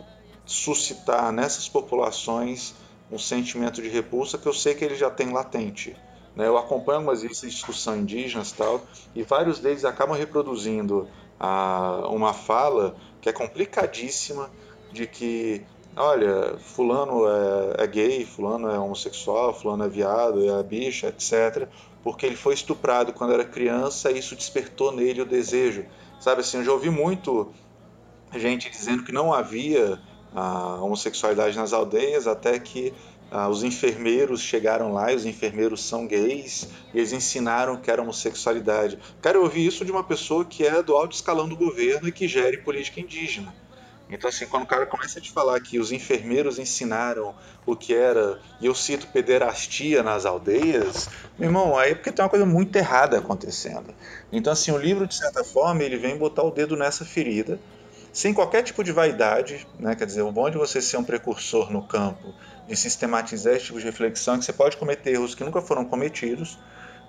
suscitar 0.45 1.31
nessas 1.31 1.69
populações 1.69 2.75
um 3.13 3.17
sentimento 3.17 3.81
de 3.81 3.89
repulsa 3.89 4.39
que 4.39 4.47
eu 4.47 4.53
sei 4.53 4.75
que 4.75 4.85
ele 4.85 4.97
já 4.97 5.09
tem 5.09 5.33
latente. 5.33 5.97
Né? 6.35 6.49
Eu 6.49 6.59
acompanho 6.59 6.99
algumas 6.99 7.23
listas 7.23 7.53
discussão 7.53 7.97
indígenas 7.97 8.51
tal, 8.51 8.81
e 9.15 9.23
vários 9.23 9.61
deles 9.61 9.85
acabam 9.85 10.19
reproduzindo 10.19 11.09
ah, 11.39 12.09
uma 12.09 12.35
fala 12.35 12.97
que 13.21 13.29
é 13.29 13.33
complicadíssima 13.33 14.51
de 14.91 15.07
que 15.07 15.65
olha, 15.97 16.59
fulano 16.59 17.25
é, 17.29 17.85
é, 17.85 17.87
gay, 17.87 18.27
fulano 18.27 18.69
é 18.69 18.79
homossexual, 18.79 19.55
fulano 19.55 19.85
é 19.85 19.89
viado, 19.89 20.45
é 20.51 20.63
bicha, 20.65 21.07
etc. 21.07 21.69
Porque 22.07 22.25
ele 22.25 22.37
foi 22.37 22.55
estuprado 22.55 23.13
quando 23.13 23.33
era 23.33 23.45
criança 23.45 24.13
e 24.13 24.19
isso 24.21 24.37
despertou 24.37 24.93
nele 24.93 25.23
o 25.23 25.27
desejo. 25.27 25.85
Sabe 26.21 26.41
assim, 26.41 26.59
eu 26.59 26.65
já 26.65 26.71
ouvi 26.73 26.89
muito 26.89 27.53
gente 28.33 28.71
dizendo 28.71 29.03
que 29.03 29.11
não 29.11 29.35
havia 29.35 30.01
a 30.33 30.77
homossexualidade 30.77 31.57
nas 31.57 31.73
aldeias 31.73 32.29
até 32.29 32.61
que 32.61 32.95
ah, 33.29 33.49
os 33.49 33.65
enfermeiros 33.65 34.41
chegaram 34.41 34.93
lá 34.93 35.11
e 35.11 35.17
os 35.17 35.27
enfermeiros 35.27 35.83
são 35.83 36.07
gays 36.07 36.69
e 36.95 36.99
eles 36.99 37.13
ensinaram 37.13 37.77
que 37.77 37.91
era 37.91 38.01
homossexualidade. 38.01 39.01
Cara, 39.21 39.39
eu 39.39 39.43
ouvi 39.43 39.67
isso 39.67 39.85
de 39.85 39.91
uma 39.91 40.05
pessoa 40.05 40.45
que 40.45 40.65
é 40.65 40.81
do 40.85 40.95
alto 40.95 41.17
escalão 41.17 41.49
do 41.49 41.57
governo 41.57 42.07
e 42.07 42.13
que 42.13 42.29
gere 42.29 42.59
política 42.59 43.01
indígena. 43.01 43.53
Então, 44.09 44.29
assim, 44.29 44.47
quando 44.47 44.63
o 44.63 44.67
cara 44.67 44.87
começa 44.87 45.19
a 45.19 45.23
te 45.23 45.33
falar 45.33 45.61
que 45.61 45.81
os 45.81 45.91
enfermeiros 45.91 46.59
ensinaram 46.59 47.35
o 47.65 47.75
que 47.75 47.93
era, 47.93 48.39
e 48.61 48.67
eu 48.67 48.75
cito 48.75 49.09
pederastia 49.09 50.03
nas 50.03 50.25
aldeias, 50.25 51.09
meu 51.37 51.49
irmão, 51.49 51.77
aí 51.77 51.91
é 51.91 51.95
porque 51.95 52.13
tem 52.13 52.25
uma 52.25 52.31
coisa 52.31 52.47
muito 52.47 52.77
errada 52.77 53.19
acontecendo. 53.19 53.93
Então, 54.31 54.53
assim, 54.53 54.71
o 54.71 54.79
livro, 54.79 55.09
de 55.09 55.17
certa 55.17 55.43
forma, 55.43 55.83
ele 55.83 55.97
vem 55.97 56.17
botar 56.17 56.45
o 56.45 56.53
dedo 56.53 56.77
nessa 56.77 57.05
ferida, 57.05 57.59
sem 58.13 58.33
qualquer 58.33 58.63
tipo 58.63 58.85
de 58.85 58.93
vaidade, 58.93 59.67
né? 59.79 59.95
quer 59.95 60.07
dizer, 60.07 60.23
o 60.23 60.31
bom 60.31 60.49
de 60.49 60.57
você 60.57 60.81
ser 60.81 60.97
um 60.97 61.05
precursor 61.05 61.73
no 61.73 61.83
campo, 61.83 62.33
de 62.67 62.77
sistematizar 62.77 63.55
esse 63.55 63.67
tipo 63.67 63.79
de 63.79 63.85
reflexão, 63.85 64.37
é 64.37 64.39
que 64.39 64.45
você 64.45 64.53
pode 64.53 64.77
cometer 64.77 65.11
erros 65.11 65.35
que 65.35 65.45
nunca 65.45 65.61
foram 65.61 65.85
cometidos, 65.85 66.59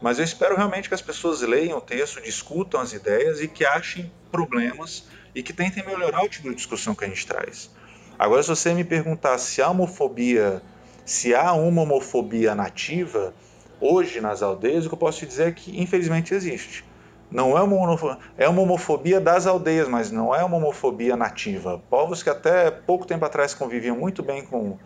mas 0.02 0.18
eu 0.20 0.26
espero 0.26 0.56
realmente 0.56 0.90
que 0.90 0.96
as 0.96 1.02
pessoas 1.02 1.42
leiam 1.42 1.78
o 1.78 1.82
texto, 1.82 2.22
discutam 2.22 2.82
as 2.82 2.92
ideias 2.92 3.40
e 3.42 3.48
que 3.48 3.66
achem 3.66 4.12
problemas 4.32 5.06
e 5.38 5.44
que 5.44 5.54
tentem 5.54 5.86
melhorar 5.86 6.24
o 6.24 6.28
tipo 6.28 6.50
de 6.50 6.56
discussão 6.56 6.96
que 6.96 7.06
a 7.06 7.08
gente 7.08 7.28
traz. 7.28 7.70
Agora, 8.18 8.42
se 8.42 8.50
você 8.50 8.74
me 8.74 8.84
perguntar 8.84 9.38
se 9.38 9.62
há 9.62 9.70
homofobia, 9.70 10.64
se 11.06 11.36
há 11.36 11.54
uma 11.54 11.84
homofobia 11.84 12.56
nativa, 12.56 13.36
hoje 13.80 14.20
nas 14.20 14.42
aldeias, 14.42 14.88
o 14.88 14.90
que 14.90 14.96
eu 14.96 14.98
posso 14.98 15.20
te 15.20 15.28
dizer 15.28 15.50
é 15.50 15.52
que 15.52 15.80
infelizmente 15.80 16.34
existe. 16.34 16.84
Não 17.30 17.56
é 17.56 17.62
uma, 17.62 17.76
homofobia, 17.76 18.18
é 18.36 18.50
uma 18.50 18.64
homofobia 18.64 19.22
das 19.22 19.46
aldeias, 19.46 19.88
mas 19.88 20.10
não 20.10 20.34
é 20.34 20.44
uma 20.44 20.58
homofobia 20.58 21.16
nativa. 21.16 21.80
Povos 21.88 22.24
que 22.24 22.32
até 22.32 22.72
pouco 22.72 23.06
tempo 23.06 23.24
atrás 23.24 23.54
conviviam 23.54 23.96
muito 23.96 24.24
bem 24.24 24.44
com, 24.44 24.80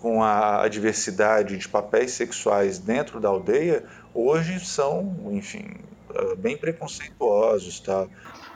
com 0.00 0.22
a, 0.22 0.62
a 0.62 0.68
diversidade 0.68 1.58
de 1.58 1.68
papéis 1.68 2.12
sexuais 2.12 2.78
dentro 2.78 3.20
da 3.20 3.28
aldeia, 3.28 3.84
hoje 4.14 4.58
são, 4.64 5.14
enfim, 5.32 5.66
ah, 6.14 6.34
bem 6.38 6.56
preconceituosos, 6.56 7.80
tá? 7.80 8.06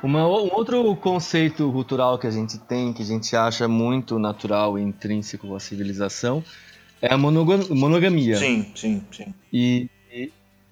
Uma, 0.02 0.26
um 0.26 0.52
outro 0.52 0.96
conceito 0.96 1.70
cultural 1.70 2.18
que 2.18 2.26
a 2.26 2.30
gente 2.30 2.58
tem, 2.58 2.92
que 2.92 3.02
a 3.02 3.06
gente 3.06 3.36
acha 3.36 3.68
muito 3.68 4.18
natural 4.18 4.78
e 4.78 4.82
intrínseco 4.82 5.54
à 5.54 5.60
civilização, 5.60 6.42
é 7.00 7.12
a 7.12 7.16
monogamia. 7.16 8.36
Sim, 8.36 8.72
sim, 8.74 9.04
sim. 9.12 9.34
E, 9.52 9.88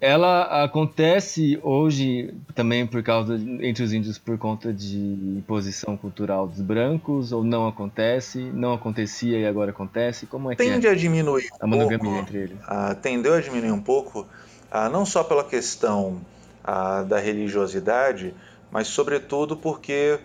ela 0.01 0.63
acontece 0.63 1.59
hoje 1.61 2.33
também 2.55 2.87
por 2.87 3.03
causa 3.03 3.35
entre 3.61 3.83
os 3.83 3.93
índios 3.93 4.17
por 4.17 4.35
conta 4.35 4.73
de 4.73 4.97
imposição 4.97 5.95
cultural 5.95 6.47
dos 6.47 6.59
brancos 6.59 7.31
ou 7.31 7.43
não 7.43 7.67
acontece? 7.67 8.39
Não 8.39 8.73
acontecia 8.73 9.37
e 9.37 9.45
agora 9.45 9.69
acontece? 9.69 10.25
Como 10.25 10.51
é 10.51 10.55
Tende 10.55 10.81
que 10.81 10.87
é? 10.87 10.89
a 10.89 10.95
diminuir 10.95 11.47
a 11.59 11.67
monogamia 11.67 11.99
pouco, 11.99 12.17
entre 12.19 12.37
eles? 12.39 12.57
Ah, 12.67 12.95
tendeu 12.95 13.35
a 13.35 13.39
diminuir 13.39 13.71
um 13.71 13.81
pouco, 13.81 14.27
ah, 14.71 14.89
não 14.89 15.05
só 15.05 15.23
pela 15.23 15.43
questão 15.43 16.19
ah, 16.63 17.03
da 17.03 17.19
religiosidade, 17.19 18.33
mas 18.71 18.87
sobretudo 18.87 19.57
porque, 19.57 20.19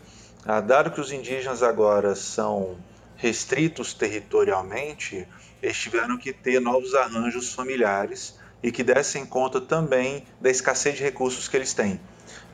ah, 0.44 0.60
dado 0.60 0.90
que 0.90 1.00
os 1.00 1.12
indígenas 1.12 1.62
agora 1.62 2.14
são 2.14 2.76
restritos 3.16 3.92
territorialmente, 3.92 5.26
eles 5.62 5.76
tiveram 5.76 6.16
que 6.16 6.32
ter 6.32 6.60
novos 6.60 6.94
arranjos 6.94 7.52
familiares 7.52 8.38
e 8.62 8.70
que 8.70 8.84
dessem 8.84 9.26
conta 9.26 9.60
também 9.60 10.24
da 10.40 10.50
escassez 10.50 10.96
de 10.96 11.02
recursos 11.02 11.48
que 11.48 11.56
eles 11.56 11.74
têm. 11.74 12.00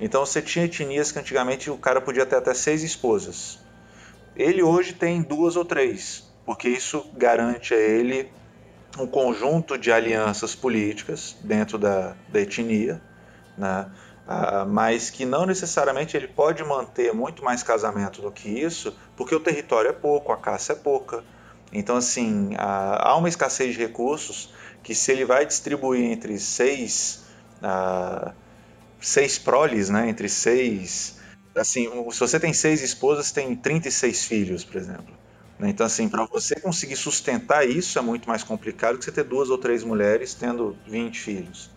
Então 0.01 0.25
você 0.25 0.41
tinha 0.41 0.65
etnias 0.65 1.13
que 1.13 1.19
antigamente 1.19 1.71
o 1.71 1.77
cara 1.77 2.01
podia 2.01 2.25
ter 2.25 2.37
até 2.37 2.55
seis 2.55 2.83
esposas. 2.83 3.59
Ele 4.35 4.63
hoje 4.63 4.95
tem 4.95 5.21
duas 5.21 5.57
ou 5.57 5.65
três, 5.65 6.25
porque 6.47 6.69
isso 6.69 7.05
garante 7.15 7.75
a 7.75 7.79
ele 7.79 8.31
um 8.99 9.07
conjunto 9.07 9.79
de 9.79 9.91
alianças 9.91 10.55
políticas 10.55 11.37
dentro 11.43 11.79
da, 11.79 12.15
da 12.29 12.41
etnia, 12.41 13.01
né? 13.57 13.91
Ah, 14.27 14.65
mas 14.65 15.11
que 15.11 15.25
não 15.25 15.45
necessariamente 15.47 16.17
ele 16.17 16.29
pode 16.29 16.63
manter 16.65 17.13
muito 17.13 17.43
mais 17.45 17.63
casamento 17.63 18.23
do 18.23 18.31
que 18.31 18.49
isso, 18.49 18.97
porque 19.17 19.35
o 19.35 19.41
território 19.41 19.91
é 19.91 19.93
pouco, 19.93 20.33
a 20.33 20.37
caça 20.37 20.73
é 20.73 20.77
pouca. 20.77 21.25
Então, 21.73 21.97
assim, 21.97 22.51
há 22.59 23.17
uma 23.17 23.29
escassez 23.29 23.75
de 23.75 23.81
recursos 23.81 24.53
que 24.83 24.95
se 24.95 25.11
ele 25.13 25.25
vai 25.25 25.47
distribuir 25.47 26.05
entre 26.05 26.39
seis, 26.39 27.25
uh, 27.63 28.33
seis 29.01 29.39
proles, 29.39 29.89
né, 29.89 30.09
entre 30.09 30.29
seis, 30.29 31.19
assim, 31.57 31.89
se 32.11 32.21
você 32.21 32.39
tem 32.39 32.53
seis 32.53 32.83
esposas, 32.83 33.33
tem 33.33 33.55
36 33.57 34.25
filhos, 34.25 34.65
por 34.65 34.77
exemplo. 34.77 35.17
Né? 35.59 35.71
Então, 35.71 35.87
assim, 35.87 36.09
para 36.09 36.25
você 36.27 36.59
conseguir 36.61 36.97
sustentar 36.97 37.69
isso 37.69 37.99
é 37.99 38.03
muito 38.03 38.29
mais 38.29 38.43
complicado 38.43 38.99
que 38.99 39.05
você 39.05 39.13
ter 39.13 39.25
duas 39.25 39.51
ou 39.51 39.59
três 39.59 39.85
mulheres 39.85 40.35
tendo 40.35 40.77
20 40.87 41.19
filhos. 41.21 41.71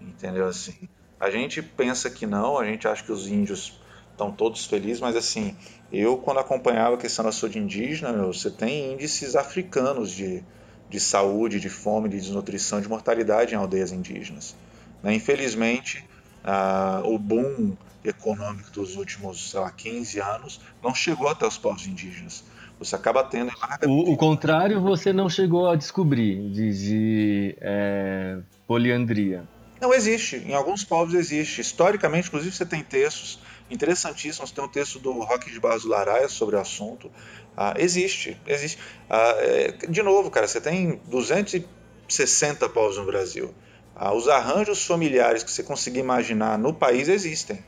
Entendeu? 0.00 0.46
Assim, 0.48 0.88
a 1.18 1.30
gente 1.30 1.62
pensa 1.62 2.10
que 2.10 2.26
não, 2.26 2.58
a 2.58 2.64
gente 2.64 2.86
acha 2.86 3.02
que 3.02 3.12
os 3.12 3.26
índios 3.26 3.78
estão 4.12 4.30
todos 4.30 4.64
felizes, 4.66 5.00
mas 5.00 5.16
assim, 5.16 5.56
eu 5.92 6.16
quando 6.16 6.40
acompanhava 6.40 6.94
a 6.94 6.98
questão 6.98 7.24
da 7.24 7.32
saúde 7.32 7.58
indígena, 7.58 8.12
meu, 8.12 8.32
você 8.32 8.50
tem 8.50 8.92
índices 8.92 9.36
africanos 9.36 10.10
de, 10.10 10.42
de 10.88 11.00
saúde, 11.00 11.60
de 11.60 11.68
fome, 11.68 12.08
de 12.08 12.16
desnutrição, 12.16 12.80
de 12.80 12.88
mortalidade 12.88 13.54
em 13.54 13.58
aldeias 13.58 13.92
indígenas. 13.92 14.56
Né? 15.02 15.14
Infelizmente, 15.14 16.04
ah, 16.44 17.02
o 17.04 17.18
boom 17.18 17.76
econômico 18.04 18.70
dos 18.70 18.96
últimos 18.96 19.50
sei 19.50 19.60
lá, 19.60 19.70
15 19.70 20.20
anos 20.20 20.60
não 20.82 20.94
chegou 20.94 21.28
até 21.28 21.46
os 21.46 21.58
povos 21.58 21.86
indígenas. 21.86 22.44
Você 22.78 22.94
acaba 22.94 23.24
tendo. 23.24 23.50
O, 23.86 24.12
o 24.12 24.16
contrário 24.16 24.80
você 24.80 25.12
não 25.12 25.30
chegou 25.30 25.68
a 25.68 25.76
descobrir 25.76 26.50
de, 26.50 26.72
de 26.72 27.56
é, 27.60 28.38
poliandria. 28.66 29.44
Não 29.80 29.92
existe. 29.92 30.36
Em 30.36 30.54
alguns 30.54 30.84
povos 30.84 31.14
existe. 31.14 31.60
Historicamente, 31.60 32.28
inclusive, 32.28 32.54
você 32.54 32.66
tem 32.66 32.82
textos 32.82 33.38
interessantíssimos. 33.70 34.50
Tem 34.50 34.64
um 34.64 34.68
texto 34.68 34.98
do 34.98 35.12
Roque 35.12 35.50
de 35.50 35.60
Barros 35.60 35.84
Laraia 35.84 36.28
sobre 36.28 36.56
o 36.56 36.60
assunto. 36.60 37.10
Ah, 37.56 37.74
existe, 37.78 38.40
existe. 38.46 38.78
Ah, 39.08 39.34
é, 39.38 39.72
de 39.88 40.02
novo, 40.02 40.30
cara, 40.30 40.48
você 40.48 40.60
tem 40.60 41.00
260 41.06 42.68
povos 42.68 42.96
no 42.96 43.06
Brasil. 43.06 43.54
Ah, 43.94 44.14
os 44.14 44.28
arranjos 44.28 44.84
familiares 44.84 45.42
que 45.42 45.50
você 45.50 45.62
conseguir 45.62 46.00
imaginar 46.00 46.58
no 46.58 46.72
país 46.72 47.08
existem. 47.08 47.62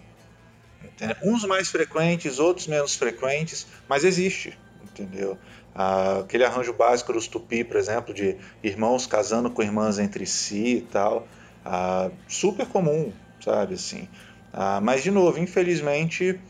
Entendeu? 0.83 1.17
Uns 1.25 1.45
mais 1.45 1.69
frequentes, 1.69 2.39
outros 2.39 2.67
menos 2.67 2.95
frequentes, 2.95 3.67
mas 3.89 4.05
existe 4.05 4.57
entendeu? 4.99 5.39
Ah, 5.75 6.21
aquele 6.21 6.45
arranjo 6.45 6.73
básico 6.73 7.13
dos 7.13 7.29
tupi, 7.29 7.63
por 7.63 7.77
exemplo, 7.77 8.13
de 8.13 8.37
irmãos 8.63 9.07
casando 9.07 9.51
com 9.51 9.63
irmãs 9.63 9.99
entre 9.99 10.27
si 10.27 10.77
e 10.77 10.81
tal, 10.83 11.27
ah, 11.65 12.11
super 12.27 12.67
comum, 12.67 13.13
sabe 13.45 13.75
assim. 13.75 14.09
Ah, 14.53 14.81
mas 14.81 15.03
de 15.03 15.11
novo, 15.11 15.39
infelizmente, 15.39 16.41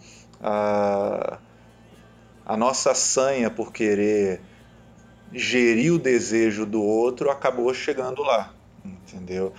a 0.41 1.39
nossa 2.57 2.95
sanha 2.95 3.51
por 3.51 3.73
querer 3.73 4.41
gerir 5.33 5.93
o 5.93 5.99
desejo 5.99 6.65
do 6.65 6.83
outro 6.83 7.31
acabou 7.31 7.75
chegando 7.75 8.23
lá, 8.23 8.55
entendeu? 8.85 9.53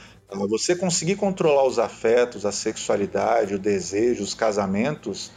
Você 0.48 0.76
conseguir 0.76 1.16
controlar 1.16 1.66
os 1.66 1.78
afetos, 1.80 2.46
a 2.46 2.52
sexualidade, 2.52 3.56
o 3.56 3.60
desejo, 3.60 4.24
os 4.24 4.34
casamentos 4.34 5.32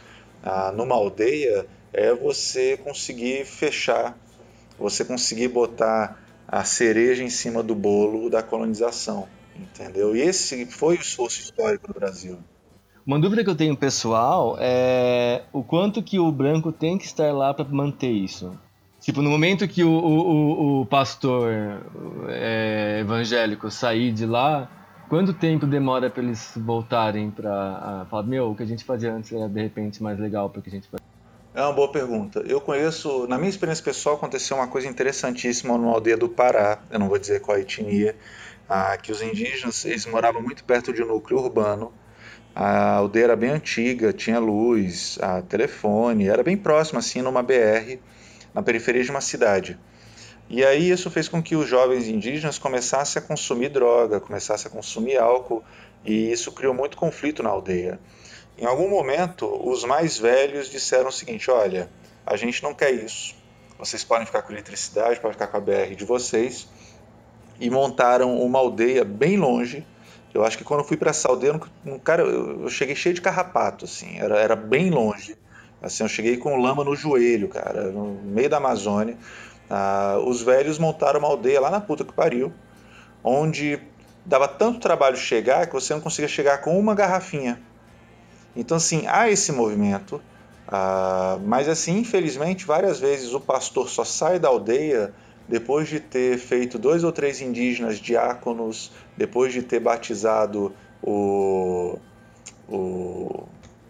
numa 0.75 0.95
aldeia 0.95 1.67
é 1.91 2.13
você 2.13 2.77
conseguir 2.77 3.45
fechar, 3.45 4.17
você 4.79 5.03
conseguir 5.05 5.49
botar 5.49 6.19
a 6.47 6.63
cereja 6.63 7.23
em 7.23 7.29
cima 7.29 7.61
do 7.61 7.75
bolo 7.75 8.29
da 8.29 8.41
colonização, 8.41 9.27
entendeu? 9.57 10.15
E 10.15 10.21
esse 10.21 10.65
foi 10.65 10.97
o 10.97 11.01
esforço 11.01 11.39
histórico 11.39 11.87
do 11.87 11.93
Brasil. 11.93 12.37
Uma 13.05 13.19
dúvida 13.19 13.43
que 13.43 13.49
eu 13.49 13.55
tenho 13.55 13.75
pessoal 13.75 14.55
é 14.59 15.43
o 15.51 15.61
quanto 15.61 16.01
que 16.01 16.19
o 16.19 16.31
branco 16.31 16.71
tem 16.71 16.97
que 16.97 17.05
estar 17.05 17.33
lá 17.33 17.53
para 17.53 17.65
manter 17.65 18.11
isso. 18.11 18.57
Tipo, 19.01 19.21
no 19.21 19.29
momento 19.29 19.67
que 19.67 19.83
o, 19.83 19.91
o, 19.91 20.81
o 20.81 20.85
pastor 20.85 21.51
é, 22.29 22.99
evangélico 23.01 23.69
sair 23.69 24.13
de 24.13 24.25
lá, 24.25 24.69
quanto 25.09 25.33
tempo 25.33 25.67
demora 25.67 26.09
para 26.09 26.23
eles 26.23 26.53
voltarem 26.55 27.29
para 27.29 28.07
falar, 28.09 28.23
meu, 28.23 28.51
o 28.51 28.55
que 28.55 28.63
a 28.63 28.65
gente 28.65 28.85
fazia 28.85 29.13
antes 29.13 29.33
era 29.33 29.49
de 29.49 29.61
repente 29.61 30.01
mais 30.01 30.17
legal 30.17 30.49
porque 30.49 30.69
a 30.69 30.71
gente 30.71 30.87
fazia? 30.87 31.05
É 31.53 31.61
uma 31.61 31.73
boa 31.73 31.91
pergunta. 31.91 32.39
Eu 32.47 32.61
conheço, 32.61 33.27
na 33.27 33.37
minha 33.37 33.49
experiência 33.49 33.83
pessoal, 33.83 34.15
aconteceu 34.15 34.55
uma 34.55 34.67
coisa 34.67 34.87
interessantíssima 34.87 35.77
numa 35.77 35.91
aldeia 35.91 36.17
do 36.17 36.29
Pará, 36.29 36.79
eu 36.89 36.97
não 36.97 37.09
vou 37.09 37.19
dizer 37.19 37.41
qual 37.41 37.57
a 37.57 37.59
etnia, 37.59 38.15
ah, 38.67 38.97
que 38.97 39.11
os 39.11 39.21
indígenas 39.21 39.85
eles 39.85 40.05
moravam 40.05 40.41
muito 40.41 40.63
perto 40.63 40.93
de 40.93 41.03
um 41.03 41.07
núcleo 41.07 41.39
urbano. 41.39 41.93
A 42.55 42.95
aldeia 42.95 43.25
era 43.25 43.35
bem 43.35 43.49
antiga, 43.49 44.13
tinha 44.13 44.39
luz, 44.39 45.17
a 45.21 45.41
telefone, 45.41 46.27
era 46.27 46.43
bem 46.43 46.55
próximo 46.55 46.99
assim 46.99 47.21
numa 47.21 47.41
BR, 47.41 47.97
na 48.53 48.61
periferia 48.61 49.03
de 49.03 49.09
uma 49.09 49.21
cidade. 49.21 49.79
E 50.49 50.63
aí 50.63 50.91
isso 50.91 51.09
fez 51.09 51.27
com 51.27 51.41
que 51.41 51.55
os 51.55 51.67
jovens 51.67 52.07
indígenas 52.07 52.59
começassem 52.59 53.21
a 53.21 53.25
consumir 53.25 53.69
droga, 53.69 54.19
começassem 54.19 54.69
a 54.69 54.73
consumir 54.73 55.17
álcool, 55.17 55.63
e 56.05 56.31
isso 56.31 56.51
criou 56.51 56.73
muito 56.73 56.95
conflito 56.97 57.41
na 57.41 57.49
aldeia. 57.49 57.99
Em 58.57 58.65
algum 58.65 58.87
momento, 58.87 59.47
os 59.67 59.83
mais 59.83 60.17
velhos 60.17 60.69
disseram 60.69 61.09
o 61.09 61.11
seguinte: 61.11 61.49
olha, 61.49 61.89
a 62.25 62.35
gente 62.35 62.61
não 62.61 62.73
quer 62.73 62.91
isso. 62.91 63.35
Vocês 63.79 64.03
podem 64.03 64.25
ficar 64.25 64.43
com 64.43 64.53
eletricidade, 64.53 65.19
podem 65.19 65.33
ficar 65.33 65.47
com 65.47 65.57
a 65.57 65.59
BR 65.59 65.95
de 65.95 66.05
vocês. 66.05 66.67
E 67.59 67.69
montaram 67.69 68.37
uma 68.41 68.59
aldeia 68.59 69.03
bem 69.03 69.37
longe. 69.37 69.85
Eu 70.33 70.43
acho 70.43 70.57
que 70.57 70.63
quando 70.63 70.81
eu 70.81 70.85
fui 70.85 70.97
para 70.97 71.11
essa 71.11 71.27
aldeia, 71.27 71.59
um 71.85 71.99
cara, 71.99 72.23
eu 72.23 72.67
cheguei 72.69 72.95
cheio 72.95 73.13
de 73.13 73.21
carrapato, 73.21 73.85
assim, 73.85 74.17
era, 74.17 74.39
era 74.39 74.55
bem 74.55 74.89
longe. 74.89 75.37
Assim, 75.81 76.03
eu 76.03 76.09
cheguei 76.09 76.37
com 76.37 76.57
lama 76.57 76.83
no 76.83 76.95
joelho, 76.95 77.49
cara, 77.49 77.91
no 77.91 78.13
meio 78.23 78.49
da 78.49 78.57
Amazônia. 78.57 79.17
Ah, 79.69 80.17
os 80.25 80.41
velhos 80.41 80.79
montaram 80.79 81.19
uma 81.19 81.27
aldeia 81.27 81.59
lá 81.61 81.69
na 81.69 81.79
puta 81.79 82.03
que 82.03 82.13
pariu, 82.13 82.51
onde 83.23 83.79
dava 84.25 84.47
tanto 84.47 84.79
trabalho 84.79 85.17
chegar 85.17 85.67
que 85.67 85.73
você 85.73 85.93
não 85.93 86.01
conseguia 86.01 86.27
chegar 86.27 86.59
com 86.59 86.77
uma 86.79 86.95
garrafinha 86.95 87.59
então, 88.55 88.77
assim, 88.77 89.05
há 89.07 89.29
esse 89.29 89.51
movimento, 89.51 90.21
uh, 90.67 91.39
mas, 91.43 91.67
assim, 91.67 91.97
infelizmente, 91.99 92.65
várias 92.65 92.99
vezes 92.99 93.33
o 93.33 93.39
pastor 93.39 93.89
só 93.89 94.03
sai 94.03 94.39
da 94.39 94.47
aldeia 94.47 95.13
depois 95.47 95.87
de 95.89 95.99
ter 95.99 96.37
feito 96.37 96.79
dois 96.79 97.03
ou 97.03 97.11
três 97.11 97.41
indígenas 97.41 97.99
diáconos, 97.99 98.91
depois 99.17 99.53
de 99.53 99.61
ter 99.61 99.79
batizado 99.79 100.73
o, 101.01 101.97
o, 102.67 103.43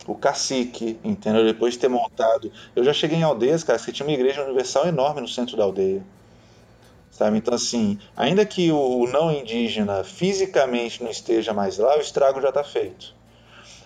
o 0.07 0.15
cacique, 0.15 0.99
entendeu? 1.03 1.45
Depois 1.45 1.73
de 1.73 1.79
ter 1.79 1.89
montado. 1.89 2.51
Eu 2.75 2.83
já 2.83 2.93
cheguei 2.93 3.19
em 3.19 3.23
aldeias, 3.23 3.63
cara, 3.63 3.79
que 3.79 3.91
tinha 3.91 4.07
uma 4.07 4.13
igreja 4.13 4.43
universal 4.43 4.87
enorme 4.87 5.21
no 5.21 5.27
centro 5.27 5.55
da 5.55 5.63
aldeia. 5.63 6.03
Sabe? 7.11 7.37
Então, 7.37 7.53
assim, 7.53 7.99
ainda 8.17 8.43
que 8.43 8.71
o 8.71 9.05
não 9.05 9.31
indígena 9.31 10.03
fisicamente 10.03 11.03
não 11.03 11.11
esteja 11.11 11.53
mais 11.53 11.77
lá, 11.77 11.95
o 11.97 12.01
estrago 12.01 12.41
já 12.41 12.49
está 12.49 12.63
feito. 12.63 13.13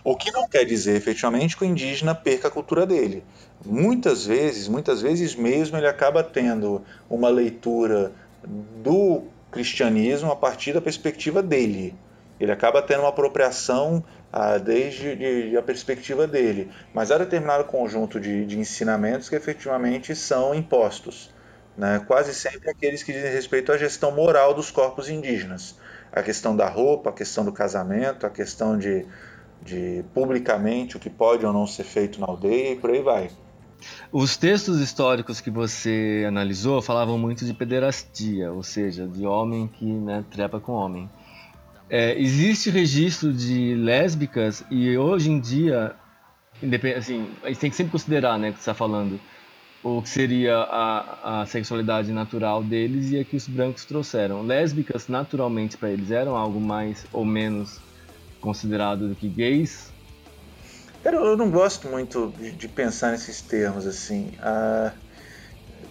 O 0.10 0.16
que 0.16 0.32
não 0.32 0.48
quer 0.48 0.64
dizer 0.64 0.96
efetivamente 0.96 1.58
que 1.58 1.64
o 1.64 1.66
indígena 1.66 2.16
perca 2.16 2.48
a 2.48 2.52
cultura 2.52 2.86
dele. 2.86 3.26
Muitas 3.66 4.26
vezes, 4.26 4.70
muitas 4.70 5.02
vezes 5.02 5.36
mesmo, 5.36 5.76
ele 5.76 5.86
acaba 5.86 6.24
tendo 6.24 6.82
uma 7.10 7.28
leitura 7.28 8.14
do 8.42 9.24
cristianismo 9.52 10.32
a 10.32 10.36
partir 10.38 10.72
da 10.72 10.80
perspectiva 10.80 11.44
dele. 11.44 11.94
Ele 12.40 12.54
acaba 12.54 12.82
tendo 12.82 13.02
uma 13.02 13.10
apropriação 13.10 14.02
ah, 14.32 14.58
desde 14.58 15.14
de, 15.14 15.50
de 15.50 15.58
a 15.58 15.62
perspectiva 15.62 16.26
dele. 16.26 16.72
Mas 16.94 17.12
há 17.12 17.18
determinado 17.18 17.66
conjunto 17.66 18.18
de, 18.18 18.46
de 18.46 18.58
ensinamentos 18.58 19.28
que 19.28 19.36
efetivamente 19.36 20.16
são 20.16 20.56
impostos. 20.56 21.36
Né? 21.78 22.02
Quase 22.08 22.34
sempre 22.34 22.70
aqueles 22.70 23.04
que 23.04 23.12
dizem 23.12 23.34
respeito 23.34 23.74
à 23.74 23.78
gestão 23.78 24.12
moral 24.14 24.54
dos 24.54 24.72
corpos 24.72 25.10
indígenas. 25.10 25.76
A 26.14 26.24
questão 26.24 26.56
da 26.56 26.70
roupa, 26.70 27.10
a 27.10 27.14
questão 27.14 27.44
do 27.44 27.52
casamento, 27.52 28.26
a 28.26 28.30
questão 28.30 28.78
de 28.78 29.06
de 29.62 30.04
publicamente 30.14 30.98
o 30.98 31.00
que 31.00 31.10
pode 31.10 31.46
ou 31.46 31.54
não 31.54 31.68
ser 31.68 31.84
feito 31.84 32.20
na 32.20 32.28
aldeia 32.28 32.74
e 32.74 32.76
por 32.76 32.90
aí 32.90 33.02
vai. 33.02 33.30
Os 34.12 34.38
textos 34.38 34.80
históricos 34.80 35.40
que 35.42 35.52
você 35.52 36.26
analisou 36.28 36.82
falavam 36.82 37.18
muito 37.18 37.46
de 37.46 37.54
pederastia, 37.54 38.52
ou 38.52 38.64
seja, 38.64 39.08
de 39.08 39.26
homem 39.26 39.68
que 39.68 39.86
né, 39.86 40.24
trepa 40.32 40.60
com 40.60 40.72
homem. 40.72 41.10
É, 41.90 42.20
existe 42.20 42.70
registro 42.70 43.32
de 43.32 43.76
lésbicas 43.76 44.64
e 44.70 44.98
hoje 44.98 45.30
em 45.30 45.40
dia, 45.40 45.96
assim, 46.98 47.30
a 47.44 47.48
gente 47.48 47.60
tem 47.60 47.70
que 47.70 47.76
sempre 47.76 47.92
considerar, 47.92 48.38
né, 48.38 48.52
que 48.52 48.60
está 48.60 48.74
falando, 48.74 49.20
o 49.84 50.02
que 50.02 50.10
seria 50.10 50.58
a, 50.58 51.42
a 51.42 51.46
sexualidade 51.46 52.12
natural 52.12 52.64
deles 52.64 53.12
e 53.12 53.20
a 53.20 53.24
que 53.24 53.36
os 53.36 53.48
brancos 53.48 53.86
trouxeram. 53.86 54.42
Lésbicas, 54.42 55.08
naturalmente, 55.08 55.78
para 55.78 55.92
eles, 55.92 56.12
eram 56.12 56.36
algo 56.36 56.60
mais 56.60 57.06
ou 57.14 57.24
menos 57.24 57.80
considerado 58.42 59.08
do 59.08 59.16
que 59.16 59.28
gays? 59.28 59.92
Cara, 61.04 61.18
eu 61.18 61.38
não 61.38 61.50
gosto 61.50 61.88
muito 61.88 62.34
de, 62.38 62.68
pensar 62.68 63.12
nesses 63.12 63.42
termos 63.42 63.86
assim. 63.86 64.32
Ah, 64.42 64.92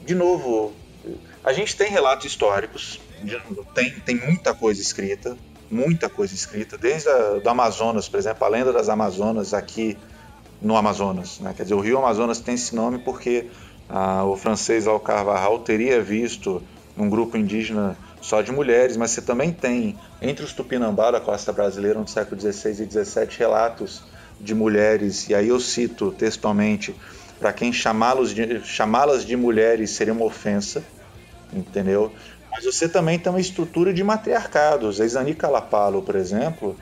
de 0.04 0.14
novo, 0.14 0.72
a 1.42 1.52
gente 1.52 1.76
tem 1.76 1.90
relatos 1.90 2.26
históricos, 2.26 3.00
tem, 3.74 3.90
tem 4.00 4.16
muita 4.16 4.52
coisa 4.52 4.80
escrita, 4.80 5.36
muita 5.70 6.08
coisa 6.08 6.34
escrita, 6.34 6.76
desde 6.76 7.08
a, 7.08 7.38
do 7.38 7.48
Amazonas, 7.48 8.08
por 8.08 8.18
exemplo, 8.18 8.44
a 8.44 8.48
lenda 8.48 8.72
das 8.72 8.88
Amazonas 8.88 9.54
aqui 9.54 9.96
no 10.60 10.76
Amazonas. 10.76 11.40
Né? 11.40 11.54
Quer 11.56 11.62
dizer, 11.62 11.74
o 11.74 11.80
rio 11.80 11.98
Amazonas 11.98 12.40
tem 12.40 12.54
esse 12.54 12.74
nome 12.74 12.98
porque 12.98 13.48
ah, 13.88 14.24
o 14.24 14.36
francês 14.36 14.86
Alcarvarral 14.86 15.60
teria 15.60 16.02
visto 16.02 16.62
um 16.96 17.08
grupo 17.08 17.36
indígena 17.36 17.96
só 18.26 18.42
de 18.42 18.50
mulheres, 18.50 18.96
mas 18.96 19.12
você 19.12 19.22
também 19.22 19.52
tem, 19.52 19.96
entre 20.20 20.44
os 20.44 20.52
Tupinambá 20.52 21.12
da 21.12 21.20
costa 21.20 21.52
brasileira 21.52 22.00
no 22.00 22.08
século 22.08 22.40
XVI 22.40 22.70
e 22.82 23.04
XVII, 23.04 23.28
relatos 23.38 24.02
de 24.40 24.52
mulheres, 24.52 25.28
e 25.28 25.34
aí 25.34 25.46
eu 25.46 25.60
cito 25.60 26.10
textualmente, 26.10 26.92
para 27.38 27.52
quem 27.52 27.72
chamá-las 27.72 28.30
de, 28.30 28.64
chamá 28.64 29.06
de 29.16 29.36
mulheres 29.36 29.90
seria 29.90 30.12
uma 30.12 30.24
ofensa, 30.24 30.82
entendeu? 31.52 32.12
Mas 32.50 32.64
você 32.64 32.88
também 32.88 33.16
tem 33.16 33.30
uma 33.30 33.40
estrutura 33.40 33.94
de 33.94 34.02
matriarcados. 34.02 35.00
A 35.00 35.04
Isani 35.04 35.32
Calapalo, 35.32 36.02
por 36.02 36.16
exemplo, 36.16 36.76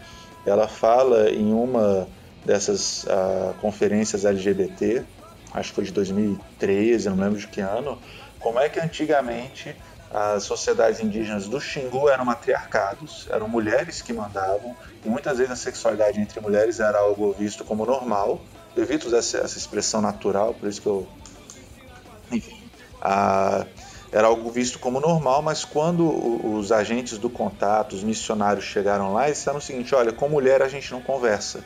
ela 0.46 0.66
fala 0.66 1.28
em 1.28 1.52
uma 1.52 2.08
dessas 2.42 3.04
uh, 3.04 3.52
conferências 3.60 4.24
LGBT, 4.24 5.02
acho 5.52 5.68
que 5.68 5.74
foi 5.74 5.84
de 5.84 5.92
2013, 5.92 7.10
não 7.10 7.18
lembro 7.18 7.38
de 7.38 7.48
que 7.48 7.60
ano, 7.60 7.98
como 8.40 8.58
é 8.58 8.70
que 8.70 8.80
antigamente 8.80 9.76
as 10.10 10.44
sociedades 10.44 11.00
indígenas 11.00 11.48
do 11.48 11.60
Xingu 11.60 12.08
eram 12.08 12.24
matriarcados, 12.24 13.26
eram 13.30 13.48
mulheres 13.48 14.00
que 14.00 14.12
mandavam, 14.12 14.76
e 15.04 15.08
muitas 15.08 15.38
vezes 15.38 15.52
a 15.52 15.56
sexualidade 15.56 16.20
entre 16.20 16.40
mulheres 16.40 16.80
era 16.80 16.98
algo 16.98 17.32
visto 17.32 17.64
como 17.64 17.84
normal. 17.84 18.40
Eu 18.76 18.82
evito 18.82 19.14
essa, 19.14 19.38
essa 19.38 19.58
expressão 19.58 20.00
natural, 20.00 20.54
por 20.54 20.68
isso 20.68 20.80
que 20.80 20.86
eu. 20.86 21.06
Enfim. 22.30 22.56
Ah, 23.00 23.66
era 24.14 24.28
algo 24.28 24.48
visto 24.48 24.78
como 24.78 25.00
normal, 25.00 25.42
mas 25.42 25.64
quando 25.64 26.08
os 26.56 26.70
agentes 26.70 27.18
do 27.18 27.28
contato, 27.28 27.94
os 27.94 28.04
missionários 28.04 28.64
chegaram 28.64 29.12
lá, 29.12 29.24
eles 29.24 29.38
disseram 29.38 29.58
o 29.58 29.60
seguinte: 29.60 29.92
olha, 29.94 30.12
com 30.12 30.28
mulher 30.28 30.62
a 30.62 30.68
gente 30.68 30.92
não 30.92 31.00
conversa. 31.00 31.64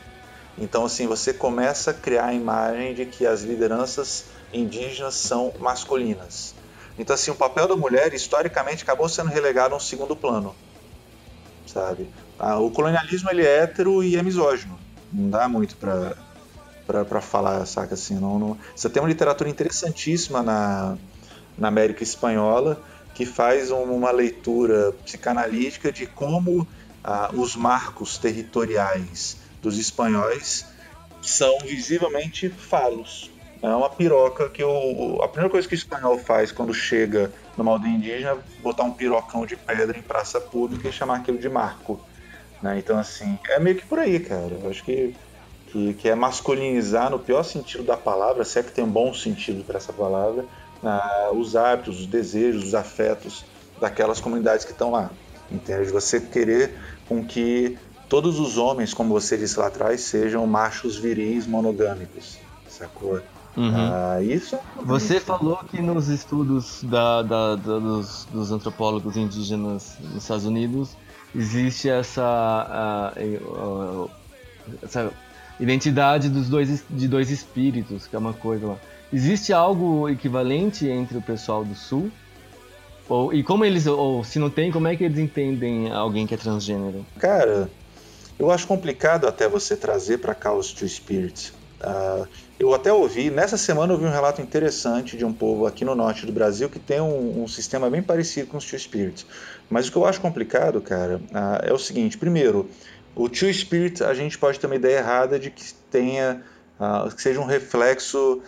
Então, 0.57 0.85
assim, 0.85 1.05
você 1.05 1.31
começa 1.31 1.91
a 1.91 1.93
criar 1.93 2.25
a 2.25 2.33
imagem 2.33 2.95
de 2.95 3.05
que 3.05 3.25
as 3.25 3.43
lideranças 3.43 4.25
indígenas 4.51 5.13
são 5.13 5.53
masculinas. 5.59 6.55
Então, 6.99 7.13
assim, 7.13 7.31
o 7.31 7.35
papel 7.35 7.65
da 7.65 7.77
mulher, 7.77 8.13
historicamente, 8.13 8.83
acabou 8.83 9.07
sendo 9.07 9.29
relegado 9.29 9.73
a 9.73 9.77
um 9.77 9.79
segundo 9.79 10.17
plano, 10.17 10.53
sabe? 11.65 12.09
Ah, 12.37 12.59
o 12.59 12.69
colonialismo, 12.69 13.29
ele 13.31 13.45
é 13.45 13.59
hétero 13.59 14.03
e 14.03 14.17
é 14.17 14.21
misógino. 14.21 14.77
Não 15.11 15.29
dá 15.29 15.47
muito 15.47 15.75
para 15.77 16.15
para 16.85 17.21
falar, 17.21 17.63
saca 17.67 17.93
assim, 17.93 18.15
não, 18.15 18.39
não... 18.39 18.57
Você 18.75 18.89
tem 18.89 18.99
uma 18.99 19.07
literatura 19.07 19.47
interessantíssima 19.47 20.41
na, 20.41 20.97
na 21.55 21.67
América 21.67 22.01
Espanhola 22.01 22.81
que 23.13 23.27
faz 23.27 23.69
uma 23.69 24.09
leitura 24.09 24.91
psicanalítica 25.05 25.91
de 25.91 26.07
como 26.07 26.67
ah, 27.03 27.29
os 27.33 27.55
marcos 27.55 28.17
territoriais 28.17 29.37
dos 29.61 29.77
espanhóis 29.77 30.65
são 31.21 31.59
visivelmente 31.59 32.49
falos. 32.49 33.29
É 33.61 33.67
uma 33.67 33.89
piroca 33.89 34.47
que 34.49 34.63
o, 34.63 35.21
a 35.21 35.27
primeira 35.27 35.49
coisa 35.49 35.67
que 35.67 35.73
o 35.73 35.75
espanhol 35.75 36.17
faz 36.17 36.51
quando 36.51 36.73
chega 36.73 37.31
numa 37.57 37.71
aldeia 37.73 37.93
indígena 37.93 38.31
é 38.31 38.61
botar 38.61 38.83
um 38.83 38.91
pirocão 38.91 39.45
de 39.45 39.57
pedra 39.57 39.97
em 39.97 40.01
praça 40.01 40.39
pública 40.39 40.87
e 40.87 40.93
chamar 40.93 41.17
aquilo 41.17 41.37
de 41.37 41.49
marco. 41.49 41.99
Né? 42.61 42.79
Então, 42.79 42.97
assim, 42.97 43.37
é 43.49 43.59
meio 43.59 43.75
que 43.75 43.85
por 43.85 43.99
aí, 43.99 44.19
cara. 44.19 44.57
Eu 44.61 44.69
acho 44.69 44.83
que, 44.83 45.13
que, 45.67 45.93
que 45.95 46.09
é 46.09 46.15
masculinizar 46.15 47.09
no 47.09 47.19
pior 47.19 47.43
sentido 47.43 47.83
da 47.83 47.97
palavra, 47.97 48.45
se 48.45 48.59
é 48.59 48.63
que 48.63 48.71
tem 48.71 48.83
um 48.83 48.89
bom 48.89 49.13
sentido 49.13 49.63
para 49.65 49.77
essa 49.77 49.91
palavra, 49.91 50.45
uh, 50.81 51.35
os 51.35 51.57
hábitos, 51.57 51.99
os 51.99 52.05
desejos, 52.05 52.63
os 52.63 52.75
afetos 52.75 53.43
daquelas 53.79 54.21
comunidades 54.21 54.63
que 54.63 54.71
estão 54.71 54.91
lá. 54.91 55.09
Entende? 55.51 55.89
Você 55.89 56.21
querer 56.21 56.75
com 57.09 57.25
que 57.25 57.77
todos 58.07 58.39
os 58.39 58.57
homens, 58.57 58.93
como 58.93 59.13
você 59.13 59.37
disse 59.37 59.59
lá 59.59 59.67
atrás, 59.67 60.01
sejam 60.01 60.47
machos 60.47 60.95
viris 60.95 61.45
monogâmicos, 61.45 62.37
sacou? 62.69 63.19
Uhum. 63.59 63.73
Ah, 63.75 64.23
isso. 64.23 64.55
É 64.55 64.61
você 64.81 65.19
falou 65.19 65.57
que 65.69 65.81
nos 65.81 66.07
estudos 66.07 66.81
da, 66.83 67.21
da, 67.21 67.55
da, 67.57 67.77
dos, 67.77 68.25
dos, 68.31 68.51
antropólogos 68.53 69.17
indígenas 69.17 69.97
nos 69.99 70.23
Estados 70.23 70.45
Unidos 70.45 70.95
existe 71.35 71.89
essa, 71.89 73.13
essa 74.81 75.11
identidade 75.59 76.29
dos 76.29 76.47
dois, 76.47 76.85
de 76.89 77.05
dois 77.05 77.29
espíritos, 77.29 78.07
que 78.07 78.15
é 78.15 78.19
uma 78.19 78.33
coisa 78.33 78.65
lá. 78.65 78.77
Existe 79.11 79.51
algo 79.51 80.07
equivalente 80.07 80.87
entre 80.87 81.17
o 81.17 81.21
pessoal 81.21 81.65
do 81.65 81.75
Sul? 81.75 82.09
Ou, 83.09 83.33
e 83.33 83.43
como 83.43 83.65
eles, 83.65 83.85
ou 83.87 84.23
se 84.23 84.39
não 84.39 84.49
tem, 84.49 84.71
como 84.71 84.87
é 84.87 84.95
que 84.95 85.03
eles 85.03 85.19
entendem 85.19 85.91
alguém 85.91 86.25
que 86.25 86.33
é 86.33 86.37
transgênero? 86.37 87.05
Cara, 87.17 87.69
eu 88.37 88.49
acho 88.49 88.65
complicado 88.65 89.27
até 89.27 89.49
você 89.49 89.75
trazer 89.75 90.19
para 90.19 90.33
cá 90.33 90.53
os 90.53 90.71
Two 90.71 90.87
Spirits. 90.87 91.58
Uh, 91.81 92.27
eu 92.59 92.73
até 92.73 92.91
ouvi, 92.91 93.29
nessa 93.29 93.57
semana 93.57 93.93
eu 93.93 93.97
vi 93.97 94.05
um 94.05 94.11
relato 94.11 94.41
interessante 94.41 95.15
de 95.15 95.23
um 95.23 95.33
povo 95.33 95.65
aqui 95.65 95.85
no 95.85 95.95
norte 95.95 96.25
do 96.25 96.31
Brasil 96.31 96.69
que 96.69 96.79
tem 96.79 96.99
um, 96.99 97.43
um 97.43 97.47
sistema 97.47 97.89
bem 97.89 98.03
parecido 98.03 98.47
com 98.47 98.57
os 98.57 98.65
Two 98.65 98.77
Spirits. 98.77 99.25
Mas 99.69 99.87
o 99.87 99.91
que 99.91 99.97
eu 99.97 100.05
acho 100.05 100.19
complicado, 100.19 100.81
cara, 100.81 101.17
uh, 101.17 101.65
é 101.65 101.73
o 101.73 101.77
seguinte: 101.77 102.17
primeiro, 102.17 102.69
o 103.15 103.29
Two 103.29 103.53
Spirit 103.53 104.03
a 104.03 104.13
gente 104.13 104.37
pode 104.37 104.59
ter 104.59 104.67
uma 104.67 104.75
ideia 104.75 104.97
errada 104.97 105.39
de 105.39 105.49
que 105.49 105.73
tenha 105.89 106.43
uh, 106.79 107.13
que 107.13 107.21
seja 107.21 107.39
um 107.39 107.45
reflexo 107.45 108.41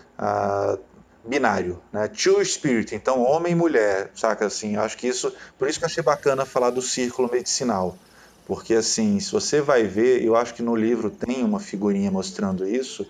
binário, 1.26 1.82
né? 1.92 2.08
Two 2.08 2.44
spirit, 2.44 2.96
então 2.96 3.22
homem 3.22 3.54
e 3.54 3.56
mulher, 3.56 4.12
saca 4.16 4.46
assim? 4.46 4.76
Acho 4.76 4.98
que 4.98 5.08
isso, 5.08 5.34
por 5.58 5.70
isso 5.70 5.80
que 5.80 5.86
eu 5.86 5.88
achei 5.88 6.04
bacana 6.04 6.46
falar 6.46 6.72
do 6.72 6.82
círculo 6.82 7.30
medicinal, 7.32 7.98
porque 8.46 8.74
assim, 8.74 9.20
se 9.20 9.32
você 9.32 9.62
vai 9.62 9.84
ver, 9.84 10.24
eu 10.24 10.36
acho 10.36 10.54
que 10.54 10.62
no 10.62 10.76
livro 10.76 11.10
tem 11.10 11.44
uma 11.44 11.60
figurinha 11.60 12.12
mostrando 12.12 12.68
isso. 12.68 13.06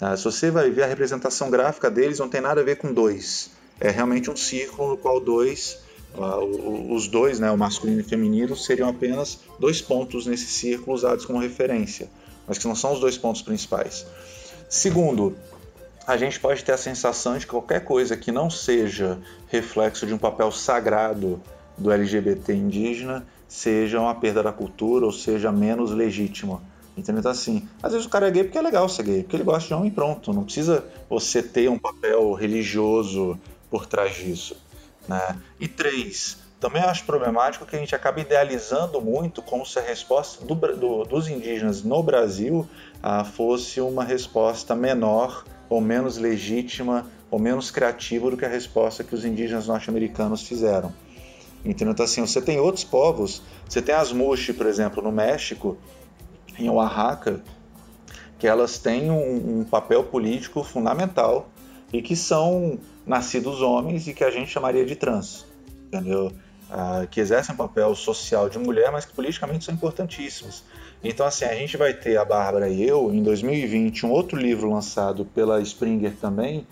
Uh, 0.00 0.16
se 0.16 0.24
você 0.24 0.50
vai 0.50 0.70
ver 0.70 0.84
a 0.84 0.86
representação 0.86 1.50
gráfica 1.50 1.90
deles, 1.90 2.18
não 2.18 2.28
tem 2.28 2.40
nada 2.40 2.60
a 2.60 2.64
ver 2.64 2.76
com 2.76 2.92
dois. 2.92 3.50
É 3.80 3.90
realmente 3.90 4.30
um 4.30 4.36
círculo 4.36 4.90
no 4.90 4.96
qual 4.96 5.20
dois 5.20 5.78
Uh, 6.16 6.94
os 6.94 7.08
dois, 7.08 7.38
né, 7.38 7.50
o 7.50 7.58
masculino 7.58 8.00
e 8.00 8.02
o 8.02 8.08
feminino, 8.08 8.56
seriam 8.56 8.88
apenas 8.88 9.38
dois 9.60 9.82
pontos 9.82 10.24
nesse 10.24 10.46
círculo 10.46 10.96
usados 10.96 11.26
como 11.26 11.38
referência, 11.38 12.08
mas 12.48 12.56
que 12.56 12.66
não 12.66 12.74
são 12.74 12.94
os 12.94 13.00
dois 13.00 13.18
pontos 13.18 13.42
principais. 13.42 14.06
Segundo, 14.66 15.36
a 16.06 16.16
gente 16.16 16.40
pode 16.40 16.64
ter 16.64 16.72
a 16.72 16.78
sensação 16.78 17.36
de 17.36 17.40
que 17.44 17.50
qualquer 17.50 17.84
coisa 17.84 18.16
que 18.16 18.32
não 18.32 18.48
seja 18.48 19.18
reflexo 19.48 20.06
de 20.06 20.14
um 20.14 20.18
papel 20.18 20.50
sagrado 20.50 21.38
do 21.76 21.90
LGBT 21.90 22.54
indígena 22.54 23.26
seja 23.48 24.00
uma 24.00 24.14
perda 24.14 24.42
da 24.42 24.52
cultura 24.52 25.06
ou 25.06 25.12
seja 25.12 25.52
menos 25.52 25.90
legítima. 25.90 26.60
Entendeu? 26.96 27.20
Então, 27.20 27.30
assim, 27.30 27.68
às 27.82 27.92
vezes 27.92 28.06
o 28.06 28.10
cara 28.10 28.28
é 28.28 28.30
gay 28.30 28.44
porque 28.44 28.58
é 28.58 28.62
legal 28.62 28.88
ser 28.88 29.02
gay, 29.02 29.22
porque 29.22 29.36
ele 29.36 29.44
gosta 29.44 29.68
de 29.68 29.74
homem 29.74 29.90
pronto. 29.90 30.32
Não 30.32 30.44
precisa 30.44 30.84
você 31.08 31.42
ter 31.42 31.68
um 31.68 31.78
papel 31.78 32.32
religioso 32.32 33.38
por 33.70 33.84
trás 33.84 34.16
disso. 34.16 34.56
Né? 35.06 35.36
E 35.60 35.68
três, 35.68 36.38
também 36.58 36.82
acho 36.82 37.04
problemático 37.04 37.66
que 37.66 37.76
a 37.76 37.78
gente 37.78 37.94
acaba 37.94 38.20
idealizando 38.20 39.00
muito 39.00 39.42
como 39.42 39.64
se 39.66 39.78
a 39.78 39.82
resposta 39.82 40.44
do, 40.44 40.54
do, 40.54 41.04
dos 41.04 41.28
indígenas 41.28 41.82
no 41.82 42.02
Brasil 42.02 42.66
ah, 43.02 43.24
fosse 43.24 43.80
uma 43.80 44.02
resposta 44.02 44.74
menor 44.74 45.44
ou 45.68 45.80
menos 45.80 46.16
legítima 46.16 47.06
ou 47.30 47.38
menos 47.38 47.70
criativa 47.70 48.30
do 48.30 48.36
que 48.36 48.44
a 48.44 48.48
resposta 48.48 49.04
que 49.04 49.14
os 49.14 49.24
indígenas 49.24 49.66
norte-americanos 49.66 50.42
fizeram. 50.42 50.92
Entendeu? 51.66 51.92
Então, 51.92 52.04
assim, 52.04 52.20
você 52.24 52.40
tem 52.40 52.60
outros 52.60 52.84
povos, 52.84 53.42
você 53.68 53.82
tem 53.82 53.94
as 53.94 54.12
Mushi, 54.12 54.52
por 54.52 54.66
exemplo, 54.66 55.02
no 55.02 55.10
México, 55.10 55.76
em 56.56 56.70
Oaxaca, 56.70 57.42
que 58.38 58.46
elas 58.46 58.78
têm 58.78 59.10
um, 59.10 59.60
um 59.60 59.64
papel 59.64 60.04
político 60.04 60.62
fundamental 60.62 61.48
e 61.92 62.00
que 62.00 62.14
são 62.14 62.78
nascidos 63.04 63.60
homens 63.62 64.06
e 64.06 64.14
que 64.14 64.22
a 64.22 64.30
gente 64.30 64.48
chamaria 64.48 64.86
de 64.86 64.94
trans, 64.94 65.44
entendeu? 65.86 66.32
Ah, 66.70 67.06
que 67.10 67.20
exercem 67.20 67.54
um 67.54 67.58
papel 67.58 67.94
social 67.96 68.48
de 68.48 68.58
mulher, 68.58 68.92
mas 68.92 69.04
que 69.04 69.12
politicamente 69.12 69.64
são 69.64 69.74
importantíssimos. 69.74 70.62
Então, 71.02 71.26
assim, 71.26 71.44
a 71.44 71.54
gente 71.54 71.76
vai 71.76 71.94
ter 71.94 72.16
a 72.16 72.24
Bárbara 72.24 72.68
e 72.68 72.86
eu, 72.86 73.12
em 73.12 73.22
2020, 73.22 74.06
um 74.06 74.10
outro 74.10 74.38
livro 74.38 74.70
lançado 74.70 75.24
pela 75.24 75.60
Springer 75.60 76.14
também, 76.20 76.66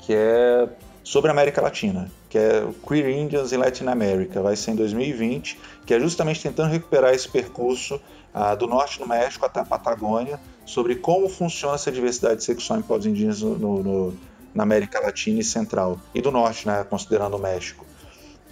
que 0.00 0.14
é 0.14 0.68
sobre 1.04 1.30
a 1.30 1.32
América 1.32 1.60
Latina, 1.60 2.10
que 2.28 2.36
é 2.36 2.66
Queer 2.86 3.08
Indians 3.08 3.52
in 3.52 3.56
Latin 3.56 3.86
America, 3.86 4.42
vai 4.42 4.54
ser 4.54 4.72
em 4.72 4.76
2020, 4.76 5.58
que 5.86 5.94
é 5.94 6.00
justamente 6.00 6.42
tentando 6.42 6.70
recuperar 6.70 7.14
esse 7.14 7.28
percurso 7.28 8.00
ah, 8.34 8.54
do 8.54 8.66
norte 8.66 8.98
do 8.98 9.06
México 9.06 9.46
até 9.46 9.60
a 9.60 9.64
Patagônia, 9.64 10.38
sobre 10.66 10.96
como 10.96 11.28
funciona 11.28 11.76
essa 11.76 11.90
diversidade 11.90 12.44
sexual 12.44 12.78
em 12.78 12.82
povos 12.82 13.06
indígenas 13.06 13.40
no, 13.40 13.82
no, 13.82 14.14
na 14.54 14.62
América 14.62 15.00
Latina 15.00 15.40
e 15.40 15.44
Central, 15.44 15.98
e 16.14 16.20
do 16.20 16.30
Norte, 16.30 16.66
né, 16.66 16.84
considerando 16.84 17.36
o 17.36 17.38
México. 17.38 17.86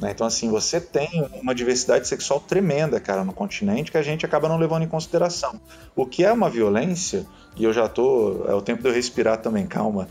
Né? 0.00 0.10
Então, 0.10 0.26
assim, 0.26 0.50
você 0.50 0.80
tem 0.80 1.28
uma 1.40 1.54
diversidade 1.54 2.06
sexual 2.08 2.40
tremenda, 2.40 3.00
cara, 3.00 3.24
no 3.24 3.32
continente 3.32 3.90
que 3.90 3.98
a 3.98 4.02
gente 4.02 4.24
acaba 4.24 4.48
não 4.48 4.58
levando 4.58 4.82
em 4.82 4.88
consideração. 4.88 5.60
O 5.94 6.06
que 6.06 6.24
é 6.24 6.32
uma 6.32 6.50
violência, 6.50 7.26
e 7.56 7.64
eu 7.64 7.72
já 7.72 7.88
tô. 7.88 8.44
É 8.46 8.54
o 8.54 8.60
tempo 8.60 8.82
de 8.82 8.88
eu 8.88 8.94
respirar 8.94 9.38
também, 9.38 9.66
calma. 9.66 10.08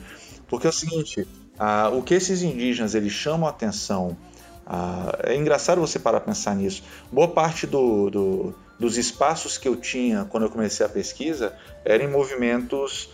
Porque 0.47 0.65
é 0.65 0.69
o 0.69 0.73
seguinte: 0.73 1.27
ah, 1.57 1.89
o 1.93 2.01
que 2.01 2.13
esses 2.13 2.41
indígenas 2.41 2.95
eles 2.95 3.13
chamam 3.13 3.47
a 3.47 3.51
atenção. 3.51 4.17
Ah, 4.65 5.17
é 5.23 5.35
engraçado 5.35 5.79
você 5.79 5.99
parar 5.99 6.17
a 6.17 6.21
pensar 6.21 6.55
nisso. 6.55 6.83
Boa 7.11 7.27
parte 7.27 7.67
do, 7.67 8.09
do, 8.09 8.55
dos 8.79 8.97
espaços 8.97 9.57
que 9.57 9.67
eu 9.67 9.75
tinha 9.75 10.25
quando 10.25 10.43
eu 10.43 10.49
comecei 10.49 10.85
a 10.85 10.89
pesquisa 10.89 11.55
eram 11.83 12.05
em 12.05 12.11
movimentos 12.11 13.09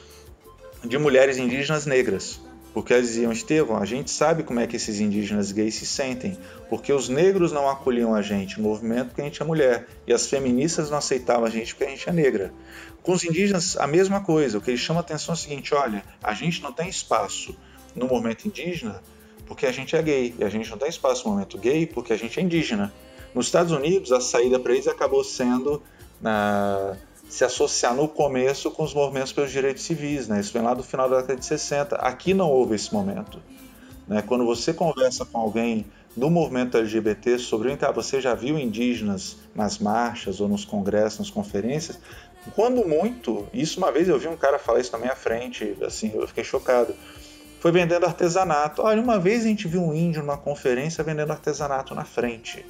de 0.83 0.97
mulheres 0.97 1.37
indígenas 1.37 1.85
negras 1.85 2.39
Porque 2.73 2.93
eles 2.93 3.09
diziam, 3.09 3.31
Estevão, 3.31 3.77
a 3.77 3.85
gente 3.85 4.09
sabe 4.09 4.43
como 4.43 4.59
é 4.59 4.65
que 4.65 4.75
esses 4.75 4.99
indígenas 4.99 5.51
gays 5.51 5.75
se 5.75 5.85
sentem, 5.85 6.37
porque 6.69 6.91
os 6.91 7.09
negros 7.09 7.51
não 7.51 7.69
acolhiam 7.69 8.15
a 8.15 8.21
gente 8.21 8.59
no 8.59 8.67
movimento 8.67 9.07
porque 9.07 9.21
a 9.21 9.25
gente 9.25 9.41
é 9.41 9.45
mulher, 9.45 9.87
e 10.07 10.13
as 10.13 10.25
feministas 10.27 10.89
não 10.89 10.97
aceitavam 10.97 11.45
a 11.45 11.49
gente 11.49 11.75
porque 11.75 11.83
a 11.83 11.89
gente 11.89 12.09
é 12.09 12.13
negra. 12.13 12.51
Com 13.03 13.11
os 13.11 13.23
indígenas, 13.23 13.77
a 13.77 13.85
mesma 13.85 14.21
coisa. 14.21 14.57
O 14.57 14.61
que 14.61 14.71
eles 14.71 14.79
chamam 14.79 14.99
a 14.99 15.03
atenção 15.03 15.33
é 15.33 15.37
o 15.37 15.39
seguinte: 15.39 15.73
olha, 15.73 16.03
a 16.23 16.33
gente 16.33 16.61
não 16.61 16.71
tem 16.71 16.87
espaço 16.87 17.55
no 17.95 18.07
movimento 18.07 18.47
indígena 18.47 19.01
porque 19.51 19.65
a 19.65 19.71
gente 19.71 19.97
é 19.97 20.01
gay, 20.01 20.33
e 20.39 20.45
a 20.45 20.49
gente 20.49 20.69
não 20.69 20.77
tem 20.77 20.87
espaço 20.87 21.25
no 21.25 21.31
movimento 21.31 21.57
gay 21.57 21.85
porque 21.85 22.13
a 22.13 22.17
gente 22.17 22.39
é 22.39 22.41
indígena. 22.41 22.93
Nos 23.35 23.47
Estados 23.47 23.73
Unidos, 23.73 24.13
a 24.13 24.21
saída 24.21 24.57
para 24.57 24.71
eles 24.71 24.87
acabou 24.87 25.25
sendo. 25.25 25.83
Uh, 26.21 26.95
se 27.27 27.45
associar 27.45 27.95
no 27.95 28.07
começo 28.07 28.69
com 28.71 28.83
os 28.83 28.93
movimentos 28.93 29.31
pelos 29.31 29.51
direitos 29.51 29.83
civis, 29.83 30.27
né? 30.27 30.41
Isso 30.41 30.51
vem 30.51 30.61
lá 30.61 30.73
do 30.73 30.83
final 30.83 31.09
da 31.09 31.17
década 31.17 31.39
de 31.39 31.45
60. 31.45 31.95
Aqui 31.95 32.33
não 32.33 32.49
houve 32.49 32.75
esse 32.75 32.93
momento. 32.93 33.41
Né? 34.05 34.21
Quando 34.21 34.45
você 34.45 34.73
conversa 34.73 35.25
com 35.25 35.37
alguém 35.37 35.85
do 36.15 36.29
movimento 36.29 36.77
LGBT 36.77 37.39
sobre 37.39 37.77
ah, 37.81 37.91
você 37.91 38.19
já 38.19 38.33
viu 38.33 38.59
indígenas 38.59 39.37
nas 39.55 39.79
marchas 39.79 40.41
ou 40.41 40.49
nos 40.49 40.65
congressos, 40.65 41.19
nas 41.19 41.29
conferências? 41.29 41.99
Quando 42.53 42.85
muito, 42.85 43.47
isso 43.53 43.79
uma 43.79 43.93
vez 43.93 44.09
eu 44.09 44.19
vi 44.19 44.27
um 44.27 44.35
cara 44.35 44.59
falar 44.59 44.81
isso 44.81 44.91
na 44.91 44.97
minha 44.97 45.15
frente, 45.15 45.75
assim, 45.85 46.11
eu 46.13 46.27
fiquei 46.27 46.43
chocado. 46.43 46.93
Foi 47.61 47.71
vendendo 47.71 48.07
artesanato. 48.07 48.81
Olha, 48.81 48.99
uma 48.99 49.19
vez 49.19 49.45
a 49.45 49.47
gente 49.47 49.67
viu 49.67 49.83
um 49.83 49.93
índio 49.93 50.23
numa 50.23 50.35
conferência 50.35 51.03
vendendo 51.03 51.29
artesanato 51.29 51.93
na 51.93 52.03
frente. 52.03 52.65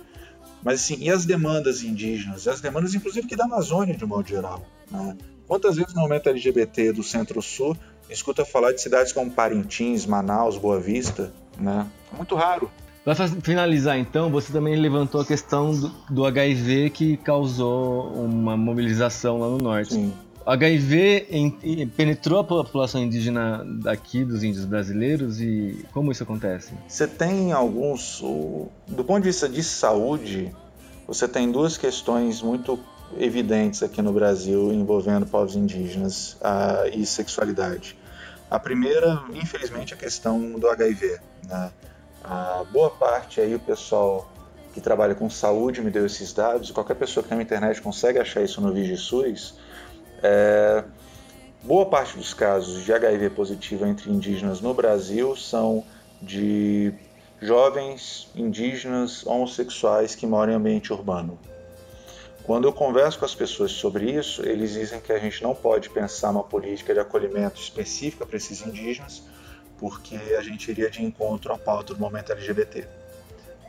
Mas 0.62 0.82
assim, 0.82 0.98
e 1.00 1.10
as 1.10 1.26
demandas 1.26 1.82
indígenas? 1.82 2.46
E 2.46 2.50
as 2.50 2.60
demandas, 2.60 2.94
inclusive, 2.94 3.26
que 3.26 3.38
da 3.38 3.46
Amazônia, 3.46 3.96
de 3.96 4.06
modo 4.06 4.28
geral. 4.28 4.62
Né? 4.92 5.18
Quantas 5.48 5.78
vezes 5.78 5.94
no 5.94 6.02
momento 6.02 6.28
LGBT 6.28 6.92
do 6.92 7.04
Centro-Sul 7.04 7.76
escuta 8.10 8.44
falar 8.44 8.74
de 8.74 8.82
cidades 8.82 9.14
como 9.14 9.32
Parintins, 9.32 10.06
Manaus, 10.06 10.58
Boa 10.58 10.78
Vista? 10.78 11.32
Né? 11.58 11.88
É 12.14 12.18
muito 12.18 12.36
raro. 12.36 12.70
Para 13.06 13.16
finalizar, 13.16 13.98
então, 13.98 14.30
você 14.30 14.52
também 14.52 14.76
levantou 14.76 15.22
a 15.22 15.26
questão 15.26 15.72
do, 15.72 15.88
do 16.10 16.26
HIV 16.26 16.90
que 16.90 17.16
causou 17.16 18.14
uma 18.14 18.58
mobilização 18.58 19.40
lá 19.40 19.48
no 19.48 19.58
norte. 19.58 19.94
Sim. 19.94 20.14
HIV 20.46 21.92
penetrou 21.96 22.40
a 22.40 22.44
população 22.44 23.02
indígena 23.02 23.64
daqui, 23.82 24.24
dos 24.24 24.44
índios 24.44 24.66
brasileiros, 24.66 25.40
e 25.40 25.86
como 25.94 26.12
isso 26.12 26.24
acontece? 26.24 26.74
Você 26.88 27.08
tem 27.08 27.52
alguns. 27.52 28.22
Do 28.88 29.04
ponto 29.04 29.22
de 29.22 29.30
vista 29.30 29.48
de 29.48 29.64
saúde, 29.64 30.54
você 31.08 31.28
tem 31.28 31.52
duas 31.52 31.78
questões 31.78 32.42
muito 32.42 32.80
evidentes 33.20 33.84
aqui 33.84 34.02
no 34.02 34.14
Brasil 34.14 34.72
envolvendo 34.72 35.26
povos 35.26 35.56
indígenas 35.56 36.34
uh, 36.34 36.88
e 36.94 37.06
sexualidade. 37.06 37.98
A 38.50 38.60
primeira, 38.60 39.24
infelizmente, 39.34 39.94
é 39.94 39.96
a 39.96 40.00
questão 40.00 40.60
do 40.60 40.68
HIV. 40.70 41.20
Né? 41.48 41.72
A 42.24 42.64
boa 42.72 42.90
parte 42.90 43.42
aí 43.42 43.56
o 43.56 43.60
pessoal 43.60 44.32
que 44.74 44.80
trabalha 44.80 45.16
com 45.16 45.30
saúde 45.30 45.82
me 45.82 45.92
deu 45.92 46.06
esses 46.06 46.32
dados, 46.32 46.72
qualquer 46.72 46.96
pessoa 46.96 47.24
que 47.24 47.30
tem 47.30 47.38
na 47.38 47.44
internet 47.44 47.82
consegue 47.82 48.20
achar 48.20 48.42
isso 48.42 48.62
no 48.62 48.72
VigiSUS, 48.74 49.56
é, 50.24 50.84
boa 51.64 51.86
parte 51.86 52.18
dos 52.18 52.34
casos 52.34 52.84
de 52.84 52.94
HIV 52.94 53.32
positivo 53.32 53.86
entre 53.86 54.10
indígenas 54.10 54.62
no 54.62 54.74
Brasil 54.74 55.36
são 55.36 55.84
de 56.22 56.94
jovens 57.42 58.30
indígenas 58.36 59.26
homossexuais 59.26 60.14
que 60.14 60.28
moram 60.28 60.54
em 60.54 60.56
ambiente 60.56 60.94
urbano. 60.94 61.40
Quando 62.44 62.68
eu 62.68 62.74
converso 62.74 63.20
com 63.20 63.26
as 63.26 63.36
pessoas 63.36 63.72
sobre 63.72 64.12
isso, 64.12 64.44
eles 64.48 64.74
dizem 64.74 65.00
que 65.00 65.12
a 65.12 65.20
gente 65.20 65.42
não 65.44 65.54
pode 65.54 65.90
pensar 65.90 66.32
uma 66.32 66.44
política 66.44 66.94
de 66.94 67.00
acolhimento 67.00 67.60
específica 67.60 68.26
para 68.26 68.38
esses 68.38 68.66
indígenas, 68.66 69.24
porque 69.78 70.16
a 70.16 70.42
gente 70.42 70.70
iria 70.70 70.90
de 70.90 71.04
encontro 71.04 71.54
à 71.54 71.58
pauta 71.58 71.94
do 71.94 72.00
momento 72.00 72.32
LGBT 72.32 73.01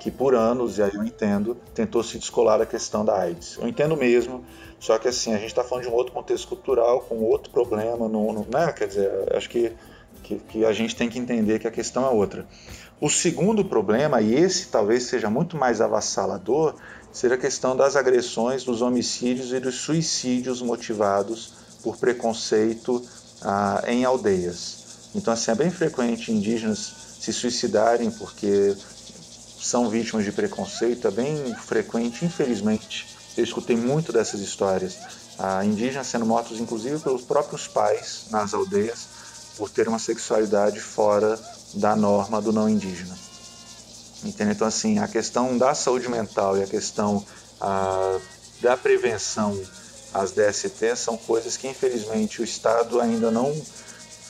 que 0.02 0.10
por 0.10 0.34
anos, 0.34 0.78
e 0.78 0.82
aí 0.82 0.90
eu 0.92 1.04
entendo, 1.04 1.56
tentou 1.72 2.02
se 2.02 2.18
descolar 2.18 2.58
da 2.58 2.66
questão 2.66 3.04
da 3.04 3.16
AIDS. 3.16 3.56
Eu 3.56 3.68
entendo 3.68 3.96
mesmo, 3.96 4.44
só 4.80 4.98
que 4.98 5.06
assim, 5.06 5.32
a 5.32 5.38
gente 5.38 5.46
está 5.46 5.62
falando 5.62 5.84
de 5.84 5.90
um 5.90 5.94
outro 5.94 6.12
contexto 6.12 6.48
cultural, 6.48 7.02
com 7.02 7.22
outro 7.22 7.52
problema, 7.52 8.08
não, 8.08 8.32
não, 8.32 8.46
né? 8.52 8.72
quer 8.72 8.88
dizer, 8.88 9.08
acho 9.32 9.48
que, 9.48 9.72
que, 10.24 10.40
que, 10.40 10.64
a 10.64 10.72
gente 10.72 10.96
tem 10.96 11.08
que 11.08 11.20
entender 11.20 11.60
que 11.60 11.68
a 11.68 11.70
questão 11.70 12.04
é 12.04 12.10
outra. 12.10 12.44
O 13.00 13.08
segundo 13.08 13.64
problema, 13.64 14.20
e 14.20 14.34
esse 14.34 14.66
talvez 14.66 15.04
seja 15.04 15.30
muito 15.30 15.56
mais 15.56 15.80
avassalador, 15.80 16.74
seja 17.12 17.36
a 17.36 17.38
questão 17.38 17.76
das 17.76 17.94
agressões, 17.94 18.64
dos 18.64 18.82
homicídios 18.82 19.52
e 19.52 19.60
dos 19.60 19.76
suicídios 19.76 20.60
motivados 20.60 21.54
por 21.80 21.96
preconceito 21.96 23.00
ah, 23.40 23.84
em 23.86 24.04
aldeias. 24.04 25.10
Então, 25.14 25.32
assim, 25.32 25.52
é 25.52 25.54
bem 25.54 25.70
frequente 25.70 26.32
indígenas 26.32 26.92
se 27.20 27.32
suicidarem 27.32 28.10
porque 28.10 28.74
são 29.62 29.88
vítimas 29.88 30.24
de 30.24 30.32
preconceito 30.32 31.06
é 31.06 31.10
bem 31.10 31.54
frequente, 31.54 32.24
infelizmente. 32.24 33.06
Eu 33.36 33.44
escutei 33.44 33.76
muito 33.76 34.12
dessas 34.12 34.40
histórias. 34.40 34.98
Ah, 35.38 35.64
indígenas 35.64 36.08
sendo 36.08 36.26
mortos, 36.26 36.60
inclusive, 36.60 36.98
pelos 36.98 37.22
próprios 37.22 37.68
pais 37.68 38.26
nas 38.30 38.52
aldeias 38.52 39.06
por 39.56 39.70
ter 39.70 39.88
uma 39.88 39.98
sexualidade 39.98 40.80
fora 40.80 41.38
da 41.74 41.94
norma 41.94 42.42
do 42.42 42.52
não 42.52 42.68
indígena. 42.68 43.16
Entendeu? 44.24 44.52
Então, 44.52 44.66
assim, 44.66 44.98
a 44.98 45.08
questão 45.08 45.56
da 45.56 45.74
saúde 45.74 46.08
mental 46.08 46.58
e 46.58 46.62
a 46.62 46.66
questão 46.66 47.24
ah, 47.60 48.18
da 48.60 48.76
prevenção 48.76 49.58
às 50.12 50.32
DST 50.32 50.96
são 50.96 51.16
coisas 51.16 51.56
que, 51.56 51.68
infelizmente, 51.68 52.40
o 52.40 52.44
Estado 52.44 53.00
ainda 53.00 53.30
não 53.30 53.54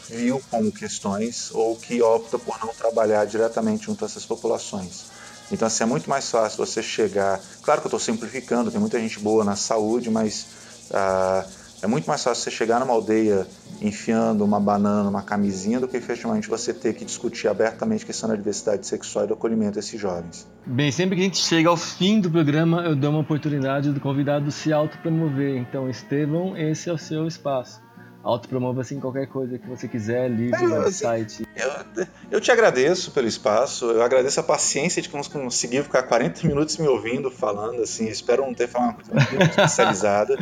viu 0.09 0.43
como 0.51 0.71
questões 0.71 1.51
ou 1.53 1.75
que 1.77 2.03
opta 2.03 2.39
por 2.39 2.59
não 2.61 2.69
trabalhar 2.75 3.25
diretamente 3.25 3.87
junto 3.87 4.05
a 4.05 4.07
essas 4.07 4.27
populações. 4.27 5.12
Então, 5.51 5.67
assim, 5.67 5.83
é 5.83 5.87
muito 5.87 6.09
mais 6.09 6.31
fácil 6.31 6.65
você 6.65 6.83
chegar. 6.83 7.41
Claro 7.63 7.81
que 7.81 7.87
eu 7.87 7.89
estou 7.89 8.01
simplificando, 8.01 8.71
tem 8.71 8.81
muita 8.81 8.99
gente 8.99 9.19
boa 9.19 9.45
na 9.45 9.57
saúde, 9.57 10.11
mas 10.11 10.47
ah, 10.93 11.45
é 11.83 11.87
muito 11.87 12.07
mais 12.07 12.23
fácil 12.23 12.45
você 12.45 12.51
chegar 12.51 12.79
numa 12.79 12.93
aldeia 12.93 13.47
enfiando 13.81 14.45
uma 14.45 14.61
banana, 14.61 15.09
uma 15.09 15.23
camisinha, 15.23 15.81
do 15.81 15.89
que 15.89 15.97
efetivamente 15.97 16.49
você 16.49 16.73
ter 16.73 16.95
que 16.95 17.05
discutir 17.05 17.49
abertamente 17.49 18.05
a 18.05 18.07
questão 18.07 18.29
da 18.29 18.37
diversidade 18.37 18.87
sexual 18.87 19.25
e 19.25 19.29
do 19.29 19.35
acolhimento 19.35 19.75
desses 19.75 20.01
jovens. 20.01 20.47
Bem, 20.65 20.93
sempre 20.93 21.17
que 21.17 21.23
a 21.23 21.25
gente 21.25 21.39
chega 21.39 21.69
ao 21.69 21.77
fim 21.77 22.21
do 22.21 22.31
programa, 22.31 22.83
eu 22.83 22.95
dou 22.95 23.11
uma 23.11 23.19
oportunidade 23.19 23.91
do 23.91 24.01
convidado 24.01 24.51
se 24.53 24.73
autopromover. 24.73 25.57
Então, 25.57 25.91
Estevão, 25.91 26.57
esse 26.57 26.89
é 26.89 26.93
o 26.93 26.99
seu 26.99 27.27
espaço 27.27 27.83
autopromova-se 28.23 28.95
em 28.95 29.01
qualquer 29.01 29.27
coisa 29.27 29.59
que 29.59 29.69
você 29.69 29.89
quiser, 29.89 30.31
livro, 30.31 30.57
é, 30.57 30.79
website. 30.79 31.47
Eu, 31.57 32.07
eu 32.31 32.41
te 32.41 32.51
agradeço 32.51 33.11
pelo 33.11 33.27
espaço, 33.27 33.87
eu 33.91 34.03
agradeço 34.03 34.39
a 34.41 34.43
paciência 34.43 35.03
de 35.03 35.09
conseguir 35.09 35.83
ficar 35.83 36.05
40 36.05 36.47
minutos 36.47 36.77
me 36.77 36.87
ouvindo, 36.87 37.31
falando, 37.31 37.83
assim, 37.83 38.09
espero 38.09 38.43
não 38.43 38.55
ter 38.55 38.69
falado 38.69 39.03
uma 39.11 39.27
coisa 39.27 39.45
especializada. 39.51 40.39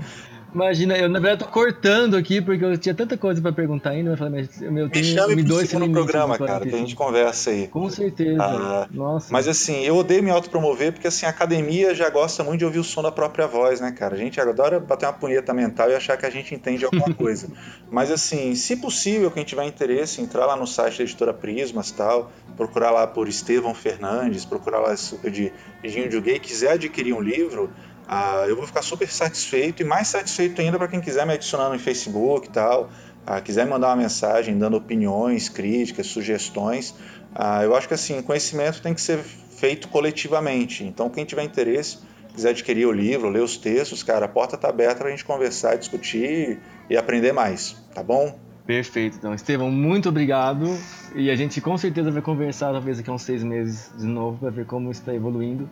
Imagina, 0.55 0.97
eu 0.97 1.09
na 1.09 1.21
verdade 1.21 1.45
tô 1.45 1.51
cortando 1.51 2.17
aqui 2.17 2.41
porque 2.41 2.65
eu 2.65 2.77
tinha 2.77 2.95
tanta 2.95 3.17
coisa 3.17 3.41
para 3.41 3.53
perguntar 3.53 3.91
ainda, 3.91 4.11
mas 4.11 4.19
falei, 4.19 4.41
mas 4.41 4.63
eu 4.63 4.89
tenho, 4.89 5.05
me 5.05 5.13
chame 5.13 5.37
me 5.37 5.43
dois 5.43 5.73
no 5.73 5.91
programa, 5.91 6.39
cara, 6.39 6.67
que 6.67 6.75
a 6.75 6.79
gente 6.79 6.95
conversa 6.95 7.51
aí. 7.51 7.69
Com 7.69 7.89
certeza. 7.89 8.43
Ah, 8.43 8.89
Nossa. 8.91 9.33
Mas 9.33 9.47
assim, 9.47 9.83
eu 9.85 9.97
odeio 9.97 10.23
me 10.23 10.31
autopromover 10.31 10.93
porque 10.93 11.09
assim, 11.09 11.27
a 11.27 11.31
academia 11.31 11.95
já 11.95 12.11
gosta 12.11 12.43
muito 12.43 12.59
de 12.59 12.65
ouvir 12.65 12.79
o 12.79 12.85
som 12.85 13.03
da 13.03 13.13
própria 13.13 13.47
voz, 13.47 13.81
né, 13.81 13.93
cara? 13.93 14.15
A 14.15 14.19
gente 14.19 14.41
adora 14.41 14.81
bater 14.81 15.07
uma 15.07 15.13
punheta 15.13 15.55
mental 15.55 15.91
e 15.91 15.95
achar 15.95 16.17
que 16.17 16.27
a 16.27 16.31
gente 16.31 16.55
entende 16.55 16.85
alguma 16.85 17.13
coisa. 17.15 17.49
mas 17.91 18.11
assim, 18.11 18.55
se 18.55 18.77
possível, 18.77 19.31
quem 19.31 19.45
tiver 19.45 19.65
interesse, 19.65 20.21
entrar 20.21 20.47
lá 20.47 20.57
no 20.57 20.67
site 20.67 20.99
da 20.99 21.05
editora 21.05 21.33
Prismas 21.33 21.91
tal, 21.91 22.33
procurar 22.57 22.91
lá 22.91 23.07
por 23.07 23.29
Estevão 23.29 23.75
Fernandes, 23.75 24.45
procurar 24.45 24.81
lá 24.81 24.95
de 24.95 25.53
Ginho 25.85 26.09
de 26.09 26.21
Gay, 26.21 26.39
quiser 26.39 26.73
adquirir 26.73 27.13
um 27.13 27.21
livro, 27.21 27.71
ah, 28.13 28.45
eu 28.49 28.57
vou 28.57 28.67
ficar 28.67 28.83
super 28.83 29.09
satisfeito 29.09 29.83
e 29.83 29.85
mais 29.85 30.09
satisfeito 30.09 30.61
ainda 30.61 30.77
para 30.77 30.89
quem 30.89 31.01
quiser 31.01 31.25
me 31.25 31.33
adicionar 31.33 31.69
no 31.69 31.79
Facebook 31.79 32.49
e 32.49 32.51
tal, 32.51 32.91
ah, 33.25 33.41
quiser 33.41 33.65
me 33.65 33.71
mandar 33.71 33.87
uma 33.87 33.97
mensagem 33.97 34.59
dando 34.59 34.77
opiniões, 34.77 35.49
críticas, 35.49 36.09
sugestões. 36.09 36.93
Ah, 37.33 37.63
eu 37.63 37.73
acho 37.73 37.87
que 37.87 37.95
assim, 37.95 38.21
conhecimento 38.21 38.83
tem 38.83 38.93
que 38.95 39.01
ser 39.01 39.19
feito 39.19 39.87
coletivamente. 39.87 40.83
Então, 40.83 41.09
quem 41.09 41.25
tiver 41.25 41.45
interesse, 41.45 41.99
quiser 42.35 42.51
adquirir 42.51 42.85
o 42.85 42.91
livro, 42.91 43.29
ler 43.29 43.45
os 43.45 43.57
textos, 43.57 44.03
cara, 44.03 44.27
a 44.27 44.29
porta 44.29 44.57
está 44.57 44.71
aberta 44.71 44.97
para 44.97 45.07
a 45.07 45.11
gente 45.13 45.25
conversar, 45.25 45.77
discutir 45.77 46.59
e 46.89 46.97
aprender 46.97 47.31
mais, 47.31 47.77
tá 47.95 48.03
bom? 48.03 48.37
Perfeito. 48.67 49.19
Então, 49.19 49.33
Estevão, 49.33 49.71
muito 49.71 50.09
obrigado. 50.09 50.77
E 51.15 51.31
a 51.31 51.37
gente 51.37 51.61
com 51.61 51.79
certeza 51.79 52.11
vai 52.11 52.23
conversar, 52.23 52.73
talvez 52.73 52.97
daqui 52.97 53.11
a 53.11 53.13
uns 53.13 53.23
seis 53.23 53.45
meses 53.45 53.93
de 53.97 54.07
novo, 54.07 54.39
para 54.39 54.51
ver 54.51 54.67
como 54.67 54.91
está 54.91 55.15
evoluindo 55.15 55.71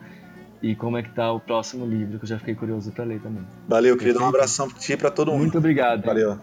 e 0.62 0.74
como 0.74 0.96
é 0.96 1.02
que 1.02 1.10
tá 1.10 1.32
o 1.32 1.40
próximo 1.40 1.86
livro, 1.86 2.18
que 2.18 2.24
eu 2.24 2.28
já 2.28 2.38
fiquei 2.38 2.54
curioso 2.54 2.90
para 2.90 3.04
ler 3.04 3.20
também. 3.20 3.44
Valeu, 3.66 3.96
querido. 3.96 4.20
Um 4.22 4.26
abração 4.26 4.68
para 4.68 4.78
ti 4.78 4.92
e 4.92 4.96
para 4.96 5.10
todo 5.10 5.30
mundo. 5.30 5.40
Muito 5.40 5.58
obrigado. 5.58 6.04
Valeu. 6.04 6.38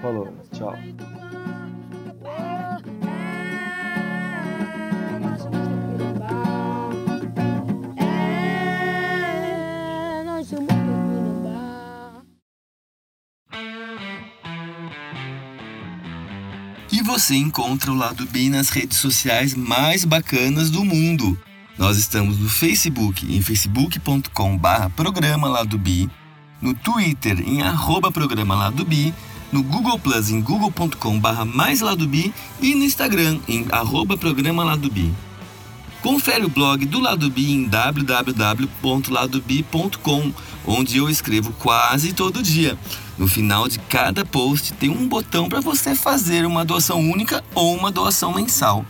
Falou. 0.00 0.32
Tchau. 0.52 0.74
E 16.90 17.02
você 17.02 17.34
encontra 17.34 17.90
o 17.90 17.94
Lado 17.94 18.26
B 18.26 18.50
nas 18.50 18.68
redes 18.68 18.98
sociais 18.98 19.54
mais 19.54 20.04
bacanas 20.04 20.70
do 20.70 20.84
mundo. 20.84 21.38
Nós 21.78 21.96
estamos 21.96 22.38
no 22.38 22.48
Facebook, 22.48 23.34
em 23.34 23.40
facebook.com 23.40 24.58
barra 24.58 24.90
programa 24.90 25.48
no 26.60 26.74
Twitter, 26.74 27.40
em 27.40 27.62
arroba 27.62 28.12
programa 28.12 28.54
Lado 28.54 28.84
B, 28.84 29.12
no 29.50 29.62
Google 29.62 29.98
Plus, 29.98 30.30
em 30.30 30.40
google.com 30.40 31.18
barra 31.18 31.44
mais 31.44 31.80
e 32.60 32.74
no 32.74 32.84
Instagram, 32.84 33.40
em 33.48 33.66
arroba 33.70 34.16
programa 34.16 34.62
Lado 34.62 34.90
B. 34.90 35.10
Confere 36.02 36.44
o 36.44 36.48
blog 36.48 36.84
do 36.84 37.00
Lado 37.00 37.30
B 37.30 37.42
em 37.42 37.64
www.ladob.com, 37.64 40.32
onde 40.66 40.98
eu 40.98 41.08
escrevo 41.08 41.52
quase 41.52 42.12
todo 42.12 42.42
dia. 42.42 42.76
No 43.16 43.28
final 43.28 43.68
de 43.68 43.78
cada 43.78 44.24
post 44.24 44.72
tem 44.74 44.90
um 44.90 45.06
botão 45.06 45.48
para 45.48 45.60
você 45.60 45.94
fazer 45.94 46.44
uma 46.44 46.64
doação 46.64 46.98
única 46.98 47.44
ou 47.54 47.76
uma 47.76 47.90
doação 47.90 48.34
mensal. 48.34 48.84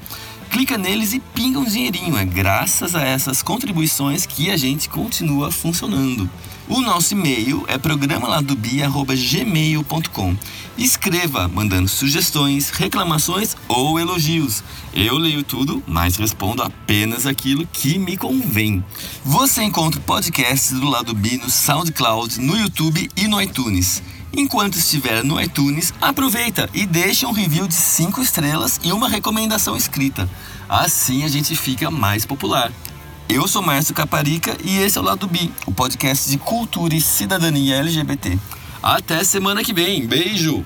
Clica 0.53 0.77
neles 0.77 1.15
e 1.15 1.19
pinga 1.19 1.59
um 1.59 1.65
dinheirinho. 1.65 2.19
É 2.19 2.27
graças 2.27 2.95
a 2.95 3.03
essas 3.03 3.43
contribuições 3.43 4.27
que 4.27 4.51
a 4.51 4.57
gente 4.59 4.87
continua 4.87 5.51
funcionando. 5.51 6.29
O 6.69 6.83
nosso 6.83 7.15
e-mail 7.15 7.65
é 7.69 7.79
programaladobia.gmail.com. 7.79 10.37
Escreva 10.77 11.49
mandando 11.49 11.89
sugestões, 11.89 12.69
reclamações 12.69 13.57
ou 13.67 13.99
elogios. 13.99 14.63
Eu 14.93 15.17
leio 15.17 15.43
tudo, 15.43 15.83
mas 15.87 16.17
respondo 16.17 16.63
apenas 16.63 17.27
aquilo 17.27 17.67
que 17.67 17.99
me 17.99 18.19
convém. 18.19 18.85
Você 19.25 19.63
encontra 19.63 19.99
o 19.99 20.05
podcast 20.05 20.75
do 20.75 20.87
Lado 20.87 21.15
B 21.15 21.39
no 21.39 21.49
SoundCloud, 21.49 22.39
no 22.39 22.59
YouTube 22.59 23.11
e 23.17 23.27
no 23.27 23.41
iTunes. 23.41 24.03
Enquanto 24.35 24.79
estiver 24.79 25.23
no 25.23 25.39
iTunes, 25.39 25.93
aproveita 26.01 26.69
e 26.73 26.87
deixa 26.87 27.27
um 27.27 27.33
review 27.33 27.69
de 27.69 27.75
5 27.75 28.23
estrelas 28.23 28.81
e 28.83 28.91
uma 28.91 29.09
recomendação 29.09 29.77
escrita. 29.77 30.29
Assim 30.67 31.23
a 31.23 31.29
gente 31.29 31.55
fica 31.55 31.91
mais 31.91 32.25
popular. 32.25 32.73
Eu 33.29 33.47
sou 33.47 33.61
Márcio 33.61 33.95
Caparica 33.95 34.57
e 34.65 34.79
esse 34.79 34.97
é 34.97 35.01
o 35.01 35.05
Lado 35.05 35.27
B, 35.27 35.51
o 35.67 35.73
podcast 35.73 36.31
de 36.31 36.39
cultura 36.39 36.95
e 36.95 37.01
cidadania 37.01 37.77
LGBT. 37.77 38.39
Até 38.83 39.23
semana 39.23 39.63
que 39.63 39.75
vem. 39.75 40.07
Beijo! 40.07 40.65